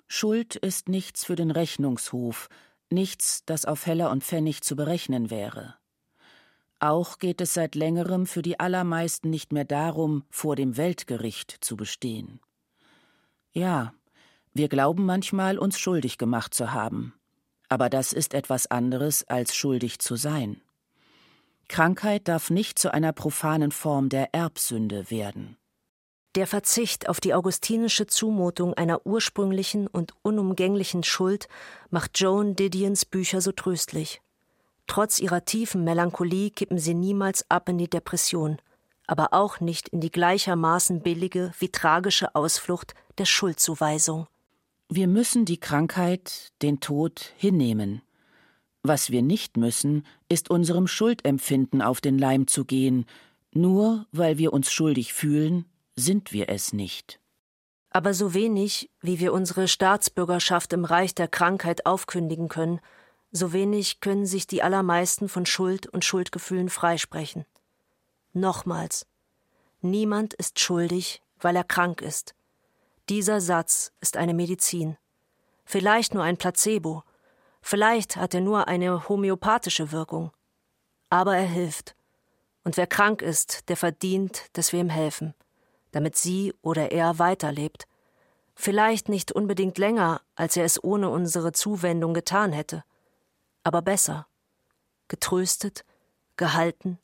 Schuld 0.08 0.56
ist 0.56 0.90
nichts 0.90 1.26
für 1.26 1.36
den 1.36 1.52
Rechnungshof, 1.52 2.50
nichts, 2.90 3.44
das 3.46 3.66
auf 3.66 3.86
Heller 3.86 4.12
und 4.12 4.24
Pfennig 4.24 4.62
zu 4.62 4.76
berechnen 4.76 5.30
wäre. 5.30 5.79
Auch 6.80 7.20
geht 7.20 7.42
es 7.42 7.54
seit 7.54 7.76
längerem 7.76 8.26
für 8.26 8.42
die 8.42 8.60
allermeisten 8.60 9.30
nicht 9.30 9.52
mehr 9.52 9.66
darum, 9.66 10.24
vor 10.30 10.56
dem 10.56 10.78
Weltgericht 10.78 11.58
zu 11.60 11.76
bestehen. 11.76 12.40
Ja, 13.52 13.94
wir 14.54 14.70
glauben 14.70 15.06
manchmal, 15.06 15.58
uns 15.58 15.78
schuldig 15.78 16.18
gemacht 16.18 16.54
zu 16.54 16.72
haben. 16.72 17.14
Aber 17.68 17.90
das 17.90 18.14
ist 18.14 18.34
etwas 18.34 18.68
anderes, 18.68 19.28
als 19.28 19.56
schuldig 19.56 20.00
zu 20.00 20.16
sein. 20.16 20.62
Krankheit 21.68 22.28
darf 22.28 22.50
nicht 22.50 22.80
zu 22.80 22.92
einer 22.94 23.14
profanen 23.14 23.72
Form 23.72 24.10
der 24.10 24.34
Erbsünde 24.34 25.12
werden. 25.12 25.58
Der 26.36 26.48
Verzicht 26.48 27.10
auf 27.10 27.20
die 27.20 27.34
augustinische 27.34 28.08
Zumutung 28.08 28.74
einer 28.74 29.06
ursprünglichen 29.06 29.88
und 29.88 30.14
unumgänglichen 30.22 31.04
Schuld 31.04 31.48
macht 31.90 32.20
Joan 32.20 32.56
Didions 32.56 33.06
Bücher 33.06 33.42
so 33.42 33.52
tröstlich. 33.52 34.22
Trotz 34.90 35.20
ihrer 35.20 35.46
tiefen 35.46 35.84
Melancholie 35.84 36.50
kippen 36.50 36.80
sie 36.80 36.96
niemals 36.96 37.46
ab 37.48 37.70
in 37.70 37.78
die 37.78 37.92
Depression, 37.92 38.58
aber 39.06 39.34
auch 39.34 39.60
nicht 39.60 39.88
in 39.90 40.02
die 40.02 40.10
gleichermaßen 40.10 41.02
billige 41.02 41.52
wie 41.60 41.70
tragische 41.70 42.34
Ausflucht 42.34 42.96
der 43.20 43.26
Schuldzuweisung. 43.26 44.26
Wir 44.90 45.08
müssen 45.08 45.46
die 45.46 45.60
Krankheit, 45.60 46.52
den 46.64 46.80
Tod 46.80 47.32
hinnehmen. 47.38 48.02
Was 48.82 49.12
wir 49.12 49.22
nicht 49.22 49.58
müssen, 49.58 50.08
ist 50.28 50.50
unserem 50.50 50.88
Schuldempfinden 50.88 51.84
auf 51.84 52.02
den 52.02 52.18
Leim 52.18 52.48
zu 52.48 52.66
gehen, 52.66 53.06
nur 53.54 54.08
weil 54.12 54.40
wir 54.40 54.54
uns 54.54 54.72
schuldig 54.72 55.14
fühlen, 55.14 55.66
sind 55.96 56.34
wir 56.34 56.50
es 56.50 56.74
nicht. 56.74 57.20
Aber 57.92 58.16
so 58.16 58.34
wenig, 58.34 58.90
wie 59.02 59.20
wir 59.20 59.34
unsere 59.34 59.68
Staatsbürgerschaft 59.68 60.74
im 60.74 60.84
Reich 60.84 61.14
der 61.14 61.28
Krankheit 61.28 61.86
aufkündigen 61.86 62.48
können, 62.48 62.80
so 63.32 63.54
wenig 63.54 64.00
können 64.00 64.26
sich 64.26 64.48
die 64.48 64.64
allermeisten 64.64 65.30
von 65.30 65.46
Schuld 65.46 65.88
und 65.88 66.04
Schuldgefühlen 66.04 66.70
freisprechen. 66.70 67.46
Nochmals. 68.34 69.06
Niemand 69.82 70.34
ist 70.34 70.60
schuldig, 70.60 71.22
weil 71.40 71.56
er 71.56 71.64
krank 71.64 72.02
ist. 72.02 72.36
Dieser 73.08 73.40
Satz 73.40 73.92
ist 74.02 74.18
eine 74.18 74.34
Medizin. 74.34 74.98
Vielleicht 75.64 76.14
nur 76.14 76.24
ein 76.24 76.38
Placebo. 76.38 77.04
Vielleicht 77.62 78.16
hat 78.16 78.34
er 78.34 78.42
nur 78.42 78.68
eine 78.68 79.08
homöopathische 79.08 79.92
Wirkung. 79.92 80.32
Aber 81.10 81.38
er 81.38 81.48
hilft. 81.48 81.96
Und 82.64 82.78
wer 82.78 82.88
krank 82.88 83.22
ist, 83.22 83.70
der 83.70 83.78
verdient, 83.78 84.46
dass 84.54 84.74
wir 84.74 84.80
ihm 84.80 84.90
helfen, 84.90 85.34
damit 85.92 86.18
sie 86.18 86.54
oder 86.62 86.92
er 86.92 87.20
weiterlebt. 87.20 87.88
Vielleicht 88.56 89.08
nicht 89.08 89.32
unbedingt 89.32 89.78
länger, 89.78 90.22
als 90.36 90.58
er 90.58 90.66
es 90.66 90.84
ohne 90.84 91.10
unsere 91.10 91.52
Zuwendung 91.52 92.14
getan 92.14 92.52
hätte 92.52 92.84
aber 93.64 93.82
besser. 93.82 94.28
Getröstet, 95.08 95.86
gehalten, 96.38 97.00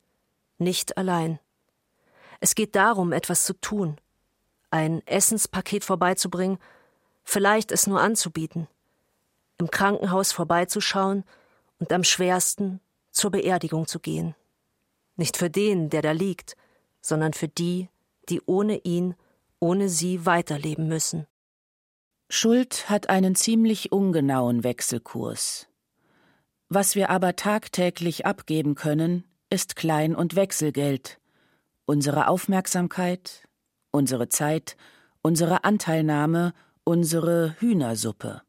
nicht 0.58 0.98
allein. 0.98 1.40
Es 2.40 2.56
geht 2.56 2.76
darum, 2.76 3.12
etwas 3.12 3.44
zu 3.46 3.54
tun, 3.54 3.98
ein 4.70 5.06
Essenspaket 5.08 5.84
vorbeizubringen, 5.84 6.58
vielleicht 7.24 7.72
es 7.72 7.88
nur 7.88 8.02
anzubieten, 8.02 8.68
im 9.58 9.70
Krankenhaus 9.70 10.32
vorbeizuschauen 10.32 11.24
und 11.80 11.92
am 11.92 12.04
schwersten 12.04 12.80
zur 13.12 13.32
Beerdigung 13.32 13.88
zu 13.88 14.00
gehen. 14.00 14.36
Nicht 15.16 15.38
für 15.38 15.50
den, 15.50 15.90
der 15.90 16.02
da 16.02 16.12
liegt, 16.12 16.56
sondern 17.02 17.34
für 17.34 17.48
die, 17.48 17.90
die 18.30 18.42
ohne 18.46 18.78
ihn, 18.80 19.16
ohne 19.60 19.90
sie 19.90 20.26
weiterleben 20.26 20.88
müssen. 20.88 21.28
Schuld 22.30 22.90
hat 22.90 23.10
einen 23.10 23.36
ziemlich 23.36 23.92
ungenauen 23.92 24.64
Wechselkurs. 24.64 25.68
Was 26.70 26.96
wir 26.96 27.10
aber 27.12 27.36
tagtäglich 27.36 28.26
abgeben 28.26 28.76
können, 28.76 29.24
ist 29.50 29.76
Klein- 29.76 30.16
und 30.16 30.36
Wechselgeld, 30.36 31.20
unsere 31.86 32.28
Aufmerksamkeit, 32.28 33.48
unsere 33.92 34.30
Zeit, 34.30 34.76
unsere 35.22 35.64
Anteilnahme, 35.64 36.54
unsere 36.84 37.56
Hühnersuppe. 37.60 38.42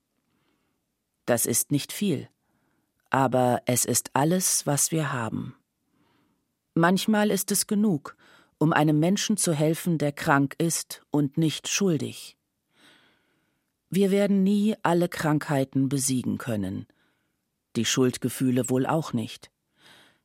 Das 1.27 1.45
ist 1.45 1.71
nicht 1.71 1.93
viel, 1.93 2.29
aber 3.11 3.63
es 3.67 3.85
ist 3.85 4.11
alles, 4.15 4.67
was 4.67 4.93
wir 4.93 5.13
haben. 5.13 5.55
Manchmal 6.75 7.31
ist 7.31 7.51
es 7.53 7.67
genug, 7.67 8.17
um 8.59 8.73
einem 8.73 8.99
Menschen 8.99 9.37
zu 9.37 9.53
helfen, 9.53 9.99
der 9.99 10.13
krank 10.13 10.55
ist 10.59 11.03
und 11.11 11.37
nicht 11.37 11.69
schuldig. 11.69 12.39
Wir 13.91 14.11
werden 14.11 14.43
nie 14.43 14.75
alle 14.83 15.09
Krankheiten 15.09 15.89
besiegen 15.89 16.39
können, 16.39 16.87
die 17.77 17.85
Schuldgefühle 17.85 18.69
wohl 18.71 18.87
auch 18.87 19.13
nicht. 19.13 19.51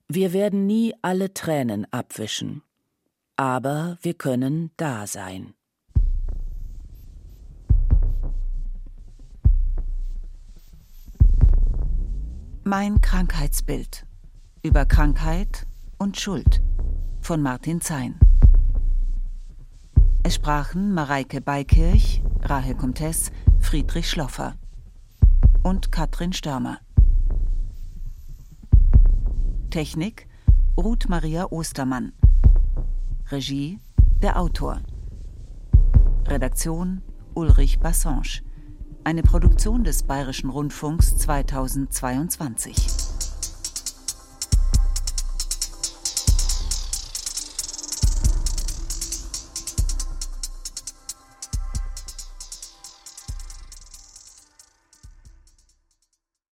Wir 0.08 0.34
werden 0.34 0.66
nie 0.66 0.94
alle 1.02 1.34
Tränen 1.34 1.86
abwischen, 1.92 2.64
aber 3.36 3.98
wir 4.02 4.14
können 4.14 4.72
da 4.78 5.08
sein. 5.08 5.54
Mein 12.64 13.02
Krankheitsbild 13.02 14.06
über 14.64 14.86
Krankheit 14.86 15.66
und 15.98 16.20
Schuld 16.20 16.62
von 17.20 17.42
Martin 17.42 17.82
Zein. 17.82 18.20
Es 20.24 20.36
sprachen 20.36 20.94
Mareike 20.94 21.42
Beikirch, 21.42 22.22
Rahel 22.42 22.76
Comtesse, 22.76 23.32
Friedrich 23.60 24.10
Schloffer 24.10 24.56
und 25.64 25.92
Katrin 25.92 26.34
Störmer. 26.34 26.80
Technik 29.72 30.28
Ruth 30.78 31.08
Maria 31.08 31.46
Ostermann. 31.50 32.12
Regie 33.30 33.80
der 34.22 34.38
Autor. 34.38 34.82
Redaktion 36.28 37.02
Ulrich 37.36 37.80
Bassange. 37.80 38.42
Eine 39.06 39.24
Produktion 39.24 39.86
des 39.86 40.04
Bayerischen 40.04 40.50
Rundfunks 40.50 41.16
2022. 41.20 43.01